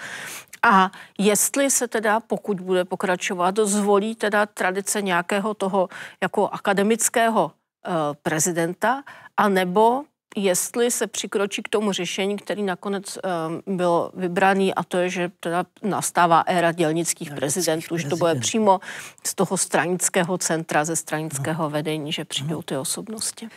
a 0.62 0.90
jestli 1.18 1.70
se 1.70 1.88
teda, 1.88 2.20
pokud 2.20 2.60
bude 2.60 2.84
pokračovat, 2.84 3.58
zvolí 3.62 4.14
teda 4.14 4.46
tradice 4.46 5.02
nějakého 5.02 5.54
toho 5.54 5.88
jako 6.22 6.48
akademického 6.48 7.52
eh, 7.52 7.90
prezidenta, 8.22 9.02
anebo 9.36 10.04
jestli 10.36 10.90
se 10.90 11.06
přikročí 11.06 11.62
k 11.62 11.68
tomu 11.68 11.92
řešení, 11.92 12.36
který 12.36 12.62
nakonec 12.62 13.18
um, 13.66 13.76
bylo 13.76 14.10
vybraný 14.14 14.74
a 14.74 14.82
to 14.82 14.96
je, 14.98 15.10
že 15.10 15.30
teda 15.40 15.64
nastává 15.82 16.40
éra 16.40 16.72
dělnických 16.72 17.30
prezidentů, 17.30 17.96
že 17.96 18.08
to 18.08 18.16
bude 18.16 18.34
přímo 18.34 18.80
z 19.24 19.34
toho 19.34 19.56
stranického 19.56 20.38
centra, 20.38 20.84
ze 20.84 20.96
stranického 20.96 21.62
no. 21.62 21.70
vedení, 21.70 22.12
že 22.12 22.24
přijdou 22.24 22.62
ty 22.62 22.76
osobnosti. 22.76 23.48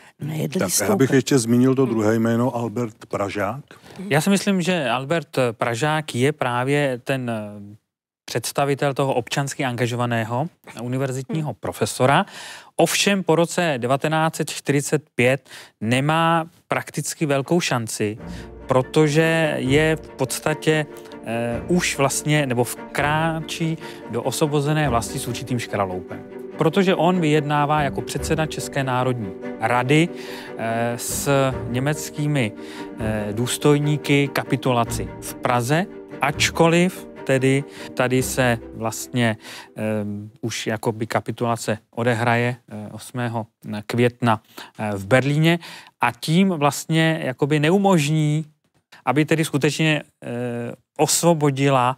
Tak 0.60 0.90
já 0.90 0.96
bych 0.96 1.10
ještě 1.10 1.40
zmínil 1.40 1.76
to 1.76 1.86
druhé 1.86 2.16
jméno 2.16 2.56
Albert 2.56 3.06
Pražák. 3.06 3.64
Já 4.10 4.22
si 4.22 4.30
myslím, 4.30 4.62
že 4.62 4.90
Albert 4.90 5.38
Pražák 5.52 6.16
je 6.16 6.32
právě 6.32 7.02
ten 7.04 7.32
představitel 8.30 8.94
toho 8.94 9.14
občansky 9.14 9.66
angažovaného 9.66 10.50
univerzitního 10.82 11.54
profesora. 11.54 12.26
Ovšem 12.76 13.24
po 13.24 13.36
roce 13.36 13.80
1945 13.82 15.50
nemá 15.82 16.46
prakticky 16.68 17.26
velkou 17.26 17.60
šanci, 17.60 18.18
protože 18.68 19.56
je 19.58 19.96
v 19.96 20.10
podstatě 20.10 20.86
uh, 21.66 21.78
už 21.78 21.98
vlastně, 21.98 22.46
nebo 22.46 22.64
vkráčí 22.64 23.78
do 24.10 24.24
osobozené 24.24 24.90
vlasti 24.90 25.20
s 25.20 25.28
určitým 25.28 25.60
škraloupem. 25.60 26.22
protože 26.58 26.96
on 26.96 27.22
vyjednává 27.22 27.82
jako 27.82 28.02
předseda 28.02 28.46
České 28.46 28.84
národní 28.84 29.32
rady 29.60 30.10
eh, 30.12 30.94
s 30.98 31.32
německými 31.70 32.52
eh, 32.52 33.28
důstojníky 33.32 34.28
kapitulaci 34.28 35.08
v 35.22 35.36
Praze, 35.36 35.86
ačkoliv 36.22 37.09
tedy 37.30 37.64
tady 37.94 38.24
se 38.24 38.58
vlastně 38.74 39.38
um, 40.02 40.32
už 40.42 40.68
jakoby 40.68 41.08
kapitulace 41.08 41.78
odehraje 41.92 42.56
8. 42.92 43.20
května 43.86 44.42
v 44.98 45.06
Berlíně 45.06 45.60
a 46.02 46.12
tím 46.12 46.50
vlastně 46.50 47.22
jakoby 47.24 47.60
neumožní 47.60 48.46
aby 49.06 49.26
tedy 49.26 49.46
skutečně 49.46 50.02
e, 50.02 50.04
osvobodila 50.98 51.98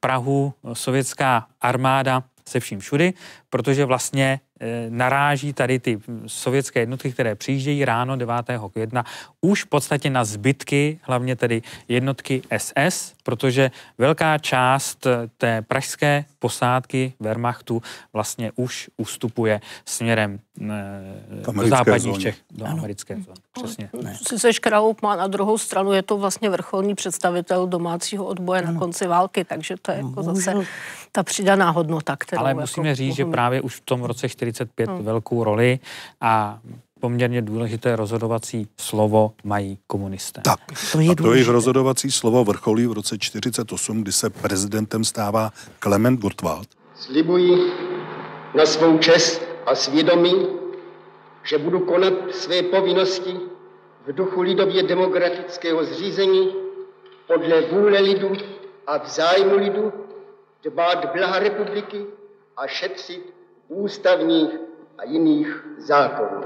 Prahu 0.00 0.54
sovětská 0.72 1.46
armáda 1.60 2.22
se 2.48 2.60
vším 2.60 2.80
všudy, 2.80 3.14
protože 3.50 3.84
vlastně 3.84 4.40
Eh, 4.64 4.86
naráží 4.90 5.52
tady 5.52 5.78
ty 5.78 5.98
sovětské 6.26 6.80
jednotky, 6.80 7.12
které 7.12 7.34
přijíždějí 7.34 7.84
ráno 7.84 8.16
9. 8.16 8.34
května, 8.72 9.04
už 9.40 9.64
v 9.64 9.66
podstatě 9.66 10.10
na 10.10 10.24
zbytky, 10.24 11.00
hlavně 11.02 11.36
tedy 11.36 11.62
jednotky 11.88 12.42
SS, 12.56 13.14
protože 13.22 13.70
velká 13.98 14.38
část 14.38 15.06
eh, 15.06 15.28
té 15.38 15.62
pražské 15.62 16.24
posádky 16.38 17.12
Wehrmachtu 17.20 17.82
vlastně 18.12 18.52
už 18.56 18.90
ustupuje 18.96 19.60
směrem 19.84 20.38
eh, 20.60 21.52
do 21.52 21.68
západních 21.68 22.12
zóně. 22.12 22.22
Čech, 22.22 22.36
do 22.50 22.64
ano. 22.64 22.78
americké 22.78 23.14
zóny. 23.14 23.38
Přesně. 23.52 23.90
Ne. 24.02 24.18
Sice 24.28 24.52
Škraloup 24.52 25.02
má 25.02 25.16
na 25.16 25.26
druhou 25.26 25.58
stranu, 25.58 25.92
je 25.92 26.02
to 26.02 26.18
vlastně 26.18 26.50
vrcholný 26.50 26.94
představitel 26.94 27.66
domácího 27.66 28.24
odboje 28.24 28.62
ano. 28.62 28.72
na 28.72 28.78
konci 28.78 29.06
války, 29.06 29.44
takže 29.44 29.74
to 29.82 29.92
je 29.92 29.96
jako 29.96 30.22
zase 30.22 30.54
ta 31.12 31.22
přidaná 31.22 31.70
hodnota, 31.70 32.16
kterou 32.16 32.40
Ale 32.40 32.54
musíme 32.54 32.88
jako 32.88 32.96
říct, 32.96 33.14
že 33.14 33.24
právě 33.24 33.60
už 33.60 33.76
v 33.76 33.80
tom 33.80 34.02
roce 34.02 34.28
45 34.28 34.90
hmm. 34.90 35.04
velkou 35.04 35.44
roli 35.44 35.78
a 36.20 36.58
poměrně 37.02 37.42
důležité 37.42 37.96
rozhodovací 37.96 38.68
slovo 38.80 39.32
mají 39.44 39.78
komunisté. 39.86 40.40
Tak, 40.44 40.60
to 40.92 41.00
je 41.00 41.10
a 41.10 41.14
to 41.14 41.32
jejich 41.32 41.48
rozhodovací 41.48 42.10
slovo 42.10 42.44
vrcholí 42.44 42.86
v 42.86 42.92
roce 42.92 43.18
48, 43.18 44.02
kdy 44.02 44.12
se 44.12 44.30
prezidentem 44.30 45.04
stává 45.04 45.50
Klement 45.78 46.20
Gottwald. 46.20 46.68
Slibuji 46.94 47.72
na 48.54 48.66
svou 48.66 48.98
čest 48.98 49.42
a 49.66 49.74
svědomí, 49.74 50.46
že 51.42 51.58
budu 51.58 51.80
konat 51.80 52.12
své 52.30 52.62
povinnosti 52.62 53.36
v 54.06 54.12
duchu 54.12 54.40
lidově 54.42 54.82
demokratického 54.82 55.84
zřízení 55.84 56.52
podle 57.26 57.60
vůle 57.60 58.00
lidu 58.00 58.32
a 58.86 58.98
v 58.98 59.08
zájmu 59.08 59.56
lidu 59.56 59.92
dbát 60.62 61.12
blaha 61.12 61.38
republiky 61.38 62.04
a 62.56 62.66
šetřit 62.66 63.34
ústavních 63.68 64.50
a 64.98 65.04
jiných 65.04 65.64
zákonů. 65.78 66.42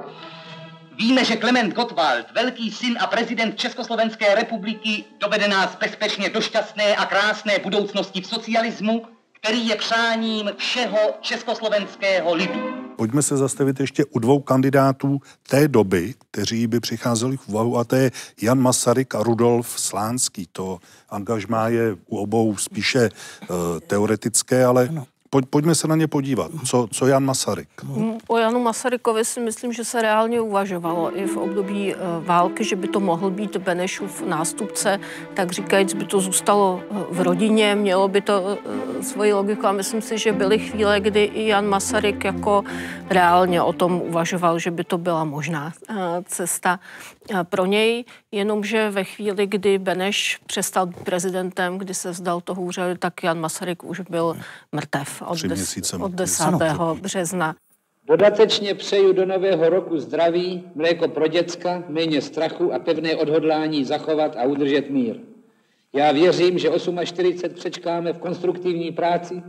Víme, 0.98 1.24
že 1.24 1.36
Klement 1.36 1.74
Gottwald, 1.74 2.26
velký 2.34 2.70
syn 2.70 2.98
a 3.00 3.06
prezident 3.06 3.58
Československé 3.58 4.34
republiky, 4.34 5.04
dovede 5.20 5.48
nás 5.48 5.76
bezpečně 5.80 6.30
do 6.30 6.40
šťastné 6.40 6.96
a 6.96 7.06
krásné 7.06 7.58
budoucnosti 7.58 8.20
v 8.20 8.26
socialismu, 8.26 9.02
který 9.40 9.68
je 9.68 9.76
přáním 9.76 10.50
všeho 10.56 10.98
československého 11.20 12.34
lidu. 12.34 12.86
Pojďme 12.96 13.22
se 13.22 13.36
zastavit 13.36 13.80
ještě 13.80 14.04
u 14.04 14.18
dvou 14.18 14.40
kandidátů 14.40 15.20
té 15.48 15.68
doby, 15.68 16.14
kteří 16.30 16.66
by 16.66 16.80
přicházeli 16.80 17.36
v 17.36 17.48
úvahu, 17.48 17.78
a 17.78 17.84
to 17.84 17.96
je 17.96 18.10
Jan 18.42 18.58
Masaryk 18.58 19.14
a 19.14 19.22
Rudolf 19.22 19.80
Slánský. 19.80 20.48
To 20.52 20.78
angažmá 21.08 21.68
je 21.68 21.96
u 22.06 22.16
obou 22.16 22.56
spíše 22.56 23.08
uh, 23.08 23.56
teoretické, 23.86 24.64
ale 24.64 24.88
ano. 24.88 25.06
Pojď, 25.36 25.46
pojďme 25.50 25.74
se 25.74 25.88
na 25.88 25.96
ně 25.96 26.06
podívat. 26.06 26.50
Co, 26.64 26.88
co 26.92 27.06
Jan 27.06 27.24
Masaryk? 27.24 27.68
Mm, 27.82 28.18
o 28.28 28.36
Janu 28.36 28.62
Masarykovi 28.62 29.24
si 29.24 29.40
myslím, 29.40 29.72
že 29.72 29.84
se 29.84 30.02
reálně 30.02 30.40
uvažovalo 30.40 31.18
i 31.18 31.26
v 31.26 31.36
období 31.36 31.94
uh, 31.94 32.00
války, 32.24 32.64
že 32.64 32.76
by 32.76 32.88
to 32.88 33.00
mohl 33.00 33.30
být 33.30 33.56
Benešův 33.56 34.22
nástupce, 34.26 35.00
tak 35.34 35.52
říkajíc 35.52 35.94
by 35.94 36.04
to 36.04 36.20
zůstalo 36.20 36.82
uh, 36.88 36.98
v 37.10 37.20
rodině, 37.20 37.74
mělo 37.74 38.08
by 38.08 38.20
to 38.20 38.42
uh, 38.42 39.02
svoji 39.02 39.32
logiku 39.32 39.66
a 39.66 39.72
myslím 39.72 40.02
si, 40.02 40.18
že 40.18 40.32
byly 40.32 40.58
chvíle, 40.58 41.00
kdy 41.00 41.24
i 41.24 41.46
Jan 41.46 41.66
Masaryk 41.66 42.24
jako 42.24 42.64
reálně 43.10 43.62
o 43.62 43.72
tom 43.72 44.02
uvažoval, 44.08 44.58
že 44.58 44.70
by 44.70 44.84
to 44.84 44.98
byla 44.98 45.24
možná 45.24 45.72
cesta 46.24 46.80
pro 47.42 47.66
něj, 47.66 48.04
jenomže 48.32 48.90
ve 48.90 49.04
chvíli, 49.04 49.46
kdy 49.46 49.78
Beneš 49.78 50.38
přestal 50.46 50.86
být 50.86 50.96
prezidentem, 50.96 51.78
kdy 51.78 51.94
se 51.94 52.10
vzdal 52.10 52.40
toho 52.40 52.62
úřadu, 52.62 52.98
tak 52.98 53.22
Jan 53.22 53.40
Masaryk 53.40 53.84
už 53.84 54.00
byl 54.00 54.36
mrtev 54.72 55.22
od, 55.22 55.42
des, 55.42 55.92
od 56.00 56.12
10. 56.12 56.44
března. 57.00 57.54
Dodatečně 58.08 58.74
přeju 58.74 59.12
do 59.12 59.26
nového 59.26 59.68
roku 59.68 59.98
zdraví, 59.98 60.64
mléko 60.74 61.08
pro 61.08 61.28
děcka, 61.28 61.84
méně 61.88 62.22
strachu 62.22 62.74
a 62.74 62.78
pevné 62.78 63.16
odhodlání 63.16 63.84
zachovat 63.84 64.36
a 64.36 64.42
udržet 64.42 64.90
mír. 64.90 65.16
Já 65.92 66.12
věřím, 66.12 66.58
že 66.58 66.70
48 67.04 67.54
přečkáme 67.54 68.12
v 68.12 68.18
konstruktivní 68.18 68.92
práci, 68.92 69.42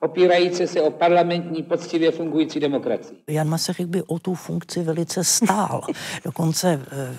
opírající 0.00 0.66
se 0.66 0.82
o 0.82 0.90
parlamentní 0.90 1.62
poctivě 1.62 2.10
fungující 2.10 2.60
demokracii. 2.60 3.18
Jan 3.28 3.48
Masaryk 3.48 3.86
by 3.86 4.02
o 4.02 4.18
tu 4.18 4.34
funkci 4.34 4.82
velice 4.82 5.24
stál. 5.24 5.82
Dokonce 6.24 6.80
eh, 6.92 7.16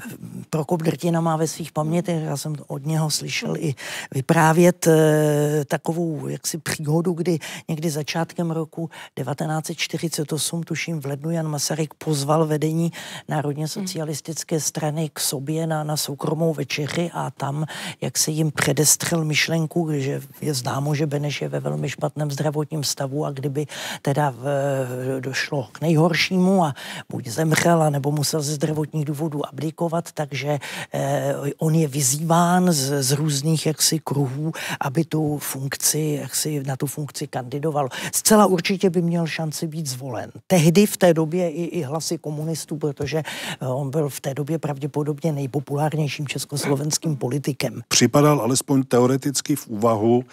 Prokop 0.49 0.83
Drtina 0.83 1.21
má 1.21 1.37
ve 1.37 1.47
svých 1.47 1.71
pamětech, 1.71 2.23
já 2.23 2.37
jsem 2.37 2.55
od 2.67 2.85
něho 2.85 3.09
slyšel 3.09 3.55
i 3.57 3.75
vyprávět 4.13 4.87
eh, 4.87 5.65
takovou 5.67 6.27
jaksi 6.27 6.57
příhodu, 6.57 7.13
kdy 7.13 7.39
někdy 7.67 7.89
začátkem 7.89 8.51
roku 8.51 8.89
1948, 9.15 10.63
tuším 10.63 11.01
v 11.01 11.05
lednu, 11.05 11.31
Jan 11.31 11.47
Masaryk 11.47 11.93
pozval 11.93 12.45
vedení 12.45 12.91
Národně 13.27 13.67
socialistické 13.67 14.59
strany 14.59 15.09
k 15.13 15.19
sobě 15.19 15.67
na, 15.67 15.83
na 15.83 15.97
soukromou 15.97 16.53
večeři 16.53 17.11
a 17.13 17.31
tam, 17.31 17.65
jak 18.01 18.17
se 18.17 18.31
jim 18.31 18.51
předestřel 18.51 19.25
myšlenku, 19.25 19.89
že 19.91 20.21
je 20.41 20.53
známo, 20.53 20.95
že 20.95 21.05
Beneš 21.05 21.41
je 21.41 21.49
ve 21.49 21.59
velmi 21.59 21.89
špatném 21.89 22.31
zdravotní 22.31 22.68
zdravotním 22.69 22.83
stavu 22.83 23.25
a 23.25 23.31
kdyby 23.31 23.65
teda 24.01 24.29
v, 24.29 25.19
došlo 25.19 25.67
k 25.71 25.81
nejhoršímu 25.81 26.63
a 26.63 26.73
buď 27.09 27.27
zemřel, 27.27 27.91
nebo 27.91 28.11
musel 28.11 28.41
ze 28.41 28.53
zdravotních 28.53 29.05
důvodů 29.05 29.45
abdikovat, 29.45 30.11
takže 30.13 30.59
eh, 30.93 31.33
on 31.57 31.75
je 31.75 31.87
vyzýván 31.87 32.71
z, 32.71 33.03
z 33.03 33.11
různých 33.11 33.65
jaksi 33.65 33.99
kruhů, 33.99 34.51
aby 34.81 35.05
tu 35.05 35.37
funkci, 35.37 36.19
jaksi 36.21 36.63
na 36.63 36.75
tu 36.75 36.85
funkci 36.85 37.27
kandidoval. 37.27 37.89
Zcela 38.13 38.45
určitě 38.45 38.89
by 38.89 39.01
měl 39.01 39.27
šanci 39.27 39.67
být 39.67 39.87
zvolen. 39.87 40.31
Tehdy 40.47 40.85
v 40.85 40.97
té 40.97 41.13
době 41.13 41.49
i, 41.49 41.63
i 41.63 41.81
hlasy 41.81 42.17
komunistů, 42.17 42.77
protože 42.77 43.17
eh, 43.17 43.67
on 43.67 43.89
byl 43.89 44.09
v 44.09 44.21
té 44.21 44.33
době 44.33 44.59
pravděpodobně 44.59 45.31
nejpopulárnějším 45.31 46.27
československým 46.27 47.15
politikem. 47.15 47.81
Připadal 47.87 48.41
alespoň 48.41 48.83
teoreticky 48.83 49.55
v 49.55 49.67
úvahu 49.67 50.17
uh, 50.17 50.23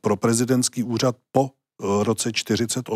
pro 0.00 0.16
prezidentský 0.16 0.82
úřad 0.82 1.16
po 1.32 1.57
roce 1.78 2.32
48? 2.32 2.88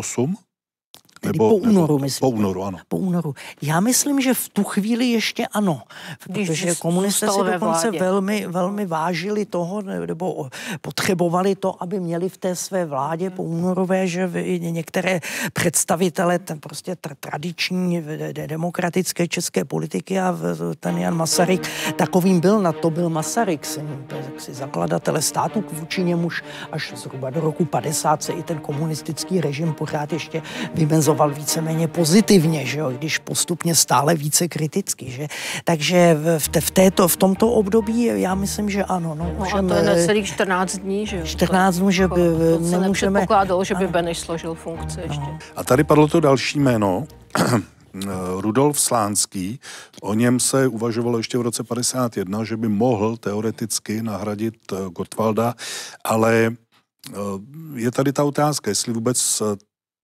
Tedy 1.23 1.39
nebo, 1.39 1.49
po 1.49 1.55
únoru, 1.55 1.81
nebo, 1.81 1.99
myslím. 1.99 2.19
Po 2.19 2.35
únoru, 2.35 2.63
ano. 2.63 2.77
Po 2.87 2.97
únoru. 2.97 3.33
Já 3.61 3.79
myslím, 3.79 4.21
že 4.21 4.33
v 4.33 4.49
tu 4.49 4.63
chvíli 4.63 5.05
ještě 5.05 5.47
ano, 5.47 5.81
protože 6.27 6.75
komunisté 6.75 7.27
si 7.31 7.39
dokonce 7.51 7.91
velmi, 7.91 8.47
velmi 8.47 8.85
vážili 8.85 9.45
toho, 9.45 9.81
nebo 9.81 10.49
potřebovali 10.81 11.55
to, 11.55 11.83
aby 11.83 11.99
měli 11.99 12.29
v 12.29 12.37
té 12.37 12.55
své 12.55 12.85
vládě 12.85 13.29
po 13.29 13.43
únorové, 13.43 14.07
že 14.07 14.29
některé 14.57 15.19
představitele 15.53 16.39
ten 16.39 16.59
prostě 16.59 16.93
tra- 16.93 17.15
tradiční 17.19 18.03
demokratické 18.31 19.27
české 19.27 19.65
politiky 19.65 20.19
a 20.19 20.37
ten 20.79 20.97
Jan 20.97 21.15
Masaryk 21.15 21.67
takovým 21.95 22.39
byl, 22.39 22.61
na 22.61 22.71
to 22.71 22.89
byl 22.89 23.09
Masaryk, 23.09 23.65
si 24.37 24.53
zakladatele 24.53 25.21
státu, 25.21 25.63
vůči 25.71 26.03
němuž 26.03 26.43
až 26.71 26.93
zhruba 26.95 27.29
do 27.29 27.41
roku 27.41 27.65
50 27.65 28.23
se 28.23 28.33
i 28.33 28.43
ten 28.43 28.59
komunistický 28.59 29.41
režim 29.41 29.73
pořád 29.73 30.13
ještě 30.13 30.41
vymezoval 30.73 31.12
vyjadřoval 31.13 31.29
víceméně 31.29 31.87
pozitivně, 31.87 32.65
že 32.65 32.79
jo, 32.79 32.91
když 32.91 33.17
postupně 33.17 33.75
stále 33.75 34.15
více 34.15 34.47
kriticky. 34.47 35.11
Že? 35.11 35.27
Takže 35.63 36.13
v, 36.13 36.59
v, 36.59 36.71
této, 36.71 37.07
v 37.07 37.17
tomto 37.17 37.51
období 37.51 38.03
já 38.03 38.35
myslím, 38.35 38.69
že 38.69 38.83
ano. 38.83 39.15
No, 39.15 39.31
no 39.39 39.45
všem, 39.45 39.65
a 39.65 39.69
to 39.69 39.73
je 39.73 39.83
necelých 39.83 40.27
14 40.27 40.77
dní, 40.77 41.07
že 41.07 41.17
jo? 41.17 41.25
14 41.25 41.75
dní, 41.75 41.93
že 41.93 42.07
by 42.07 42.15
to 42.15 42.59
nemůžeme... 42.59 43.27
To 43.47 43.63
že 43.63 43.75
by 43.75 43.87
Beneš 43.87 44.19
složil 44.19 44.55
funkci 44.55 44.99
ještě. 45.01 45.19
No. 45.19 45.39
A 45.55 45.63
tady 45.63 45.83
padlo 45.83 46.07
to 46.07 46.19
další 46.19 46.59
jméno, 46.59 47.05
Rudolf 48.39 48.79
Slánský, 48.79 49.59
o 50.01 50.13
něm 50.13 50.39
se 50.39 50.67
uvažovalo 50.67 51.17
ještě 51.17 51.37
v 51.37 51.41
roce 51.41 51.63
51, 51.63 52.43
že 52.43 52.57
by 52.57 52.67
mohl 52.67 53.17
teoreticky 53.17 54.01
nahradit 54.01 54.55
eh, 54.71 54.75
Gottwalda, 54.89 55.53
ale 56.05 56.49
eh, 56.49 57.13
je 57.75 57.91
tady 57.91 58.13
ta 58.13 58.23
otázka, 58.23 58.71
jestli 58.71 58.93
vůbec 58.93 59.41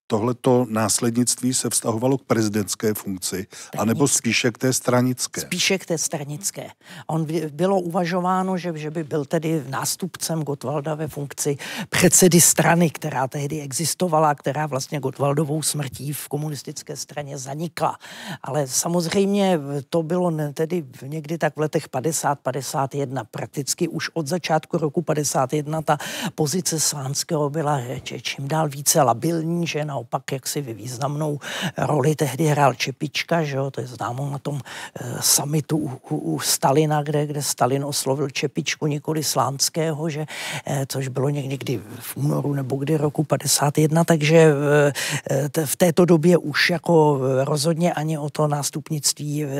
tohleto 0.09 0.65
následnictví 0.69 1.53
se 1.53 1.69
vztahovalo 1.69 2.17
k 2.17 2.23
prezidentské 2.23 2.93
funkci, 2.93 3.47
Stranické. 3.51 3.77
anebo 3.77 4.07
spíše 4.07 4.51
k 4.51 4.57
té 4.57 4.73
stranické? 4.73 5.41
Spíše 5.41 5.77
k 5.77 5.85
té 5.85 5.97
stranické. 5.97 6.69
On 7.07 7.27
bylo 7.49 7.79
uvažováno, 7.79 8.57
že, 8.57 8.73
že 8.75 8.91
by 8.91 9.03
byl 9.03 9.25
tedy 9.25 9.63
nástupcem 9.69 10.41
Gotwalda 10.41 10.95
ve 10.95 11.07
funkci 11.07 11.57
předsedy 11.89 12.41
strany, 12.41 12.89
která 12.89 13.27
tehdy 13.27 13.61
existovala, 13.61 14.35
která 14.35 14.65
vlastně 14.65 14.99
Gotwaldovou 14.99 15.61
smrtí 15.61 16.13
v 16.13 16.27
komunistické 16.27 16.95
straně 16.95 17.37
zanikla. 17.37 17.97
Ale 18.41 18.67
samozřejmě 18.67 19.59
to 19.89 20.03
bylo 20.03 20.33
tedy 20.53 20.85
někdy 21.01 21.37
tak 21.37 21.55
v 21.55 21.59
letech 21.59 21.89
50-51, 21.89 23.25
prakticky 23.31 23.87
už 23.87 24.09
od 24.13 24.27
začátku 24.27 24.77
roku 24.77 25.01
51 25.01 25.81
ta 25.81 25.97
pozice 26.35 26.79
Slánského 26.79 27.49
byla 27.49 27.81
čím 28.21 28.47
dál 28.47 28.69
více 28.69 29.01
labilní, 29.01 29.67
že 29.67 29.85
naopak 29.99 30.31
jaksi 30.31 30.61
významnou 30.61 31.39
roli 31.77 32.15
tehdy 32.15 32.43
hrál 32.43 32.73
Čepička, 32.73 33.43
že 33.43 33.57
jo, 33.57 33.71
to 33.71 33.81
je 33.81 33.87
známo 33.87 34.29
na 34.29 34.39
tom 34.39 34.55
uh, 34.55 35.19
summitu 35.19 35.77
u, 35.77 35.91
u, 36.09 36.17
u 36.17 36.39
Stalina, 36.39 37.03
kde, 37.03 37.25
kde 37.25 37.41
Stalin 37.43 37.83
oslovil 37.83 38.29
Čepičku, 38.29 38.87
nikoli 38.87 39.23
Slánského, 39.23 40.09
že, 40.09 40.19
uh, 40.23 40.87
což 40.87 41.07
bylo 41.07 41.29
někdy 41.29 41.81
v 41.99 42.17
únoru 42.17 42.53
nebo 42.53 42.75
kdy 42.75 42.97
roku 42.97 43.23
51, 43.23 44.03
takže 44.03 44.47
uh, 44.47 45.65
v 45.65 45.75
této 45.75 46.05
době 46.05 46.37
už 46.37 46.69
jako 46.69 47.19
rozhodně 47.43 47.93
ani 47.93 48.17
o 48.17 48.29
to 48.29 48.47
nástupnictví 48.47 49.43
v, 49.43 49.51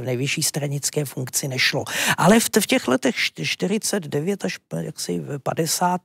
v 0.00 0.04
nejvyšší 0.04 0.42
stranické 0.42 1.04
funkci 1.04 1.48
nešlo. 1.48 1.84
Ale 2.18 2.40
v, 2.40 2.48
v 2.60 2.66
těch 2.66 2.88
letech 2.88 3.16
49 3.16 4.44
až 4.44 4.58
jaksi 4.76 5.22
50 5.42 6.00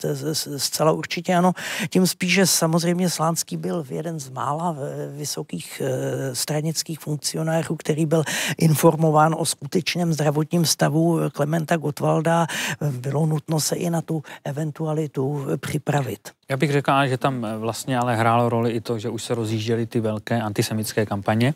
zcela 0.57 0.91
určitě 0.91 1.35
ano, 1.35 1.51
tím 1.89 2.07
spíše 2.07 2.47
samozřejmě 2.47 3.09
Slánský 3.09 3.57
byl 3.57 3.80
jeden 3.89 4.19
z 4.19 4.29
mála 4.29 4.75
vysokých 5.15 5.81
eh, 5.85 6.35
stranických 6.35 6.99
funkcionářů, 6.99 7.75
který 7.75 8.05
byl 8.05 8.23
informován 8.57 9.35
o 9.37 9.45
skutečném 9.45 10.13
zdravotním 10.13 10.65
stavu 10.65 11.19
Klementa 11.33 11.77
Gottwalda. 11.77 12.47
Bylo 12.91 13.25
nutno 13.25 13.59
se 13.59 13.75
i 13.75 13.89
na 13.89 14.01
tu 14.01 14.23
eventualitu 14.43 15.45
připravit. 15.57 16.19
Já 16.49 16.57
bych 16.57 16.71
řekl, 16.71 16.91
že 17.05 17.17
tam 17.17 17.47
vlastně 17.57 17.97
ale 17.97 18.15
hrálo 18.15 18.49
roli 18.49 18.71
i 18.71 18.81
to, 18.81 18.99
že 18.99 19.09
už 19.09 19.23
se 19.23 19.35
rozjížděly 19.35 19.85
ty 19.85 19.99
velké 19.99 20.41
antisemické 20.41 21.05
kampaně. 21.05 21.53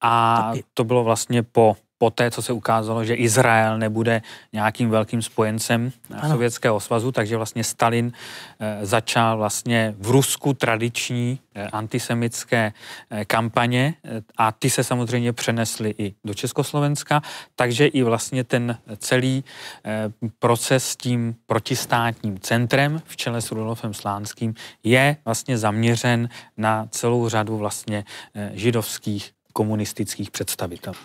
A 0.00 0.42
Taky. 0.42 0.64
to 0.74 0.84
bylo 0.84 1.04
vlastně 1.04 1.42
po 1.42 1.76
poté, 1.98 2.30
co 2.30 2.42
se 2.42 2.52
ukázalo, 2.52 3.04
že 3.04 3.14
Izrael 3.14 3.78
nebude 3.78 4.22
nějakým 4.52 4.90
velkým 4.90 5.22
spojencem 5.22 5.92
ano. 6.10 6.30
Sovětského 6.30 6.80
svazu, 6.80 7.12
takže 7.12 7.36
vlastně 7.36 7.64
Stalin 7.64 8.12
e, 8.60 8.86
začal 8.86 9.36
vlastně 9.36 9.94
v 9.98 10.10
Rusku 10.10 10.54
tradiční 10.54 11.38
e, 11.54 11.68
antisemické 11.68 12.72
e, 13.10 13.24
kampaně 13.24 13.94
a 14.36 14.52
ty 14.52 14.70
se 14.70 14.84
samozřejmě 14.84 15.32
přenesly 15.32 15.94
i 15.98 16.14
do 16.24 16.34
Československa, 16.34 17.22
takže 17.56 17.86
i 17.86 18.02
vlastně 18.02 18.44
ten 18.44 18.78
celý 18.96 19.44
proces 20.38 20.88
s 20.88 20.96
tím 20.96 21.34
protistátním 21.46 22.38
centrem 22.40 23.02
v 23.04 23.16
čele 23.16 23.40
s 23.40 23.50
Rudolfem 23.50 23.94
Slánským 23.94 24.54
je 24.84 25.16
vlastně 25.24 25.58
zaměřen 25.58 26.28
na 26.56 26.86
celou 26.90 27.28
řadu 27.28 27.56
vlastně 27.56 28.04
židovských 28.54 29.32
komunistických 29.56 30.30
představitelů. 30.30 30.96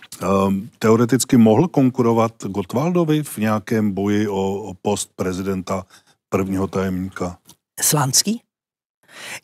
Um, 0.48 0.70
teoreticky 0.80 1.38
mohl 1.38 1.68
konkurovat 1.68 2.34
Gotwaldovi 2.44 3.24
v 3.24 3.38
nějakém 3.38 3.92
boji 3.92 4.28
o, 4.28 4.54
o 4.54 4.74
post 4.74 5.12
prezidenta 5.16 5.86
prvního 6.30 6.68
tajemníka? 6.68 7.38
Slánský? 7.82 8.42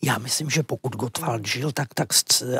Já 0.01 0.17
myslím, 0.17 0.49
že 0.49 0.63
pokud 0.63 0.95
Gottwald 0.95 1.47
žil, 1.47 1.71
tak, 1.71 1.93
tak 1.93 2.09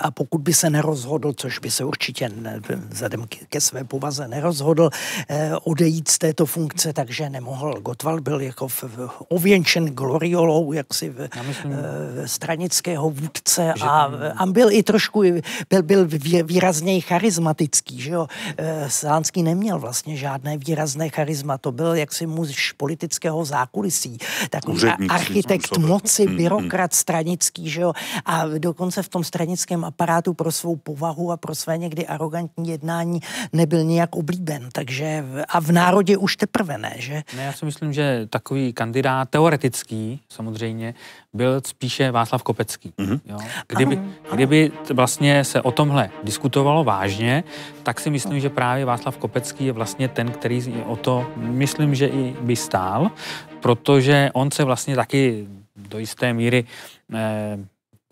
a 0.02 0.12
pokud 0.12 0.41
by 0.41 0.54
se 0.54 0.70
nerozhodl, 0.70 1.34
což 1.34 1.60
by 1.60 1.72
se 1.72 1.84
určitě 1.84 2.30
ne, 2.30 2.62
vzhledem 2.89 3.26
ke 3.50 3.62
své 3.62 3.84
povaze 3.84 4.28
nerozhodl, 4.28 4.89
eh, 5.30 5.52
odejít 5.63 6.08
z 6.08 6.18
této 6.18 6.46
funkce, 6.46 6.94
takže 6.94 7.30
nemohl. 7.30 7.74
Gottwald 7.82 8.20
byl 8.20 8.41
jako 8.41 8.68
v, 8.68 8.84
v, 8.84 9.10
ověnčen 9.30 9.86
gloriolou 9.86 10.74
jaksi 10.74 11.10
v, 11.10 11.30
myslím, 11.48 11.74
eh, 11.74 12.28
stranického 12.28 13.10
vůdce 13.10 13.74
a, 13.82 14.12
a 14.38 14.46
byl 14.46 14.72
i 14.72 14.84
trošku, 14.84 15.24
byl, 15.70 15.84
byl 15.84 16.08
výrazněji 16.44 17.02
charismatický, 17.02 18.02
že 18.02 18.12
jo. 18.12 18.28
Eh, 18.58 18.89
Slánský 18.89 19.44
neměl 19.44 19.80
vlastně 19.80 20.18
žádné 20.18 20.58
výrazné 20.58 21.10
charisma, 21.10 21.58
to 21.58 21.72
byl 21.72 21.96
jaksi 21.96 22.26
muž 22.26 22.72
politického 22.72 23.46
zákulisí, 23.46 24.18
takový 24.50 24.84
architekt 25.10 25.78
moci, 25.78 26.28
mm, 26.28 26.38
byrokrat, 26.38 26.94
stranický, 26.95 27.69
že 27.69 27.81
jo, 27.81 27.93
a 28.25 28.45
dokonce 28.58 29.03
v 29.03 29.10
tom 29.10 29.23
stranickém 29.23 29.86
aparátu 29.86 30.34
pro 30.34 30.51
svou 30.51 30.75
povahu 30.75 31.31
a 31.31 31.38
pro 31.38 31.55
své 31.55 31.77
někdy 31.77 32.08
arrogantní 32.08 32.69
jednání 32.69 33.19
nebyl 33.53 33.84
nijak 33.84 34.15
oblíben, 34.15 34.69
takže 34.71 35.23
a 35.49 35.60
v 35.60 35.71
národě 35.71 36.17
už 36.17 36.36
teprve 36.36 36.77
ne, 36.77 36.93
že? 36.97 37.23
Ne, 37.36 37.43
já 37.43 37.53
si 37.53 37.65
myslím, 37.65 37.93
že 37.93 38.27
takový 38.29 38.73
kandidát 38.73 39.29
teoretický 39.29 40.19
samozřejmě 40.29 40.93
byl 41.34 41.62
spíše 41.65 42.12
Václav 42.12 42.43
Kopecký. 42.43 42.93
Mm-hmm. 42.97 43.19
Jo? 43.25 43.38
Kdyby, 43.67 43.97
ano, 43.97 44.08
kdyby 44.34 44.71
vlastně 44.93 45.43
se 45.43 45.62
o 45.62 45.71
tomhle 45.71 46.10
diskutovalo 46.23 46.84
vážně, 46.84 47.43
tak 47.84 47.99
si 47.99 48.10
myslím, 48.10 48.39
že 48.39 48.49
právě 48.49 48.86
Václav 48.86 49.17
Kopecký 49.17 49.65
je 49.65 49.71
vlastně 49.71 50.08
ten, 50.08 50.31
který 50.31 50.62
o 50.86 50.95
to, 50.95 51.27
myslím, 51.36 51.95
že 51.95 52.08
i 52.08 52.36
by 52.41 52.55
stál, 52.55 53.12
protože 53.60 54.29
on 54.34 54.51
se 54.51 54.63
vlastně 54.63 54.95
taky 54.95 55.47
do 55.76 56.00
jisté 56.00 56.34
míry 56.34 56.66
eh, 57.14 57.58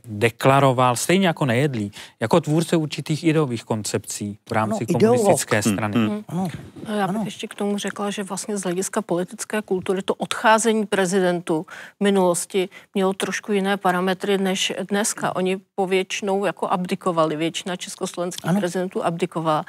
deklaroval, 0.08 0.95
stejně 0.95 1.28
jako 1.28 1.45
nejedlí, 1.45 1.91
jako 2.19 2.41
tvůrce 2.41 2.78
určitých 2.78 3.23
ideových 3.23 3.63
koncepcí 3.63 4.38
v 4.49 4.52
rámci 4.52 4.86
no, 4.89 4.99
komunistické 4.99 5.60
ideolog. 5.60 5.78
strany. 5.78 5.95
Hmm. 5.95 6.10
Hmm. 6.10 6.23
Ano. 6.28 6.47
Já 6.97 7.08
bych 7.08 7.15
ano. 7.15 7.21
ještě 7.26 7.47
k 7.47 7.56
tomu 7.56 7.78
řekla, 7.78 8.10
že 8.10 8.23
vlastně 8.23 8.58
z 8.58 8.63
hlediska 8.63 9.02
politické 9.02 9.62
kultury 9.62 10.02
to 10.02 10.15
odcházení 10.15 10.86
prezidentů 10.86 11.65
v 11.99 12.04
minulosti 12.04 12.69
mělo 12.93 13.13
trošku 13.13 13.52
jiné 13.52 13.78
parametry 13.78 14.38
než 14.38 14.73
dneska. 14.89 15.36
Oni 15.36 15.58
povětšinou 15.76 16.45
jako 16.45 16.67
abdikovali, 16.67 17.36
většina 17.36 17.76
československých 17.76 18.49
ano. 18.49 18.60
prezidentů 18.60 19.06
abdikovala 19.06 19.65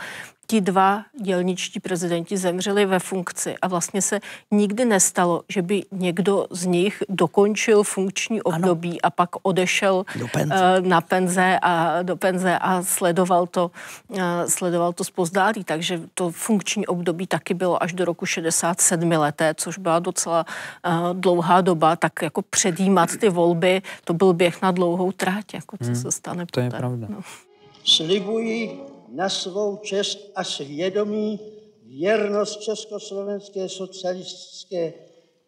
ti 0.47 0.61
dva 0.61 1.05
dělničtí 1.21 1.81
prezidenti 1.81 2.37
zemřeli 2.37 2.87
ve 2.87 2.99
funkci 2.99 3.55
a 3.63 3.69
vlastně 3.69 4.03
se 4.03 4.21
nikdy 4.51 4.85
nestalo, 4.85 5.43
že 5.49 5.63
by 5.63 5.83
někdo 5.93 6.47
z 6.51 6.67
nich 6.67 7.03
dokončil 7.09 7.83
funkční 7.83 8.43
období 8.43 8.91
ano. 8.91 8.99
a 9.03 9.11
pak 9.11 9.31
odešel 9.43 10.05
do 10.19 10.29
penze. 10.29 10.55
Eh, 10.55 10.81
na 10.81 11.01
penze 11.01 11.59
a 11.63 12.03
do 12.03 12.17
penze 12.17 12.59
a 12.59 12.83
sledoval 12.83 13.47
to, 13.47 13.71
eh, 14.19 14.23
sledoval 14.49 14.93
to 14.93 15.05
zpozdálí. 15.05 15.65
Takže 15.65 16.01
to 16.15 16.31
funkční 16.31 16.87
období 16.87 17.27
taky 17.27 17.55
bylo 17.55 17.83
až 17.83 17.93
do 17.93 18.05
roku 18.05 18.27
67 18.27 19.17
leté, 19.17 19.55
což 19.55 19.79
byla 19.79 19.99
docela 19.99 20.47
eh, 20.87 20.91
dlouhá 21.13 21.61
doba, 21.61 21.97
tak 21.97 22.23
jako 22.23 22.43
předjímat 22.43 23.17
ty 23.17 23.29
volby, 23.29 23.83
to 24.05 24.15
byl 24.15 24.33
běh 24.33 24.63
na 24.63 24.71
dlouhou 24.71 25.13
tráť, 25.13 25.55
jako 25.55 25.77
co 25.77 25.85
hmm. 25.85 25.97
se 25.97 26.11
stane 26.11 26.47
To 26.47 26.51
poté. 26.51 26.67
je 26.67 26.71
pravda. 26.71 27.07
No. 27.11 27.21
Slibuji 27.85 28.94
na 29.15 29.29
svou 29.29 29.77
čest 29.77 30.19
a 30.35 30.45
svědomí 30.45 31.41
věrnost 31.83 32.61
Československé 32.61 33.69
socialistické 33.69 34.93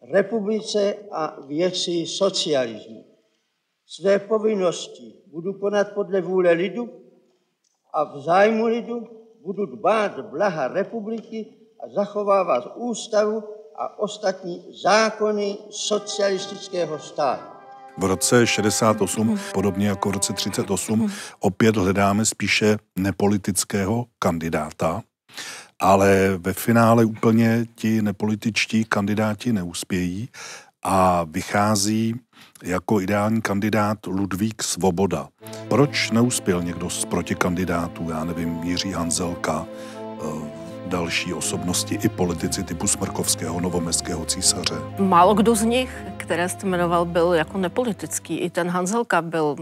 republice 0.01 0.95
a 1.11 1.41
věci 1.41 2.05
socialismu. 2.07 3.05
Své 3.85 4.19
povinnosti 4.19 5.13
budu 5.25 5.53
konat 5.53 5.91
podle 5.93 6.21
vůle 6.21 6.51
lidu 6.51 6.89
a 7.93 8.03
v 8.03 8.21
zájmu 8.21 8.65
lidu 8.65 9.07
budu 9.41 9.65
dbát 9.65 10.19
blaha 10.19 10.67
republiky 10.67 11.53
a 11.79 11.89
zachovávat 11.89 12.73
ústavu 12.75 13.43
a 13.75 13.99
ostatní 13.99 14.65
zákony 14.83 15.57
socialistického 15.69 16.99
státu. 16.99 17.56
V 17.97 18.03
roce 18.03 18.47
68, 18.47 19.39
podobně 19.53 19.87
jako 19.87 20.09
v 20.09 20.13
roce 20.13 20.33
38, 20.33 21.11
opět 21.39 21.77
hledáme 21.77 22.25
spíše 22.25 22.77
nepolitického 22.95 24.05
kandidáta, 24.19 25.01
ale 25.79 26.37
ve 26.37 26.53
finále 26.53 27.05
úplně 27.05 27.65
ti 27.75 28.01
nepolitičtí 28.01 28.85
kandidáti 28.85 29.53
neuspějí 29.53 30.29
a 30.83 31.23
vychází 31.23 32.15
jako 32.63 33.01
ideální 33.01 33.41
kandidát 33.41 34.05
Ludvík 34.07 34.63
Svoboda. 34.63 35.27
Proč 35.67 36.11
neuspěl 36.11 36.63
někdo 36.63 36.89
z 36.89 37.05
protikandidátů, 37.05 38.09
já 38.09 38.23
nevím, 38.23 38.63
Jiří 38.63 38.91
Hanzelka, 38.91 39.65
eh, 40.21 40.56
další 40.87 41.33
osobnosti 41.33 41.95
i 41.95 42.09
politici 42.09 42.63
typu 42.63 42.87
Smrkovského, 42.87 43.61
novomestského 43.61 44.25
císaře? 44.25 44.75
Málo 44.99 45.33
kdo 45.33 45.55
z 45.55 45.63
nich, 45.63 46.03
které 46.17 46.49
jste 46.49 46.67
jmenoval, 46.67 47.05
byl 47.05 47.33
jako 47.33 47.57
nepolitický. 47.57 48.37
I 48.37 48.49
ten 48.49 48.69
Hanzelka 48.69 49.21
byl 49.21 49.55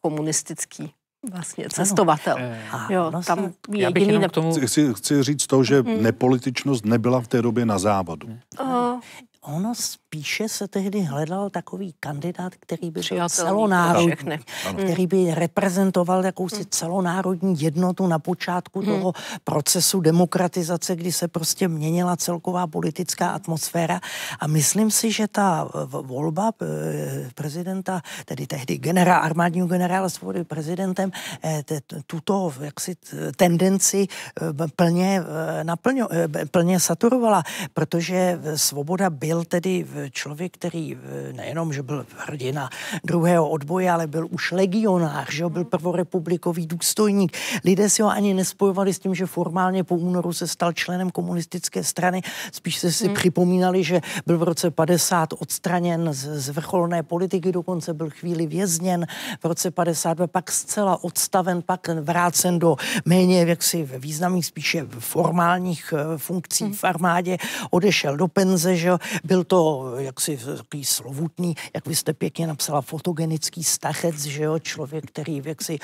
komunistický 0.00 0.92
vlastně 1.32 1.68
cestovatel. 1.68 2.36
Ano. 2.70 2.86
Jo, 2.90 3.10
no, 3.10 3.22
tam 3.22 3.52
jediný 3.72 4.18
ne... 4.18 4.28
tomu... 4.28 4.54
chci, 4.66 4.94
chci 4.94 5.22
říct 5.22 5.46
to, 5.46 5.64
že 5.64 5.82
hmm. 5.82 6.02
nepolitičnost 6.02 6.84
nebyla 6.84 7.20
v 7.20 7.28
té 7.28 7.42
době 7.42 7.66
na 7.66 7.78
závodu. 7.78 8.28
Uh, 8.60 9.00
ono 9.44 9.74
spíše 9.74 10.48
se 10.48 10.68
tehdy 10.68 11.00
hledal 11.00 11.50
takový 11.50 11.94
kandidát, 12.00 12.52
který 12.60 12.90
by 12.90 13.00
byl 13.10 13.28
celonárodní, 13.28 14.38
který 14.76 15.06
by 15.06 15.34
reprezentoval 15.34 16.24
jakousi 16.24 16.56
hmm. 16.56 16.66
celonárodní 16.70 17.60
jednotu 17.60 18.06
na 18.06 18.18
počátku 18.18 18.80
hmm. 18.80 18.88
toho 18.88 19.12
procesu 19.44 20.00
demokratizace, 20.00 20.96
kdy 20.96 21.12
se 21.12 21.28
prostě 21.28 21.68
měnila 21.68 22.16
celková 22.16 22.66
politická 22.66 23.30
atmosféra. 23.30 24.00
A 24.40 24.46
myslím 24.46 24.90
si, 24.90 25.12
že 25.12 25.28
ta 25.28 25.68
volba 25.86 26.52
eh, 26.62 27.30
prezidenta, 27.34 28.00
tedy 28.24 28.46
tehdy 28.46 28.78
generál, 28.78 29.22
armádního 29.22 29.66
generála 29.66 30.08
svobody 30.08 30.44
prezidentem, 30.44 31.10
eh, 31.44 31.62
tuto 32.06 32.52
jaksi 32.60 32.96
tendenci 33.36 34.06
eh, 34.06 34.68
plně, 34.76 35.22
naplňo, 35.62 36.08
plně 36.50 36.80
saturovala, 36.80 37.42
protože 37.74 38.40
svoboda 38.54 39.10
byl 39.34 39.44
tedy 39.44 39.86
člověk, 40.10 40.54
který 40.54 40.98
nejenom, 41.32 41.72
že 41.72 41.82
byl 41.82 42.06
hrdina 42.16 42.70
druhého 43.04 43.48
odboje, 43.48 43.90
ale 43.90 44.06
byl 44.06 44.28
už 44.30 44.52
legionář, 44.52 45.32
že 45.32 45.48
byl 45.48 45.64
prvorepublikový 45.64 46.66
důstojník. 46.66 47.36
Lidé 47.64 47.90
si 47.90 48.02
ho 48.02 48.10
ani 48.10 48.34
nespojovali 48.34 48.94
s 48.94 48.98
tím, 48.98 49.14
že 49.14 49.26
formálně 49.26 49.84
po 49.84 49.96
únoru 49.96 50.32
se 50.32 50.48
stal 50.48 50.72
členem 50.72 51.10
komunistické 51.10 51.84
strany. 51.84 52.22
Spíš 52.52 52.78
se 52.78 52.92
si 52.92 53.06
hmm. 53.06 53.14
připomínali, 53.14 53.84
že 53.84 54.00
byl 54.26 54.38
v 54.38 54.42
roce 54.42 54.70
50 54.70 55.32
odstraněn 55.38 56.08
z, 56.12 56.46
z 56.46 56.48
vrcholné 56.48 57.02
politiky, 57.02 57.52
dokonce 57.52 57.94
byl 57.94 58.10
chvíli 58.10 58.46
vězněn. 58.46 59.06
V 59.42 59.44
roce 59.46 59.70
52 59.70 60.26
pak 60.26 60.52
zcela 60.52 61.04
odstaven, 61.04 61.62
pak 61.62 61.88
vrácen 61.88 62.58
do 62.58 62.76
méně 63.04 63.44
jaksi 63.44 63.88
významných, 63.98 64.46
spíše 64.46 64.86
formálních 64.98 65.94
eh, 65.96 66.18
funkcí 66.18 66.64
hmm. 66.64 66.72
v 66.74 66.84
armádě, 66.84 67.36
odešel 67.70 68.16
do 68.16 68.28
penze, 68.28 68.76
že 68.76 68.90
byl 69.24 69.44
to 69.44 69.92
jaksi 69.98 70.38
takový 70.56 70.84
slovutný, 70.84 71.54
jak 71.74 71.86
vy 71.86 71.94
jste 71.94 72.12
pěkně 72.12 72.46
napsala, 72.46 72.80
fotogenický 72.80 73.64
stachec, 73.64 74.24
že 74.24 74.42
jo, 74.42 74.58
člověk, 74.58 75.06
který 75.06 75.42
jaksi 75.44 75.78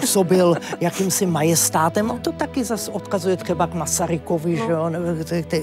působil 0.00 0.56
jakýmsi 0.80 1.26
majestátem, 1.26 2.10
a 2.10 2.18
to 2.18 2.32
taky 2.32 2.64
zase 2.64 2.90
odkazuje 2.90 3.36
třeba 3.36 3.66
k 3.66 3.74
Masarykovi, 3.74 4.56
že 4.56 4.72
jo, 4.72 4.90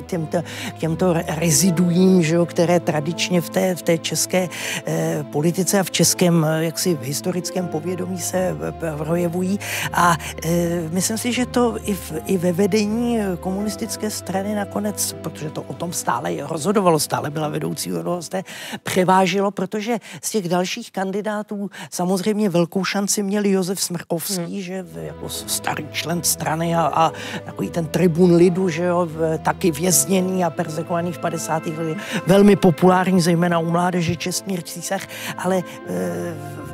těmto, 0.05 0.37
těmto 0.77 1.13
reziduím, 1.13 2.23
že 2.23 2.35
jo, 2.35 2.45
které 2.45 2.79
tradičně 2.79 3.41
v 3.41 3.49
té, 3.49 3.75
v 3.75 3.81
té 3.81 3.97
české 3.97 4.49
eh, 4.85 5.25
politice 5.31 5.79
a 5.79 5.83
v 5.83 5.91
českém 5.91 6.45
eh, 6.45 6.65
jaksi 6.65 6.97
historickém 7.01 7.67
povědomí 7.67 8.19
se 8.19 8.57
projevují. 8.97 9.59
A 9.93 10.17
eh, 10.45 10.89
myslím 10.89 11.17
si, 11.17 11.33
že 11.33 11.45
to 11.45 11.77
i, 11.83 11.93
v, 11.93 12.13
i 12.25 12.37
ve 12.37 12.51
vedení 12.51 13.17
komunistické 13.39 14.09
strany 14.09 14.55
nakonec, 14.55 15.15
protože 15.21 15.49
to 15.49 15.61
o 15.61 15.73
tom 15.73 15.93
stále 15.93 16.31
rozhodovalo, 16.39 16.90
stále 16.99 17.29
byla 17.29 17.47
vedoucí 17.47 17.93
odolosté, 17.93 18.43
převážilo, 18.83 19.51
protože 19.51 19.97
z 20.23 20.31
těch 20.31 20.49
dalších 20.49 20.91
kandidátů 20.91 21.69
samozřejmě 21.91 22.49
velkou 22.49 22.83
šanci 22.83 23.23
měl 23.23 23.45
Josef 23.45 23.81
Smrkovský, 23.81 24.41
hmm. 24.41 24.61
že 24.61 24.85
jako 24.95 25.29
starý 25.29 25.87
člen 25.91 26.23
strany 26.23 26.75
a, 26.75 26.81
a 26.81 27.11
takový 27.45 27.69
ten 27.69 27.85
tribun 27.85 28.35
lidu, 28.35 28.69
že 28.69 28.83
jo, 28.83 29.07
taky 29.43 29.71
vězněný 29.71 30.43
a 30.43 30.49
persekovaný 30.49 31.11
v 31.11 31.19
50. 31.19 31.67
letech, 31.67 31.97
velmi 32.27 32.55
populární, 32.55 33.21
zejména 33.21 33.59
u 33.59 33.71
mládeže 33.71 34.15
Čestmír 34.15 34.61
Císař, 34.61 35.07
ale 35.37 35.57
e, 35.57 35.63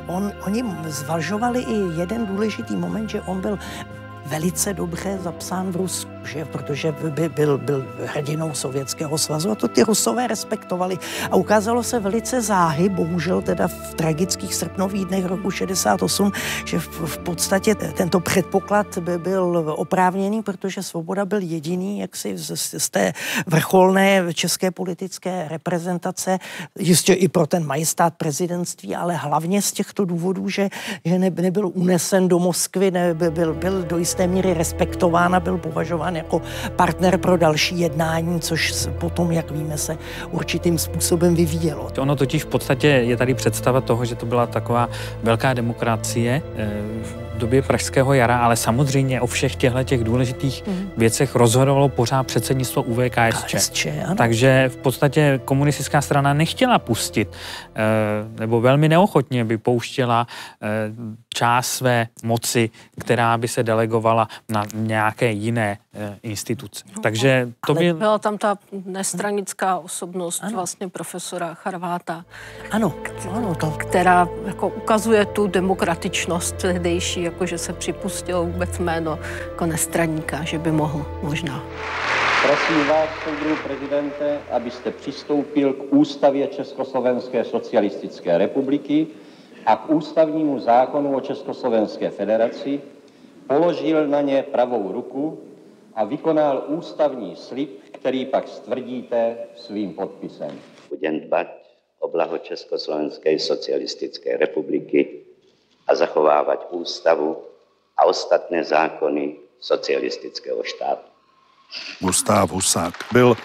on, 0.06 0.32
oni 0.46 0.64
zvažovali 0.86 1.60
i 1.60 2.00
jeden 2.00 2.26
důležitý 2.26 2.76
moment, 2.76 3.10
že 3.10 3.20
on 3.20 3.40
byl 3.40 3.58
velice 4.26 4.74
dobře 4.74 5.18
zapsán 5.22 5.72
v 5.72 5.76
Rusku, 5.76 6.17
že? 6.28 6.44
protože 6.44 6.92
by 6.92 7.28
byl, 7.28 7.58
byl 7.58 7.86
hrdinou 8.04 8.54
Sovětského 8.54 9.18
svazu 9.18 9.50
a 9.50 9.54
to 9.54 9.68
ty 9.68 9.82
Rusové 9.82 10.26
respektovali. 10.26 10.98
A 11.30 11.36
ukázalo 11.36 11.82
se 11.82 12.00
velice 12.00 12.40
záhy, 12.42 12.88
bohužel 12.88 13.42
teda 13.42 13.68
v 13.68 13.94
tragických 13.94 14.54
srpnových 14.54 15.04
dnech 15.04 15.24
roku 15.24 15.50
68, 15.50 16.32
že 16.64 16.78
v, 16.78 16.88
v 16.88 17.18
podstatě 17.18 17.74
tento 17.74 18.20
předpoklad 18.20 18.98
by 18.98 19.18
byl 19.18 19.74
oprávněný, 19.76 20.42
protože 20.42 20.82
Svoboda 20.82 21.24
byl 21.24 21.40
jediný, 21.40 21.98
jak 21.98 22.16
si 22.16 22.38
z, 22.38 22.74
z 22.78 22.90
té 22.90 23.12
vrcholné 23.46 24.34
české 24.34 24.70
politické 24.70 25.48
reprezentace, 25.48 26.38
jistě 26.78 27.12
i 27.12 27.28
pro 27.28 27.46
ten 27.46 27.66
majestát 27.66 28.14
prezidentství, 28.14 28.96
ale 28.96 29.16
hlavně 29.16 29.62
z 29.62 29.72
těchto 29.72 30.04
důvodů, 30.04 30.48
že, 30.48 30.68
že 31.04 31.18
ne, 31.18 31.30
nebyl 31.30 31.70
unesen 31.74 32.28
do 32.28 32.38
Moskvy, 32.38 32.90
ne, 32.90 33.14
byl, 33.14 33.54
byl 33.54 33.82
do 33.82 33.98
jisté 33.98 34.26
míry 34.26 34.54
respektován 34.54 35.34
a 35.34 35.40
byl 35.40 35.58
považován 35.58 36.17
jako 36.18 36.42
partner 36.76 37.18
pro 37.18 37.36
další 37.36 37.80
jednání, 37.80 38.40
což 38.40 38.88
potom, 38.98 39.32
jak 39.32 39.50
víme, 39.50 39.78
se 39.78 39.98
určitým 40.30 40.78
způsobem 40.78 41.34
vyvíjelo. 41.34 41.90
Ono 41.98 42.16
totiž 42.16 42.44
v 42.44 42.46
podstatě 42.46 42.88
je 42.88 43.16
tady 43.16 43.34
představa 43.34 43.80
toho, 43.80 44.04
že 44.04 44.14
to 44.14 44.26
byla 44.26 44.46
taková 44.46 44.88
velká 45.22 45.54
demokracie, 45.54 46.42
eh, 46.56 47.27
době 47.38 47.62
Pražského 47.62 48.14
jara, 48.14 48.38
ale 48.38 48.56
samozřejmě 48.56 49.20
o 49.20 49.26
všech 49.26 49.56
těchto 49.56 49.82
těch 49.84 50.04
důležitých 50.04 50.66
mm. 50.66 50.90
věcech 50.96 51.34
rozhodovalo 51.34 51.88
pořád 51.88 52.22
předsednictvo 52.22 52.82
UVKSČ. 52.82 53.54
KSČ, 53.54 53.86
Takže 54.16 54.68
v 54.68 54.76
podstatě 54.76 55.40
komunistická 55.44 56.00
strana 56.00 56.34
nechtěla 56.34 56.78
pustit, 56.78 57.28
eh, 57.74 57.80
nebo 58.40 58.60
velmi 58.60 58.88
neochotně 58.88 59.44
by 59.44 59.58
pouštěla 59.58 60.26
eh, 60.62 60.68
část 61.34 61.68
své 61.68 62.06
moci, 62.22 62.70
která 63.00 63.38
by 63.38 63.48
se 63.48 63.62
delegovala 63.62 64.28
na 64.48 64.64
nějaké 64.74 65.30
jiné 65.32 65.78
eh, 65.94 66.18
instituce. 66.22 66.84
No, 66.96 67.02
Takže 67.02 67.48
to 67.66 67.74
by... 67.74 67.92
Byla 67.92 68.18
tam 68.18 68.38
ta 68.38 68.58
nestranická 68.84 69.78
osobnost 69.78 70.40
ano. 70.42 70.52
vlastně 70.52 70.88
profesora 70.88 71.54
Charváta. 71.54 72.24
Ano, 72.70 72.94
ano 73.30 73.54
to... 73.54 73.70
Která 73.70 74.28
jako 74.46 74.68
ukazuje 74.68 75.26
tu 75.26 75.46
demokratičnost 75.46 76.56
tehdejší 76.56 77.22
jako 77.28 77.46
že 77.46 77.58
se 77.58 77.72
připustil 77.72 78.44
vůbec 78.44 78.78
jméno 78.78 79.18
jako 79.50 79.66
nestraníka, 79.66 80.44
že 80.44 80.58
by 80.58 80.72
mohl 80.72 81.06
možná. 81.22 81.64
Prosím 82.42 82.86
vás, 82.88 83.08
soudru 83.24 83.56
prezidente, 83.66 84.38
abyste 84.50 84.90
přistoupil 84.90 85.72
k 85.72 85.92
ústavě 85.92 86.46
Československé 86.46 87.44
socialistické 87.44 88.38
republiky 88.38 89.06
a 89.66 89.76
k 89.76 89.90
ústavnímu 89.90 90.58
zákonu 90.58 91.16
o 91.16 91.20
Československé 91.20 92.10
federaci, 92.10 92.80
položil 93.46 94.08
na 94.08 94.20
ně 94.20 94.42
pravou 94.52 94.92
ruku 94.92 95.38
a 95.94 96.04
vykonal 96.04 96.64
ústavní 96.68 97.36
slib, 97.36 97.70
který 97.92 98.26
pak 98.26 98.48
stvrdíte 98.48 99.36
svým 99.56 99.92
podpisem. 99.94 100.58
Budem 100.88 101.20
dbať 101.20 101.46
o 102.00 102.08
blaho 102.08 102.38
Československé 102.38 103.38
socialistické 103.38 104.36
republiky 104.36 105.27
a 105.88 105.94
zachovávat 105.94 106.66
ústavu 106.70 107.44
a 107.96 108.04
ostatné 108.04 108.64
zákony 108.64 109.36
socialistického 109.60 110.62
štátu. 110.62 111.08
Gustav 112.00 112.50
Husák 112.50 112.94
byl 113.12 113.36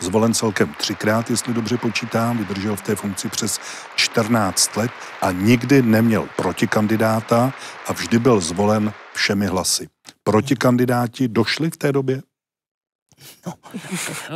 zvolen 0.00 0.34
celkem 0.34 0.74
třikrát, 0.74 1.30
jestli 1.30 1.54
dobře 1.54 1.78
počítám, 1.78 2.38
vydržel 2.38 2.76
v 2.76 2.82
té 2.82 2.96
funkci 2.96 3.28
přes 3.28 3.60
14 3.96 4.76
let 4.76 4.90
a 5.20 5.32
nikdy 5.32 5.82
neměl 5.82 6.28
protikandidáta 6.36 7.52
a 7.86 7.92
vždy 7.92 8.18
byl 8.18 8.40
zvolen 8.40 8.92
všemi 9.14 9.46
hlasy. 9.46 9.88
Protikandidáti 10.24 11.28
došli 11.28 11.70
v 11.70 11.76
té 11.76 11.92
době? 11.92 12.22
No, 13.46 13.52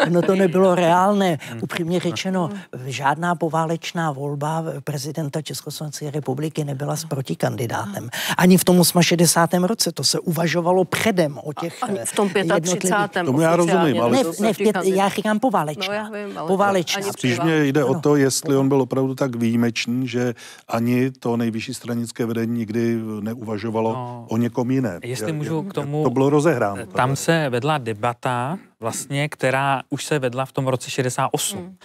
ono 0.07 0.22
to 0.22 0.34
nebylo 0.34 0.74
reálné. 0.74 1.39
Upřímně 1.62 2.01
řečeno, 2.01 2.51
žádná 2.87 3.34
poválečná 3.34 4.12
volba 4.12 4.64
prezidenta 4.84 5.43
Československé 5.43 6.11
republiky 6.11 6.64
nebyla 6.64 6.97
s 6.97 7.05
protikandidátem. 7.05 8.09
Ani 8.39 8.59
v 8.59 8.64
tom 8.64 8.82
68. 9.01 9.64
roce. 9.64 9.93
To 9.93 10.05
se 10.05 10.20
uvažovalo 10.20 10.84
předem 10.84 11.39
o 11.43 11.53
těch 11.53 11.82
Ani 11.82 11.99
v 12.05 12.12
tom 12.16 12.30
35. 12.61 13.24
Tomu 13.24 13.41
já 13.41 13.57
rozumím, 13.57 14.01
ale... 14.01 14.11
Ne, 14.11 14.22
ne 14.41 14.53
v 14.53 14.57
pět, 14.57 14.76
já 14.84 15.09
říkám 15.09 15.41
poválečná. 15.41 15.87
No, 15.89 15.93
já 15.95 16.26
vím, 16.26 16.39
ale 16.39 16.49
poválečná. 16.49 17.03
Spíš 17.03 17.41
mě 17.41 17.64
jde 17.64 17.84
o 17.84 18.01
to, 18.01 18.16
jestli 18.16 18.57
on 18.57 18.68
byl 18.68 18.80
opravdu 18.80 19.14
tak 19.14 19.37
výjimečný, 19.37 20.09
že 20.09 20.34
ani 20.68 21.11
to 21.11 21.37
nejvyšší 21.37 21.74
stranické 21.74 22.26
vedení 22.26 22.57
nikdy 22.57 22.99
neuvažovalo 23.20 23.93
no, 23.93 24.26
o 24.28 24.37
někom 24.37 24.70
jiném. 24.70 25.01
Jestli 25.05 25.32
můžu 25.32 25.62
k 25.62 25.74
tomu... 25.74 26.05
To 26.05 26.11
bylo 26.11 26.30
rozehráno. 26.30 26.87
Tam 26.87 27.16
se 27.16 27.49
vedla 27.49 27.78
debata 27.78 28.59
vlastně, 28.81 29.29
která 29.29 29.83
už 29.89 30.05
se 30.05 30.18
vedla 30.18 30.45
v 30.45 30.53
tom 30.53 30.66
roce 30.66 30.91
68. 30.91 31.59
Hmm. 31.59 31.77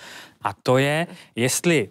A 0.41 0.53
to 0.53 0.77
je, 0.77 1.07
jestli 1.35 1.89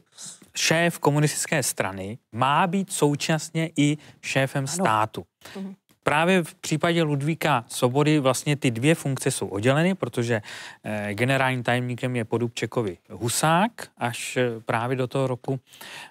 šéf 0.56 0.98
komunistické 0.98 1.62
strany 1.62 2.18
má 2.32 2.66
být 2.66 2.92
současně 2.92 3.70
i 3.76 3.98
šéfem 4.20 4.64
ano. 4.64 4.84
státu. 4.84 5.24
Hmm. 5.54 5.74
Právě 6.02 6.42
v 6.42 6.54
případě 6.54 7.02
Ludvíka 7.02 7.64
Svobody 7.68 8.18
vlastně 8.18 8.56
ty 8.56 8.70
dvě 8.70 8.94
funkce 8.94 9.30
jsou 9.30 9.46
odděleny, 9.46 9.94
protože 9.94 10.42
eh, 10.84 11.14
generálním 11.14 11.62
tajemníkem 11.62 12.16
je 12.16 12.24
Podubčekovi 12.24 12.98
Husák 13.10 13.70
až 13.98 14.36
eh, 14.36 14.60
právě 14.64 14.96
do 14.96 15.06
toho 15.06 15.26
roku 15.26 15.60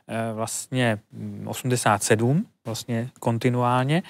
eh, 0.07 0.33
vlastně 0.33 0.99
87, 1.45 2.37
mm, 2.37 2.45
vlastně 2.65 3.09
kontinuálně. 3.19 4.03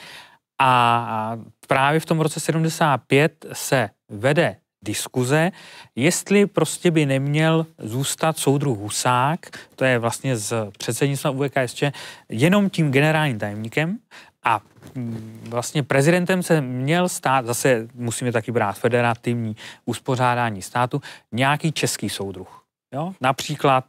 A 0.59 1.37
právě 1.67 1.99
v 1.99 2.05
tom 2.05 2.19
roce 2.19 2.39
75 2.39 3.45
se 3.53 3.89
vede 4.09 4.55
diskuze, 4.81 5.51
jestli 5.95 6.45
prostě 6.45 6.91
by 6.91 7.05
neměl 7.05 7.65
zůstat 7.77 8.37
soudruh 8.37 8.77
Husák, 8.77 9.39
to 9.75 9.85
je 9.85 9.99
vlastně 9.99 10.37
z 10.37 10.53
předsednictva 10.77 11.31
UVKSČ, 11.31 11.83
jenom 12.29 12.69
tím 12.69 12.91
generálním 12.91 13.39
tajemníkem 13.39 13.97
a 14.43 14.61
mm, 14.95 15.41
vlastně 15.49 15.83
prezidentem 15.83 16.43
se 16.43 16.61
měl 16.61 17.09
stát, 17.09 17.45
zase 17.45 17.87
musíme 17.93 18.31
taky 18.31 18.51
brát 18.51 18.73
federativní 18.73 19.55
uspořádání 19.85 20.61
státu, 20.61 21.01
nějaký 21.31 21.71
český 21.71 22.09
soudruh. 22.09 22.63
Jo? 22.93 23.13
Například 23.21 23.85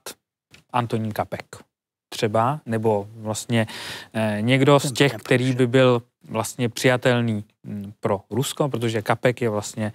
Antonín 0.73 1.13
Kapek 1.13 1.70
třeba, 2.11 2.61
nebo 2.67 3.09
vlastně 3.17 3.67
eh, 4.15 4.39
někdo 4.41 4.81
z 4.81 4.93
těch, 4.93 5.15
který 5.15 5.53
by 5.53 5.67
byl 5.67 6.03
vlastně 6.29 6.69
přijatelný 6.69 7.45
hm, 7.65 7.93
pro 8.01 8.21
Rusko, 8.31 8.69
protože 8.69 9.03
Kapek 9.03 9.43
je 9.43 9.49
vlastně 9.49 9.93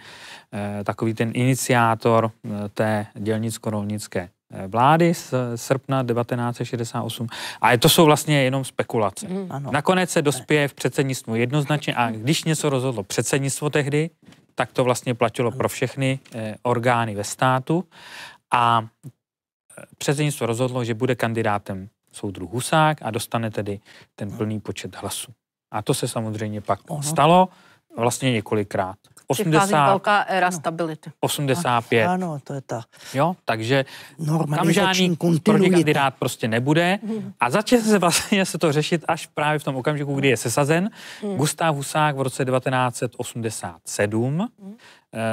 eh, 0.54 0.84
takový 0.84 1.14
ten 1.14 1.32
iniciátor 1.34 2.32
eh, 2.46 2.70
té 2.70 3.06
dělnicko-rolnické 3.14 4.30
vlády 4.68 5.14
z 5.14 5.34
srpna 5.56 6.04
1968. 6.04 7.28
A 7.62 7.78
to 7.78 7.90
jsou 7.90 8.06
vlastně 8.06 8.44
jenom 8.44 8.64
spekulace. 8.66 9.28
Mm, 9.28 9.50
Nakonec 9.72 10.10
se 10.10 10.22
dospěje 10.22 10.68
v 10.68 10.74
předsednictvu 10.74 11.36
jednoznačně 11.36 11.96
a 11.96 12.12
když 12.12 12.44
něco 12.44 12.70
rozhodlo 12.70 13.04
předsednictvo 13.04 13.70
tehdy, 13.70 14.10
tak 14.56 14.72
to 14.72 14.84
vlastně 14.84 15.14
platilo 15.14 15.52
pro 15.52 15.70
všechny 15.70 16.20
orgány 16.64 17.16
ve 17.16 17.24
státu 17.24 17.84
a 18.54 18.88
předsednictvo 19.98 20.46
rozhodlo, 20.46 20.84
že 20.84 20.94
bude 20.94 21.16
kandidátem 21.16 21.90
soudruh 22.16 22.52
Husák 22.52 22.98
a 23.02 23.12
dostane 23.12 23.52
tedy 23.52 23.80
ten 24.16 24.38
plný 24.38 24.60
počet 24.60 24.96
hlasů. 24.96 25.32
A 25.72 25.82
to 25.82 25.94
se 25.94 26.08
samozřejmě 26.08 26.62
pak 26.62 26.80
ono. 26.88 27.04
stalo 27.04 27.50
vlastně 27.98 28.32
několikrát. 28.32 28.96
80, 29.28 29.88
velká 29.88 30.22
éra 30.22 30.52
stability. 30.52 31.12
85. 31.20 32.06
Ano, 32.06 32.40
to 32.44 32.54
je 32.54 32.62
ta. 32.62 32.84
Jo, 33.14 33.36
takže 33.46 33.86
tam 34.56 34.72
žádný 34.72 35.18
protikandidát 35.44 36.16
prostě 36.20 36.48
nebude. 36.48 37.00
Hmm. 37.08 37.34
A 37.40 37.50
začne 37.50 37.82
se 37.82 38.00
vlastně 38.00 38.46
se 38.46 38.58
to 38.58 38.72
řešit 38.72 39.06
až 39.08 39.26
právě 39.26 39.60
v 39.60 39.64
tom 39.64 39.76
okamžiku, 39.76 40.16
kdy 40.16 40.28
je 40.28 40.38
sesazen. 40.38 40.90
Hmm. 41.22 41.36
Gustav 41.36 41.76
Husák 41.76 42.16
v 42.16 42.22
roce 42.22 42.46
1987 42.46 44.50
hmm. 44.62 44.76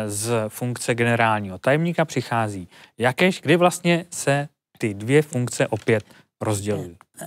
z 0.06 0.32
funkce 0.48 0.94
generálního 0.94 1.58
tajemníka 1.58 2.04
přichází 2.04 2.68
Jakeš, 2.98 3.40
kdy 3.40 3.56
vlastně 3.56 4.04
se 4.10 4.48
ty 4.78 4.94
dvě 4.94 5.22
funkce 5.22 5.68
opět 5.68 6.04
Разделали. 6.42 6.98
Э, 7.18 7.26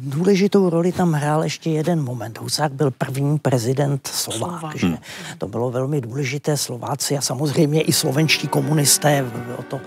Důležitou 0.00 0.70
roli 0.70 0.92
tam 0.92 1.12
hrál 1.12 1.44
ještě 1.44 1.70
jeden 1.70 2.04
moment. 2.04 2.38
Husák 2.38 2.72
byl 2.72 2.90
první 2.90 3.38
prezident 3.38 4.06
Slovák. 4.06 4.60
Slovák. 4.60 4.76
Že? 4.76 4.88
To 5.38 5.48
bylo 5.48 5.70
velmi 5.70 6.00
důležité. 6.00 6.56
Slováci 6.56 7.18
a 7.18 7.20
samozřejmě 7.20 7.80
i 7.80 7.92
slovenští 7.92 8.48
komunisté 8.48 9.24
o 9.58 9.62
to 9.62 9.80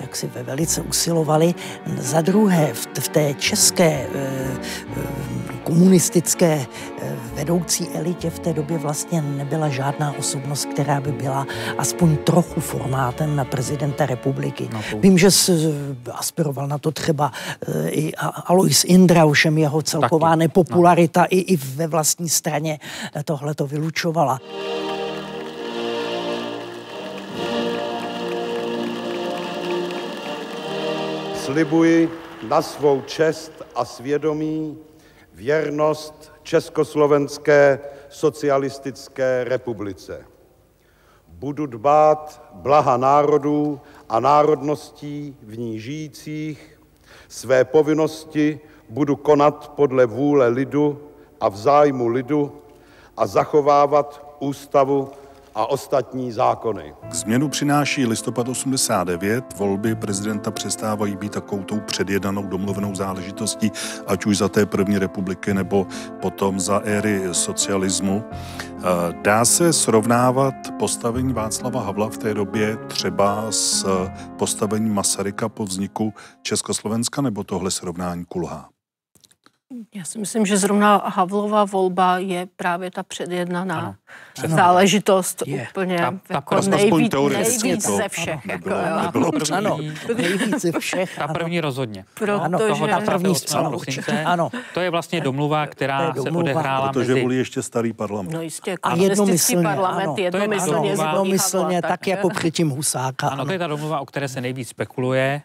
jak 0.00 0.16
si 0.16 0.30
velice 0.42 0.80
usilovali. 0.80 1.54
Za 2.00 2.20
druhé, 2.20 2.74
v, 2.74 2.86
v 3.00 3.08
té 3.08 3.34
české 3.34 4.06
eh, 4.14 4.50
komunistické 5.64 6.66
eh, 7.02 7.16
vedoucí 7.34 7.88
elitě 7.94 8.30
v 8.30 8.38
té 8.38 8.52
době 8.52 8.78
vlastně 8.78 9.22
nebyla 9.22 9.68
žádná 9.68 10.14
osobnost, 10.18 10.64
která 10.64 11.00
by 11.00 11.12
byla 11.12 11.46
aspoň 11.78 12.16
trochu 12.16 12.60
formátem 12.60 13.36
na 13.36 13.44
prezidenta 13.44 14.06
republiky. 14.06 14.68
No, 14.72 14.80
Vím, 15.00 15.18
že 15.18 15.28
aspiroval 16.12 16.68
na 16.68 16.78
to 16.78 16.90
třeba 16.90 17.32
eh, 17.68 17.88
i 17.88 18.12
Alois 18.46 18.84
Indra, 18.84 19.24
ovšem 19.32 19.58
jeho 19.58 19.82
celková 19.82 20.30
Taky. 20.30 20.38
nepopularita 20.38 21.20
no. 21.20 21.26
i, 21.30 21.38
i 21.38 21.56
ve 21.56 21.86
vlastní 21.86 22.28
straně 22.28 22.78
tohle 23.24 23.54
to 23.54 23.66
vylučovala. 23.66 24.40
Slibuji 31.34 32.10
na 32.48 32.62
svou 32.62 33.00
čest 33.00 33.52
a 33.74 33.84
svědomí 33.84 34.78
věrnost 35.34 36.32
Československé 36.42 37.78
socialistické 38.08 39.44
republice. 39.44 40.24
Budu 41.28 41.66
dbát 41.66 42.42
blaha 42.52 42.96
národů 42.96 43.80
a 44.08 44.20
národností 44.20 45.36
v 45.42 45.58
ní 45.58 45.80
žijících, 45.80 46.78
své 47.28 47.64
povinnosti 47.64 48.60
budu 48.92 49.16
konat 49.16 49.72
podle 49.76 50.06
vůle 50.06 50.48
lidu 50.48 50.98
a 51.40 51.48
v 51.48 51.56
zájmu 51.56 52.08
lidu 52.08 52.52
a 53.16 53.26
zachovávat 53.26 54.36
ústavu 54.40 55.10
a 55.54 55.66
ostatní 55.66 56.32
zákony. 56.32 56.94
K 57.08 57.14
změnu 57.14 57.48
přináší 57.48 58.06
listopad 58.06 58.48
89. 58.48 59.44
Volby 59.58 59.94
prezidenta 59.94 60.50
přestávají 60.50 61.16
být 61.16 61.32
takovou 61.32 61.62
tou 61.62 61.80
předjednanou 61.80 62.42
domluvenou 62.42 62.94
záležitostí, 62.94 63.70
ať 64.06 64.26
už 64.26 64.38
za 64.38 64.48
té 64.48 64.66
první 64.66 64.98
republiky 64.98 65.54
nebo 65.54 65.86
potom 66.20 66.60
za 66.60 66.80
éry 66.84 67.22
socialismu. 67.32 68.24
Eh, 68.28 68.82
dá 69.22 69.44
se 69.44 69.72
srovnávat 69.72 70.54
postavení 70.78 71.32
Václava 71.32 71.80
Havla 71.82 72.08
v 72.08 72.18
té 72.18 72.34
době 72.34 72.76
třeba 72.76 73.46
s 73.50 73.86
postavením 74.38 74.94
Masaryka 74.94 75.48
po 75.48 75.64
vzniku 75.64 76.14
Československa, 76.42 77.22
nebo 77.22 77.44
tohle 77.44 77.70
srovnání 77.70 78.24
kulhá? 78.24 78.72
Já 79.94 80.04
si 80.04 80.18
myslím, 80.18 80.46
že 80.46 80.56
zrovna 80.56 81.02
Havlova 81.04 81.64
volba 81.64 82.18
je 82.18 82.46
právě 82.56 82.90
ta 82.90 83.02
předjednaná 83.02 83.78
ano, 83.78 83.94
záležitost 84.56 85.42
je. 85.46 85.66
úplně 85.70 85.98
ta, 85.98 86.10
ta 86.28 86.34
jako 86.34 86.60
nejvíc, 86.60 87.12
nejvíc 87.12 87.86
ze 87.86 88.08
všech. 88.08 88.28
Jako, 88.28 88.48
nebylo, 88.48 88.76
nebylo 89.02 89.30
ano, 89.52 89.78
nejvíc 90.16 90.62
ze 90.62 90.72
všech. 90.78 91.16
Ta 91.18 91.28
první 91.28 91.60
rozhodně. 91.60 92.04
Protože, 92.14 92.32
ano, 92.32 92.58
toho 92.58 92.88
ta 92.88 93.00
první 93.00 93.34
zcela 93.34 93.68
určitě. 93.68 94.22
Ano. 94.24 94.50
To 94.74 94.80
je 94.80 94.90
vlastně 94.90 95.20
domluva, 95.20 95.66
která 95.66 96.10
domluva. 96.10 96.30
se 96.30 96.38
odehrála 96.38 96.92
Protože 96.92 97.22
volí 97.22 97.36
ještě 97.36 97.62
starý 97.62 97.92
parlament. 97.92 98.32
No 98.32 98.42
jistě, 98.42 98.76
a 98.82 98.94
jednomyslně, 98.94 99.62
parlament 99.62 100.08
ano. 100.08 100.16
jednomyslně, 100.18 100.90
jednomyslně 100.90 101.82
tak 101.82 102.06
jako 102.06 102.28
předtím 102.28 102.70
Husáka. 102.70 103.28
Ano, 103.28 103.44
to 103.44 103.52
je 103.52 103.58
ta 103.58 103.66
domluva, 103.66 104.00
o 104.00 104.06
které 104.06 104.28
se 104.28 104.40
nejvíc 104.40 104.68
spekuluje. 104.68 105.42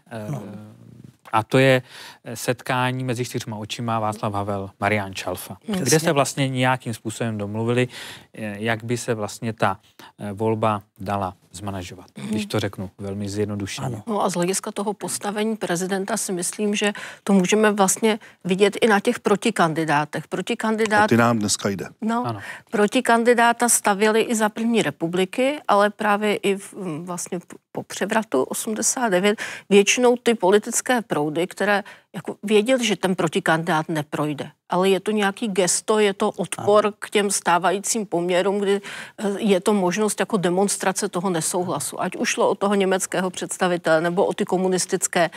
A 1.32 1.44
to 1.44 1.58
je 1.58 1.82
eh, 2.24 2.36
setkání 2.36 3.04
mezi 3.04 3.26
čtyřma 3.26 3.58
očima 3.58 4.00
Václav 4.00 4.34
Havel, 4.34 4.70
Marian 4.80 5.14
Čalfa, 5.14 5.58
Jasně. 5.68 5.86
kde 5.86 6.00
se 6.00 6.12
vlastně 6.12 6.48
nějakým 6.50 6.94
způsobem 6.94 7.38
domluvili, 7.38 7.88
eh, 8.34 8.56
jak 8.60 8.84
by 8.84 8.98
se 8.98 9.14
vlastně 9.14 9.54
ta 9.54 9.80
eh, 10.20 10.34
volba 10.34 10.82
dala 11.00 11.34
zmanažovat, 11.52 12.06
mm. 12.18 12.28
když 12.28 12.46
to 12.46 12.60
řeknu 12.60 12.90
velmi 12.98 13.30
zjednodušeně. 13.30 14.02
No 14.08 14.24
a 14.24 14.30
z 14.30 14.34
hlediska 14.34 14.72
toho 14.72 14.94
postavení 14.94 15.56
prezidenta 15.56 16.18
si 16.18 16.34
myslím, 16.34 16.76
že 16.76 16.94
to 17.24 17.34
můžeme 17.34 17.72
vlastně 17.72 18.20
vidět 18.44 18.78
i 18.82 18.88
na 18.88 19.00
těch 19.00 19.20
protikandidátech. 19.20 20.28
Protikandidát... 20.28 21.10
ty 21.10 21.18
nám 21.18 21.40
dneska 21.40 21.70
jde. 21.70 21.86
No, 22.02 22.24
ano. 22.28 22.40
protikandidáta 22.72 23.70
stavěli 23.70 24.22
i 24.22 24.36
za 24.36 24.50
první 24.50 24.82
republiky, 24.82 25.60
ale 25.68 25.90
právě 25.90 26.36
i 26.36 26.56
v, 26.56 26.74
vlastně 27.04 27.40
po 27.78 27.84
převratu 27.84 28.44
89 28.44 29.38
většinou 29.70 30.16
ty 30.24 30.34
politické 30.34 31.02
proudy, 31.02 31.48
které 31.48 31.84
jako 32.16 32.36
věděl, 32.44 32.78
že 32.82 32.96
ten 32.96 33.16
protikandidát 33.16 33.90
neprojde. 33.90 34.52
Ale 34.70 34.90
je 34.90 35.00
to 35.00 35.12
nějaký 35.12 35.48
gesto, 35.48 36.00
je 36.00 36.14
to 36.14 36.32
odpor 36.32 36.94
k 37.00 37.10
těm 37.10 37.32
stávajícím 37.32 38.06
poměrům, 38.06 38.60
kdy 38.60 38.82
eh, 38.82 39.30
je 39.38 39.60
to 39.62 39.74
možnost 39.74 40.20
jako 40.20 40.38
demonstrace 40.38 41.10
toho 41.10 41.30
nesouhlasu. 41.30 42.02
Ať 42.02 42.16
už 42.16 42.30
šlo 42.30 42.50
o 42.50 42.56
toho 42.56 42.76
německého 42.76 43.30
představitele 43.30 44.02
nebo 44.02 44.26
o 44.26 44.34
ty 44.34 44.46
komunistické, 44.46 45.30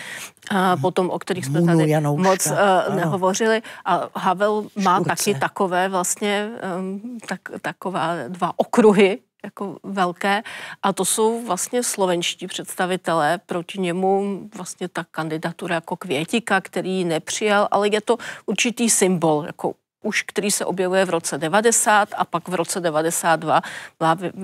a 0.51 0.77
potom 0.77 1.11
o 1.11 1.19
kterých 1.19 1.45
jsme 1.45 1.63
tady 1.63 1.91
Janouška. 1.91 2.29
moc 2.29 2.47
uh, 2.47 2.95
nehovořili. 2.97 3.63
A 3.85 4.09
Havel 4.17 4.67
má 4.81 4.97
Škurce. 4.97 5.17
taky 5.17 5.41
takové 5.41 5.89
vlastně, 5.89 6.49
um, 6.79 7.19
tak, 7.29 7.41
taková 7.61 8.15
dva 8.29 8.53
okruhy, 8.57 9.19
jako 9.45 9.79
velké. 9.83 10.43
A 10.83 10.93
to 10.93 11.05
jsou 11.05 11.47
vlastně 11.47 11.83
slovenští 11.83 12.47
představitelé, 12.47 13.41
proti 13.47 13.79
němu 13.79 14.41
vlastně 14.55 14.89
ta 14.89 15.05
kandidatura 15.11 15.75
jako 15.75 15.97
Květika, 15.97 16.61
který 16.61 17.05
nepřijal, 17.05 17.69
ale 17.71 17.89
je 17.89 18.01
to 18.01 18.17
určitý 18.47 18.91
symbol, 18.91 19.45
jako 19.47 19.75
už 20.03 20.23
který 20.23 20.51
se 20.51 20.65
objevuje 20.65 21.05
v 21.05 21.11
roce 21.11 21.39
90 21.39 22.09
a 22.17 22.25
pak 22.25 22.49
v 22.49 22.55
roce 22.55 22.81
92 22.81 23.63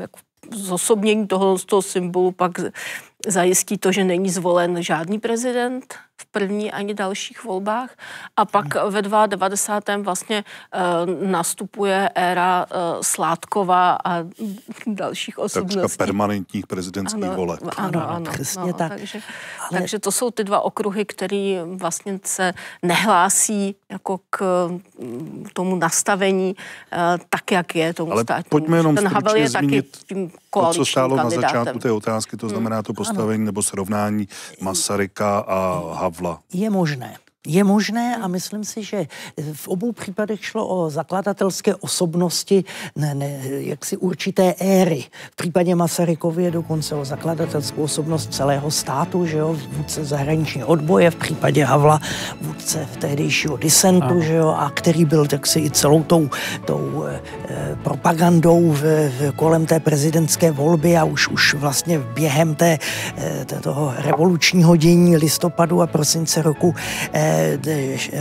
jako 0.00 0.18
zosobnění 0.52 1.26
toho, 1.26 1.58
toho 1.58 1.82
symbolu 1.82 2.32
pak 2.32 2.52
zajistí 3.26 3.78
to, 3.78 3.92
že 3.92 4.04
není 4.04 4.30
zvolen 4.30 4.82
žádný 4.82 5.18
prezident 5.18 5.94
v 6.20 6.26
první 6.26 6.72
ani 6.72 6.94
dalších 6.94 7.44
volbách. 7.44 7.90
A 8.36 8.44
pak 8.44 8.66
ve 8.88 9.02
92. 9.02 9.96
vlastně 9.96 10.44
uh, 10.44 11.28
nastupuje 11.30 12.10
éra 12.14 12.66
uh, 12.66 13.00
Sládkova 13.02 13.98
a 14.04 14.24
dalších 14.86 15.38
osobností. 15.38 15.80
Takřka 15.80 16.04
permanentních 16.04 16.66
prezidentských 16.66 17.24
ano, 17.24 17.36
voleb. 17.36 17.60
Ano, 17.76 18.10
ano. 18.10 18.32
Přesně 18.32 18.62
no, 18.66 18.72
tak. 18.72 18.88
Takže, 18.88 19.20
Ale... 19.60 19.80
takže 19.80 19.98
to 19.98 20.12
jsou 20.12 20.30
ty 20.30 20.44
dva 20.44 20.60
okruhy, 20.60 21.04
které 21.04 21.60
vlastně 21.74 22.20
se 22.24 22.52
nehlásí 22.82 23.76
jako 23.90 24.20
k 24.30 24.68
mm, 24.98 25.46
tomu 25.52 25.76
nastavení 25.76 26.56
uh, 26.56 26.98
tak, 27.28 27.52
jak 27.52 27.74
je 27.76 27.94
tomu 27.94 28.12
Ale 28.12 28.22
státnímu. 28.22 28.50
pojďme 28.50 28.76
jenom 28.76 28.94
Ten 28.94 29.08
Havel 29.08 29.36
je 29.36 29.48
zmínit... 29.48 29.90
taky 29.90 30.04
tím 30.06 30.30
to, 30.60 30.72
co 30.74 30.84
stálo 30.84 31.16
kandidátem. 31.16 31.42
na 31.42 31.48
začátku 31.48 31.78
té 31.78 31.92
otázky, 31.92 32.36
to 32.36 32.48
znamená 32.48 32.82
to 32.82 32.92
postavení 32.94 33.44
nebo 33.44 33.62
srovnání 33.62 34.28
Masaryka 34.60 35.38
a 35.38 35.82
Havla. 35.94 36.40
Je 36.52 36.70
možné. 36.70 37.16
Je 37.46 37.64
možné 37.64 38.16
a 38.16 38.28
myslím 38.28 38.64
si, 38.64 38.82
že 38.82 39.06
v 39.52 39.68
obou 39.68 39.92
případech 39.92 40.44
šlo 40.44 40.66
o 40.68 40.90
zakladatelské 40.90 41.74
osobnosti 41.74 42.64
ne, 42.96 43.14
ne, 43.14 43.40
jaksi 43.46 43.96
určité 43.96 44.54
éry. 44.58 45.04
V 45.32 45.36
případě 45.36 45.74
Masarykovy 45.74 46.44
je 46.44 46.50
dokonce 46.50 46.94
o 46.94 47.04
zakladatelskou 47.04 47.82
osobnost 47.82 48.34
celého 48.34 48.70
státu, 48.70 49.26
že 49.26 49.38
jo, 49.38 49.56
vůdce 49.72 50.04
zahraniční 50.04 50.64
odboje, 50.64 51.10
v 51.10 51.16
případě 51.16 51.64
Havla 51.64 52.00
vůdce 52.40 52.88
tehdejšího 52.98 53.56
disentu, 53.56 54.20
že 54.20 54.34
jo, 54.34 54.48
a 54.48 54.70
který 54.74 55.04
byl 55.04 55.26
taksi 55.26 55.60
i 55.60 55.70
celou 55.70 56.02
tou, 56.02 56.30
tou 56.64 57.04
eh, 57.08 57.76
propagandou 57.82 58.70
v, 58.72 58.82
v, 58.82 59.32
kolem 59.36 59.66
té 59.66 59.80
prezidentské 59.80 60.50
volby 60.50 60.96
a 60.96 61.04
už, 61.04 61.28
už 61.28 61.54
vlastně 61.54 61.98
během 61.98 62.54
té, 62.54 62.78
eh, 63.16 63.44
té- 63.44 63.60
toho 63.60 63.94
revolučního 63.98 64.76
dění 64.76 65.16
listopadu 65.16 65.82
a 65.82 65.86
prosince 65.86 66.42
roku 66.42 66.74
eh, 67.12 67.35
de- 67.35 67.35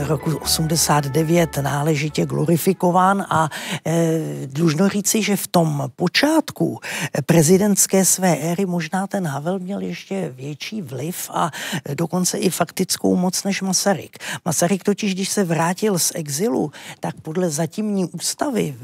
roku 0.06 0.36
89 0.36 1.56
náležitě 1.56 2.26
glorifikován 2.26 3.26
a 3.30 3.48
eh, 3.86 4.20
dlužno 4.46 4.88
říci, 4.88 5.22
že 5.22 5.36
v 5.36 5.46
tom 5.46 5.90
počátku 5.96 6.80
prezidentské 7.26 8.04
své 8.04 8.36
éry 8.36 8.66
možná 8.66 9.06
ten 9.06 9.26
Havel 9.26 9.58
měl 9.58 9.80
ještě 9.80 10.32
větší 10.36 10.82
vliv 10.82 11.30
a 11.32 11.50
dokonce 11.94 12.38
i 12.38 12.50
faktickou 12.50 13.16
moc 13.16 13.44
než 13.44 13.62
Masaryk. 13.62 14.18
Masaryk 14.44 14.84
totiž, 14.84 15.14
když 15.14 15.28
se 15.28 15.44
vrátil 15.44 15.98
z 15.98 16.12
exilu, 16.14 16.72
tak 17.00 17.14
podle 17.22 17.50
zatímní 17.50 18.04
ústavy 18.04 18.74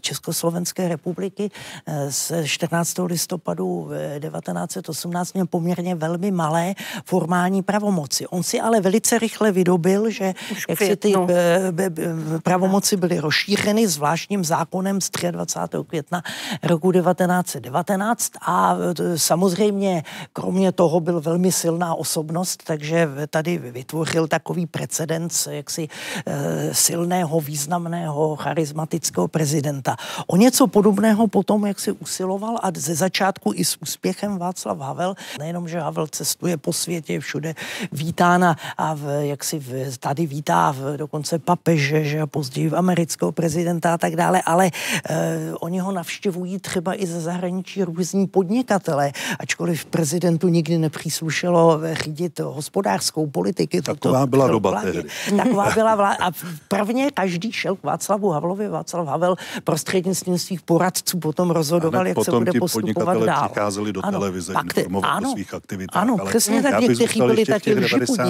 Československé 0.00 0.88
republiky 0.88 1.50
eh, 1.86 2.12
z 2.12 2.32
14. 2.44 2.98
listopadu 3.06 3.90
eh, 3.92 4.20
1918 4.20 5.32
měl 5.34 5.46
poměrně 5.46 5.94
velmi 5.94 6.30
malé 6.30 6.74
formální 7.04 7.62
pravomoci. 7.62 8.26
On 8.26 8.42
si 8.42 8.60
ale 8.60 8.80
velice 8.80 9.18
rychle 9.18 9.35
vydobil, 9.52 10.10
že 10.10 10.34
jak 10.68 10.78
si 10.78 10.96
ty 10.96 11.14
eh, 11.14 11.72
be- 11.72 11.90
be- 11.90 12.02
pravomoci 12.42 12.96
byly 12.96 13.18
rozšířeny 13.20 13.88
zvláštním 13.88 14.44
zákonem 14.44 15.00
z 15.00 15.10
23. 15.30 15.78
května 15.86 16.22
roku 16.62 16.92
1919 16.92 18.32
a 18.40 18.76
eh, 18.76 19.18
samozřejmě 19.18 20.02
kromě 20.32 20.72
toho 20.72 21.00
byl 21.00 21.20
velmi 21.20 21.52
silná 21.52 21.94
osobnost, 21.94 22.62
takže 22.66 23.08
tady 23.30 23.58
vytvořil 23.58 24.28
takový 24.28 24.66
precedens 24.66 25.46
jaksi 25.46 25.88
eh, 26.26 26.74
silného, 26.74 27.40
významného, 27.40 28.36
charismatického 28.36 29.28
prezidenta. 29.28 29.96
O 30.26 30.36
něco 30.36 30.66
podobného 30.66 31.26
potom, 31.26 31.66
jak 31.66 31.80
si 31.80 31.92
usiloval 31.92 32.58
a 32.62 32.70
ze 32.76 32.94
začátku 32.94 33.52
i 33.54 33.64
s 33.64 33.76
úspěchem 33.82 34.38
Václav 34.38 34.78
Havel, 34.78 35.14
nejenom, 35.38 35.68
že 35.68 35.80
Havel 35.80 36.06
cestuje 36.06 36.56
po 36.56 36.72
světě, 36.72 37.12
je 37.12 37.20
všude 37.20 37.54
vítána 37.92 38.56
a 38.78 38.94
v, 38.94 39.25
jak 39.28 39.44
si 39.44 39.58
v, 39.58 39.98
tady 39.98 40.26
vítá 40.26 40.72
v, 40.72 40.96
dokonce 40.96 41.38
papeže, 41.38 42.04
že 42.04 42.20
a 42.20 42.26
později 42.26 42.70
amerického 42.70 43.32
prezidenta 43.32 43.94
a 43.94 43.98
tak 43.98 44.16
dále, 44.16 44.42
ale 44.42 44.70
eh, 45.10 45.38
oni 45.60 45.78
ho 45.78 45.92
navštěvují 45.92 46.58
třeba 46.58 47.00
i 47.02 47.06
ze 47.06 47.20
zahraničí 47.20 47.84
různí 47.84 48.26
podnikatelé, 48.26 49.12
ačkoliv 49.38 49.84
prezidentu 49.84 50.48
nikdy 50.48 50.78
nepříslušelo 50.78 51.80
řídit 52.04 52.40
hospodářskou 52.40 53.26
politiky. 53.26 53.82
Taková 53.82 54.20
to- 54.20 54.26
byla 54.26 54.48
doba 54.48 54.70
vládě. 54.70 54.92
tehdy. 54.92 55.08
Taková 55.36 55.70
byla 55.74 55.94
vláda. 55.94 56.16
A 56.26 56.30
prvně 56.68 57.10
každý 57.14 57.52
šel 57.52 57.76
k 57.76 57.82
Václavu 57.82 58.30
Havlovi. 58.30 58.68
Václav 58.68 59.06
Havel 59.08 59.36
prostřednictvím 59.64 60.38
svých 60.38 60.62
poradců 60.62 61.18
potom 61.18 61.50
rozhodoval, 61.50 62.06
jak 62.06 62.24
se 62.24 62.30
bude 62.30 62.52
ti 62.52 62.58
postupovat 62.58 63.22
dál. 63.22 63.48
přicházeli 63.48 63.92
do 63.92 64.02
televize 64.02 64.52
pak 64.52 64.74
ty- 64.74 64.80
informovat 64.80 65.08
ano, 65.16 65.28
o 65.28 65.32
svých 65.32 65.54
aktivitách. 65.54 66.02
Ano, 66.02 66.16
přesně 66.28 66.62
tak, 66.62 66.80
někteří 66.80 67.20
byli 67.20 67.44
taky 67.44 67.74
90. 67.74 68.24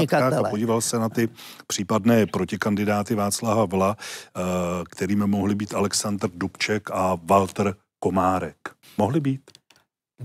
podíval 0.76 0.80
se 0.80 0.98
na 0.98 1.08
ty 1.08 1.28
případné 1.66 2.26
protikandidáty 2.26 3.14
Václava 3.14 3.60
Havla, 3.60 3.96
eh, 3.96 4.40
kterými 4.90 5.26
mohli 5.26 5.54
být 5.54 5.74
Aleksandr 5.74 6.28
Dubček 6.34 6.90
a 6.90 7.18
Walter 7.24 7.74
Komárek. 7.98 8.56
Mohli 8.98 9.20
být? 9.20 9.40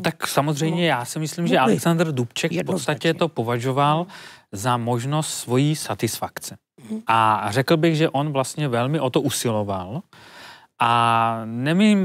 Tak 0.01 0.27
samozřejmě 0.27 0.87
já 0.87 1.05
si 1.05 1.19
myslím, 1.19 1.47
že. 1.47 1.59
Alexander 1.59 2.11
Dubček 2.11 2.51
v 2.51 2.63
podstatě 2.65 3.13
to 3.13 3.27
považoval 3.27 4.07
za 4.51 4.77
možnost 4.77 5.33
svojí 5.33 5.75
satisfakce. 5.75 6.57
A 7.07 7.47
řekl 7.51 7.77
bych, 7.77 7.95
že 7.95 8.09
on 8.09 8.31
vlastně 8.31 8.67
velmi 8.67 8.99
o 8.99 9.09
to 9.09 9.21
usiloval 9.21 10.01
a 10.81 11.41
nemím, 11.45 12.01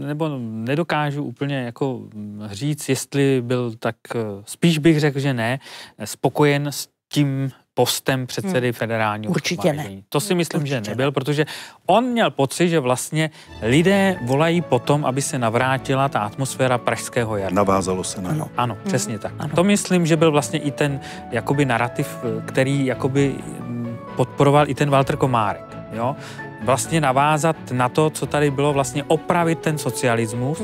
nebo 0.00 0.38
nedokážu 0.38 1.24
úplně 1.24 1.56
jako 1.56 2.08
říct, 2.46 2.88
jestli 2.88 3.42
byl 3.42 3.74
tak, 3.78 3.96
eh, 4.14 4.20
spíš 4.46 4.78
bych 4.78 5.00
řekl, 5.00 5.18
že 5.20 5.34
ne, 5.34 5.60
spokojen 6.04 6.66
s 6.66 6.88
tím 7.12 7.50
postem 7.74 8.26
předsedy 8.26 8.66
Hmm. 8.66 8.72
federálního 8.72 9.30
Určitě 9.30 9.72
ne. 9.72 9.88
To 10.08 10.20
si 10.20 10.34
myslím, 10.34 10.66
že 10.66 10.80
nebyl, 10.80 11.12
protože 11.12 11.46
on 11.86 12.04
měl 12.04 12.30
pocit, 12.30 12.68
že 12.68 12.80
vlastně 12.80 13.30
lidé 13.62 14.18
volají 14.22 14.60
potom, 14.60 15.04
aby 15.04 15.22
se 15.22 15.38
navrátila 15.38 16.08
ta 16.08 16.20
atmosféra 16.20 16.78
pražského 16.78 17.36
jara. 17.36 17.54
Navázalo 17.54 18.04
se 18.04 18.22
na 18.22 18.30
ano. 18.30 18.48
Ano, 18.56 18.76
přesně 18.84 19.18
tak. 19.18 19.32
To 19.54 19.64
myslím, 19.64 20.06
že 20.06 20.16
byl 20.16 20.30
vlastně 20.30 20.58
i 20.58 20.70
ten 20.70 21.00
jakoby 21.30 21.64
narrativ, 21.64 22.18
který 22.46 22.86
jakoby 22.86 23.34
mm, 23.60 23.96
podporoval 24.16 24.70
i 24.70 24.74
ten 24.74 24.90
Walter 24.90 25.16
Komárek. 25.16 25.76
Jo? 25.92 26.16
Vlastně 26.62 27.00
navázat 27.00 27.56
na 27.72 27.88
to, 27.88 28.10
co 28.10 28.26
tady 28.26 28.50
bylo, 28.50 28.72
vlastně 28.72 29.04
opravit 29.04 29.58
ten 29.58 29.78
socialismus, 29.78 30.62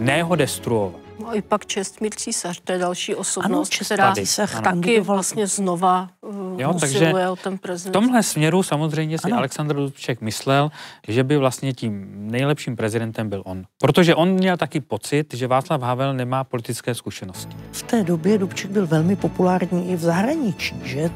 ne 0.00 0.22
ho 0.22 0.36
destruovat. 0.36 1.01
No 1.22 1.36
i 1.36 1.42
pak 1.42 1.66
Čestmír 1.66 2.14
císař, 2.14 2.60
to 2.64 2.72
je 2.72 2.78
další 2.78 3.14
osobnost, 3.14 3.52
Ano, 3.52 3.64
Čestmír 3.64 3.98
která 3.98 4.14
císař 4.14 4.60
taky 4.62 5.00
vlastně 5.00 5.46
znova 5.46 6.08
uh, 6.20 6.60
Jo, 6.60 6.74
takže 6.80 6.98
usiluje 6.98 7.28
o 7.28 7.36
ten 7.36 7.58
v 7.58 7.60
prezident. 7.60 7.92
tomhle 7.92 8.22
směru 8.22 8.62
samozřejmě 8.62 9.18
si 9.18 9.24
Ano. 9.24 9.36
Aleksandr 9.36 9.74
Dubček 9.74 10.20
myslel, 10.20 10.70
že 11.08 11.24
by 11.24 11.36
vlastně 11.36 11.72
tím 11.72 12.12
nejlepším 12.30 12.76
prezidentem 12.76 13.28
byl 13.28 13.42
on. 13.46 13.64
Protože 13.80 14.14
on 14.14 14.28
měl 14.30 14.56
taky 14.56 14.80
pocit, 14.80 15.34
že 15.34 15.46
Václav 15.46 15.80
Havel 15.80 16.14
nemá 16.14 16.44
politické 16.44 16.94
zkušenosti. 16.94 17.56
V 17.72 17.82
té 17.82 18.04
době 18.04 18.38
Dubček 18.38 18.70
byl 18.70 18.86
velmi 18.86 19.16
populární 19.16 19.90
i 19.90 19.96
v 19.96 20.00
zahraničí, 20.00 20.74
že? 20.84 21.10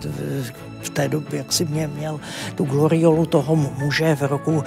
V- 0.81 0.97
té 0.97 1.09
době, 1.09 1.39
jak 1.39 1.53
si 1.53 1.65
mě 1.65 1.87
měl 1.87 2.21
tu 2.55 2.65
gloriolu 2.65 3.27
toho 3.27 3.57
muže 3.57 4.17
v 4.17 4.23
roku 4.23 4.65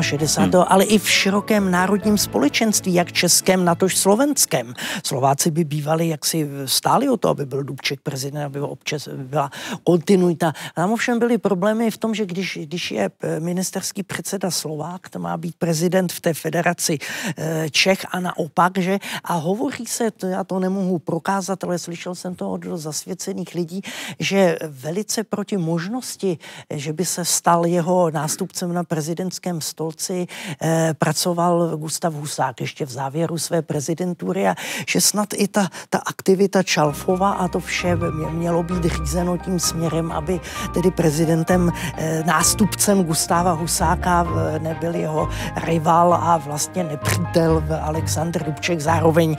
68, 0.00 0.42
hmm. 0.42 0.64
ale 0.68 0.84
i 0.84 0.98
v 0.98 1.10
širokém 1.10 1.70
národním 1.70 2.18
společenství, 2.18 2.94
jak 2.94 3.12
českém, 3.12 3.64
natož 3.64 3.96
slovenském. 3.96 4.74
Slováci 5.04 5.50
by 5.50 5.64
bývali 5.64 6.08
jaksi 6.08 6.48
stáli 6.66 7.08
o 7.08 7.16
to, 7.16 7.28
aby 7.28 7.46
byl 7.46 7.64
Dubček 7.64 8.00
prezident, 8.00 8.44
aby 8.44 8.60
občas 8.60 9.08
byla 9.08 9.50
kontinuita. 9.84 10.52
Tam 10.74 10.92
ovšem 10.92 11.18
byly 11.18 11.38
problémy 11.38 11.90
v 11.90 11.98
tom, 11.98 12.14
že 12.14 12.26
když, 12.26 12.58
když 12.62 12.90
je 12.90 13.10
eh, 13.20 13.40
ministerský 13.40 14.02
předseda 14.02 14.50
Slovák, 14.50 15.08
to 15.08 15.18
má 15.18 15.36
být 15.36 15.54
prezident 15.58 16.12
v 16.12 16.20
té 16.20 16.34
federaci 16.34 16.98
eh, 17.36 17.70
Čech 17.70 18.06
a 18.10 18.20
naopak, 18.20 18.78
že? 18.78 18.98
A 19.24 19.34
hovoří 19.34 19.86
se, 19.86 20.10
to 20.10 20.26
já 20.26 20.44
to 20.44 20.60
nemohu 20.60 20.98
prokázat, 20.98 21.64
ale 21.64 21.78
slyšel 21.78 22.14
jsem 22.14 22.34
to 22.34 22.50
od 22.50 22.64
zasvěcených 22.64 23.54
lidí, 23.54 23.80
že 24.18 24.58
velice 24.68 25.24
proti 25.42 25.56
možnosti, 25.56 26.38
že 26.70 26.92
by 26.92 27.04
se 27.04 27.24
stal 27.24 27.66
jeho 27.66 28.10
nástupcem 28.10 28.72
na 28.72 28.84
prezidentském 28.84 29.60
stolci, 29.60 30.26
eh, 30.62 30.94
pracoval 30.94 31.76
Gustav 31.76 32.14
Husák 32.14 32.60
ještě 32.60 32.86
v 32.86 32.90
závěru 32.90 33.38
své 33.38 33.62
prezidentury 33.62 34.48
a 34.48 34.54
že 34.86 35.00
snad 35.00 35.28
i 35.34 35.48
ta, 35.48 35.66
ta 35.90 35.98
aktivita 35.98 36.62
Čalfova 36.62 37.30
a 37.42 37.48
to 37.48 37.60
vše 37.60 37.96
mě- 37.96 38.30
mělo 38.30 38.62
být 38.62 38.84
řízeno 38.84 39.38
tím 39.38 39.58
směrem, 39.58 40.12
aby 40.12 40.40
tedy 40.74 40.90
prezidentem, 40.90 41.72
eh, 41.98 42.22
nástupcem 42.26 43.04
Gustáva 43.04 43.52
Husáka 43.52 44.22
eh, 44.22 44.58
nebyl 44.58 44.94
jeho 44.94 45.28
rival 45.66 46.14
a 46.14 46.36
vlastně 46.38 46.84
nepřítel 46.84 47.62
Aleksandr 47.82 48.44
Dubček, 48.44 48.80
zároveň 48.80 49.36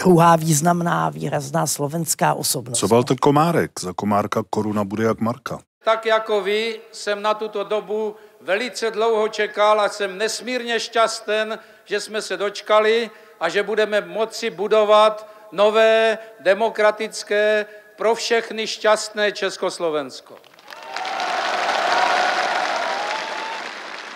druhá 0.00 0.36
významná, 0.36 1.10
výrazná 1.10 1.66
slovenská 1.66 2.34
osobnost. 2.34 2.78
Co 2.78 2.88
Walter 2.88 3.16
Komárek? 3.20 3.70
Za 3.80 3.92
Komárka 3.92 4.42
koruna 4.50 4.84
bude 4.84 5.04
jak 5.04 5.20
Marka. 5.26 5.58
Tak 5.84 6.06
jako 6.06 6.40
vy 6.40 6.80
jsem 6.92 7.22
na 7.22 7.34
tuto 7.34 7.64
dobu 7.64 8.16
velice 8.40 8.90
dlouho 8.90 9.28
čekal 9.28 9.80
a 9.80 9.88
jsem 9.88 10.18
nesmírně 10.18 10.80
šťasten, 10.80 11.58
že 11.84 12.00
jsme 12.00 12.22
se 12.22 12.36
dočkali 12.36 13.10
a 13.40 13.48
že 13.48 13.62
budeme 13.62 14.00
moci 14.00 14.50
budovat 14.50 15.28
nové, 15.52 16.18
demokratické, 16.40 17.66
pro 17.96 18.14
všechny 18.14 18.66
šťastné 18.66 19.32
Československo. 19.32 20.38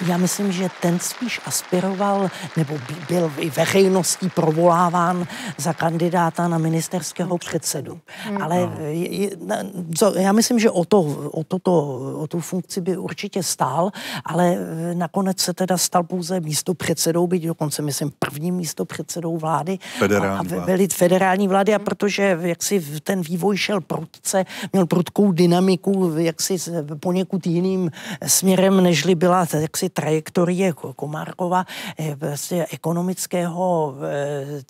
Já 0.06 0.16
myslím, 0.16 0.52
že 0.52 0.68
ten 0.80 0.98
spíš 0.98 1.40
aspiroval, 1.46 2.30
nebo 2.56 2.78
byl 3.08 3.32
i 3.38 3.50
veřejností 3.50 4.28
provoláván 4.28 5.26
za 5.56 5.72
kandidáta 5.72 6.48
na 6.48 6.58
ministerského 6.58 7.38
předsedu. 7.38 8.00
Hmm. 8.06 8.42
Ale 8.42 8.70
je, 8.90 9.30
co, 9.94 10.18
já 10.18 10.32
myslím, 10.32 10.58
že 10.58 10.70
o, 10.70 10.84
to, 10.84 11.00
o, 11.30 11.44
toto, 11.44 11.72
o 12.18 12.26
tu 12.26 12.40
funkci 12.40 12.80
by 12.80 12.96
určitě 12.96 13.42
stál, 13.42 13.90
ale 14.24 14.56
nakonec 14.94 15.40
se 15.40 15.54
teda 15.54 15.78
stal 15.78 16.02
pouze 16.02 16.40
místo 16.40 16.74
předsedou, 16.74 17.26
byť 17.26 17.46
dokonce 17.46 17.82
myslím 17.82 18.12
prvním 18.18 18.54
místo 18.54 18.84
předsedou 18.84 19.36
vlády. 19.36 19.78
Federální 19.98 20.52
a, 20.52 20.62
a 20.62 20.64
velit 20.64 20.94
federální 20.94 21.48
vlády 21.48 21.74
a 21.74 21.78
protože 21.78 22.38
jak 22.40 22.62
si 22.62 22.80
ten 23.00 23.20
vývoj 23.20 23.56
šel 23.56 23.80
prudce, 23.80 24.44
měl 24.72 24.86
prudkou 24.86 25.32
dynamiku, 25.32 26.12
jak 26.16 26.40
si 26.40 26.56
poněkud 27.00 27.46
jiným 27.46 27.90
směrem, 28.26 28.82
nežli 28.82 29.14
byla 29.14 29.46
jaksi 29.60 29.89
trajektorie 29.92 30.72
Komárkova 30.96 31.64
eh, 31.98 32.14
vlastně 32.14 32.66
ekonomického 32.70 33.94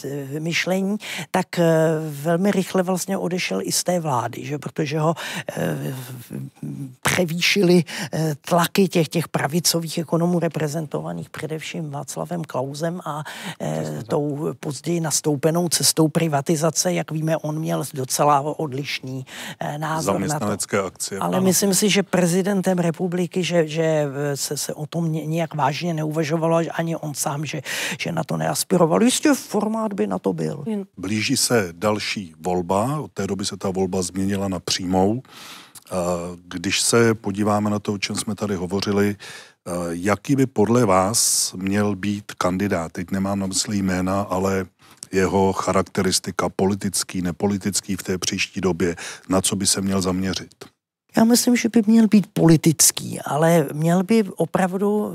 eh, 0.04 0.40
myšlení, 0.40 0.96
tak 1.30 1.58
eh, 1.58 1.64
velmi 2.10 2.50
rychle 2.50 2.82
vlastně 2.82 3.18
odešel 3.18 3.60
i 3.62 3.72
z 3.72 3.84
té 3.84 4.00
vlády, 4.00 4.44
že? 4.44 4.58
protože 4.58 4.98
ho 4.98 5.14
převýšili 7.02 7.84
tlaky 8.48 8.88
těch, 8.88 9.08
těch 9.08 9.28
pravicových 9.28 9.98
ekonomů 9.98 10.38
reprezentovaných 10.38 11.30
především 11.30 11.90
Václavem 11.90 12.44
Klausem 12.44 13.00
a 13.04 13.22
tou 14.06 14.54
později 14.60 15.00
nastoupenou 15.00 15.68
cestou 15.68 16.08
privatizace, 16.08 16.92
jak 16.92 17.10
víme, 17.10 17.36
on 17.36 17.58
měl 17.58 17.84
docela 17.94 18.40
odlišný 18.40 19.26
názor 19.76 20.20
na 20.20 20.38
to. 20.38 20.84
akcie. 20.84 21.18
Ale 21.18 21.36
ano. 21.36 21.46
myslím 21.46 21.74
si, 21.74 21.90
že 21.90 22.02
prezidentem 22.02 22.78
republiky, 22.78 23.44
že, 23.44 23.66
že 23.66 24.06
se, 24.34 24.56
se 24.56 24.74
o 24.74 24.86
tom 24.86 25.09
nějak 25.10 25.54
vážně 25.54 25.94
neuvažovalo, 25.94 26.60
ani 26.74 26.96
on 26.96 27.14
sám, 27.14 27.46
že, 27.46 27.62
že 27.98 28.12
na 28.12 28.24
to 28.24 28.36
neaspiroval. 28.36 29.02
Jistě 29.02 29.34
formát 29.34 29.92
by 29.92 30.06
na 30.06 30.18
to 30.18 30.32
byl. 30.32 30.64
Blíží 30.96 31.36
se 31.36 31.68
další 31.72 32.34
volba, 32.40 33.00
od 33.00 33.12
té 33.12 33.26
doby 33.26 33.44
se 33.44 33.56
ta 33.56 33.70
volba 33.70 34.02
změnila 34.02 34.48
na 34.48 34.60
přímou. 34.60 35.22
Když 36.48 36.80
se 36.80 37.14
podíváme 37.14 37.70
na 37.70 37.78
to, 37.78 37.92
o 37.92 37.98
čem 37.98 38.16
jsme 38.16 38.34
tady 38.34 38.54
hovořili, 38.54 39.16
jaký 39.90 40.36
by 40.36 40.46
podle 40.46 40.86
vás 40.86 41.52
měl 41.56 41.96
být 41.96 42.32
kandidát? 42.38 42.92
Teď 42.92 43.10
nemám 43.10 43.38
na 43.38 43.46
mysli 43.46 43.78
jména, 43.78 44.20
ale 44.20 44.66
jeho 45.12 45.52
charakteristika 45.52 46.48
politický, 46.48 47.22
nepolitický 47.22 47.96
v 47.96 48.02
té 48.02 48.18
příští 48.18 48.60
době, 48.60 48.96
na 49.28 49.40
co 49.40 49.56
by 49.56 49.66
se 49.66 49.80
měl 49.80 50.02
zaměřit? 50.02 50.54
Já 51.16 51.24
myslím, 51.24 51.56
že 51.56 51.68
by 51.68 51.82
měl 51.86 52.08
být 52.08 52.26
politický, 52.32 53.20
ale 53.20 53.66
měl 53.72 54.02
by 54.02 54.24
opravdu, 54.36 55.12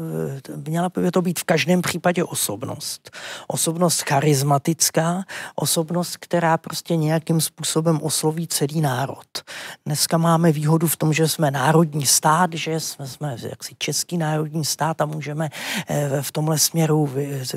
eh, 0.47 0.69
měla 0.69 0.89
by 0.89 1.11
to 1.11 1.21
být 1.21 1.39
v 1.39 1.43
každém 1.43 1.81
případě 1.81 2.23
osobnost. 2.23 3.11
Osobnost 3.47 4.01
charismatická, 4.01 5.23
osobnost, 5.55 6.17
která 6.17 6.57
prostě 6.57 6.95
nějakým 6.95 7.41
způsobem 7.41 7.99
osloví 8.01 8.47
celý 8.47 8.81
národ. 8.81 9.43
Dneska 9.85 10.17
máme 10.17 10.51
výhodu 10.51 10.87
v 10.87 10.97
tom, 10.97 11.13
že 11.13 11.27
jsme 11.27 11.51
národní 11.51 12.05
stát, 12.05 12.53
že 12.53 12.79
jsme, 12.79 13.07
jsme 13.07 13.37
jaksi 13.49 13.75
český 13.77 14.17
národní 14.17 14.65
stát 14.65 15.01
a 15.01 15.05
můžeme 15.05 15.49
eh, 15.87 16.21
v 16.21 16.31
tomhle 16.31 16.59
směru, 16.59 17.09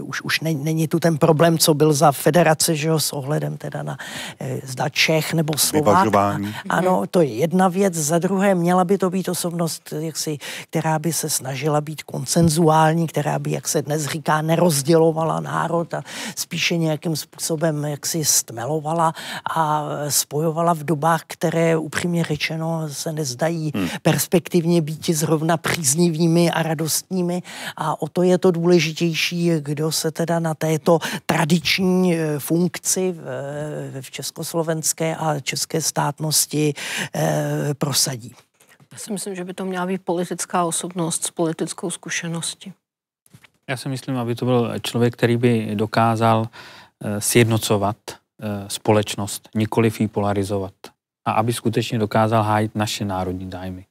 už, 0.02 0.22
už 0.22 0.40
není 0.40 0.88
tu 0.88 1.00
ten 1.00 1.18
problém, 1.18 1.58
co 1.58 1.74
byl 1.74 1.92
za 1.92 2.12
federace, 2.12 2.76
že 2.76 2.88
jo, 2.88 3.00
s 3.00 3.12
ohledem 3.12 3.56
teda 3.56 3.82
na 3.82 3.96
eh, 4.40 4.60
zda 4.64 4.88
Čech 4.88 5.34
nebo 5.34 5.58
Slovák. 5.58 6.06
Ano, 6.68 7.06
to 7.10 7.20
je 7.20 7.34
jedna 7.34 7.68
věc. 7.68 7.94
Za 7.94 8.18
druhé, 8.28 8.54
měla 8.54 8.84
by 8.84 8.98
to 8.98 9.10
být 9.10 9.28
osobnost, 9.28 9.92
jaksi, 9.98 10.38
která 10.70 10.98
by 10.98 11.12
se 11.12 11.30
snažila 11.30 11.80
být 11.80 12.02
koncenzuální, 12.02 13.06
která 13.06 13.38
by, 13.38 13.50
jak 13.50 13.68
se 13.68 13.82
dnes 13.82 14.06
říká, 14.06 14.42
nerozdělovala 14.42 15.40
národ 15.40 15.94
a 15.94 16.02
spíše 16.36 16.76
nějakým 16.76 17.16
způsobem 17.16 17.84
jaksi 17.84 18.24
stmelovala 18.24 19.12
a 19.56 19.84
spojovala 20.08 20.74
v 20.74 20.84
dobách, 20.84 21.22
které 21.26 21.76
upřímně 21.76 22.24
řečeno 22.24 22.88
se 22.92 23.12
nezdají 23.12 23.72
hmm. 23.74 23.88
perspektivně 24.02 24.82
být 24.82 25.10
zrovna 25.10 25.56
příznivými 25.56 26.50
a 26.50 26.62
radostními 26.62 27.42
a 27.76 28.02
o 28.02 28.08
to 28.08 28.22
je 28.22 28.38
to 28.38 28.50
důležitější, 28.50 29.50
kdo 29.60 29.92
se 29.92 30.10
teda 30.10 30.38
na 30.38 30.54
této 30.54 30.98
tradiční 31.26 32.14
eh, 32.14 32.38
funkci 32.38 33.12
v, 33.12 33.22
v 34.00 34.10
československé 34.10 35.16
a 35.16 35.40
české 35.40 35.80
státnosti 35.80 36.74
eh, 37.14 37.74
prosadí. 38.18 38.34
Já 38.92 38.98
si 38.98 39.12
myslím, 39.12 39.34
že 39.34 39.44
by 39.44 39.54
to 39.54 39.64
měla 39.64 39.86
být 39.86 40.02
politická 40.04 40.64
osobnost 40.64 41.24
s 41.24 41.30
politickou 41.30 41.90
zkušeností. 41.90 42.72
Já 43.68 43.76
si 43.76 43.88
myslím, 43.88 44.16
aby 44.16 44.34
to 44.34 44.44
byl 44.44 44.74
člověk, 44.82 45.14
který 45.14 45.36
by 45.36 45.70
dokázal 45.74 46.48
eh, 47.04 47.20
sjednocovat 47.20 47.96
eh, 48.10 48.64
společnost, 48.68 49.48
nikoliv 49.54 50.00
ji 50.00 50.08
polarizovat. 50.08 50.74
A 51.24 51.32
aby 51.32 51.52
skutečně 51.52 51.98
dokázal 51.98 52.42
hájit 52.42 52.74
naše 52.74 53.04
národní 53.04 53.50
zájmy. 53.50 53.84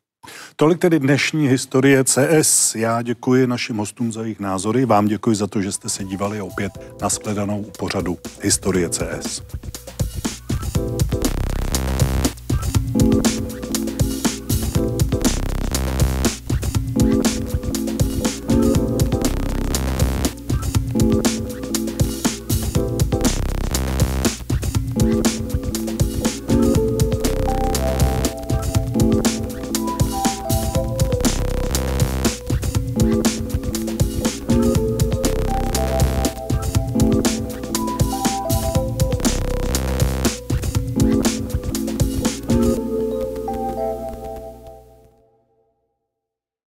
Tolik 0.56 0.80
tedy 0.80 1.00
dnešní 1.00 1.48
historie 1.48 2.04
CS. 2.04 2.76
Já 2.76 3.02
děkuji 3.02 3.48
našim 3.48 3.78
hostům 3.78 4.12
za 4.12 4.22
jejich 4.22 4.40
názory, 4.40 4.86
vám 4.86 5.06
děkuji 5.06 5.36
za 5.36 5.48
to, 5.48 5.62
že 5.62 5.72
jste 5.72 5.90
se 5.90 6.04
dívali 6.04 6.42
opět 6.42 6.72
na 7.02 7.10
shledanou 7.10 7.72
pořadu 7.80 8.18
Historie 8.42 8.90
CS. 8.90 9.42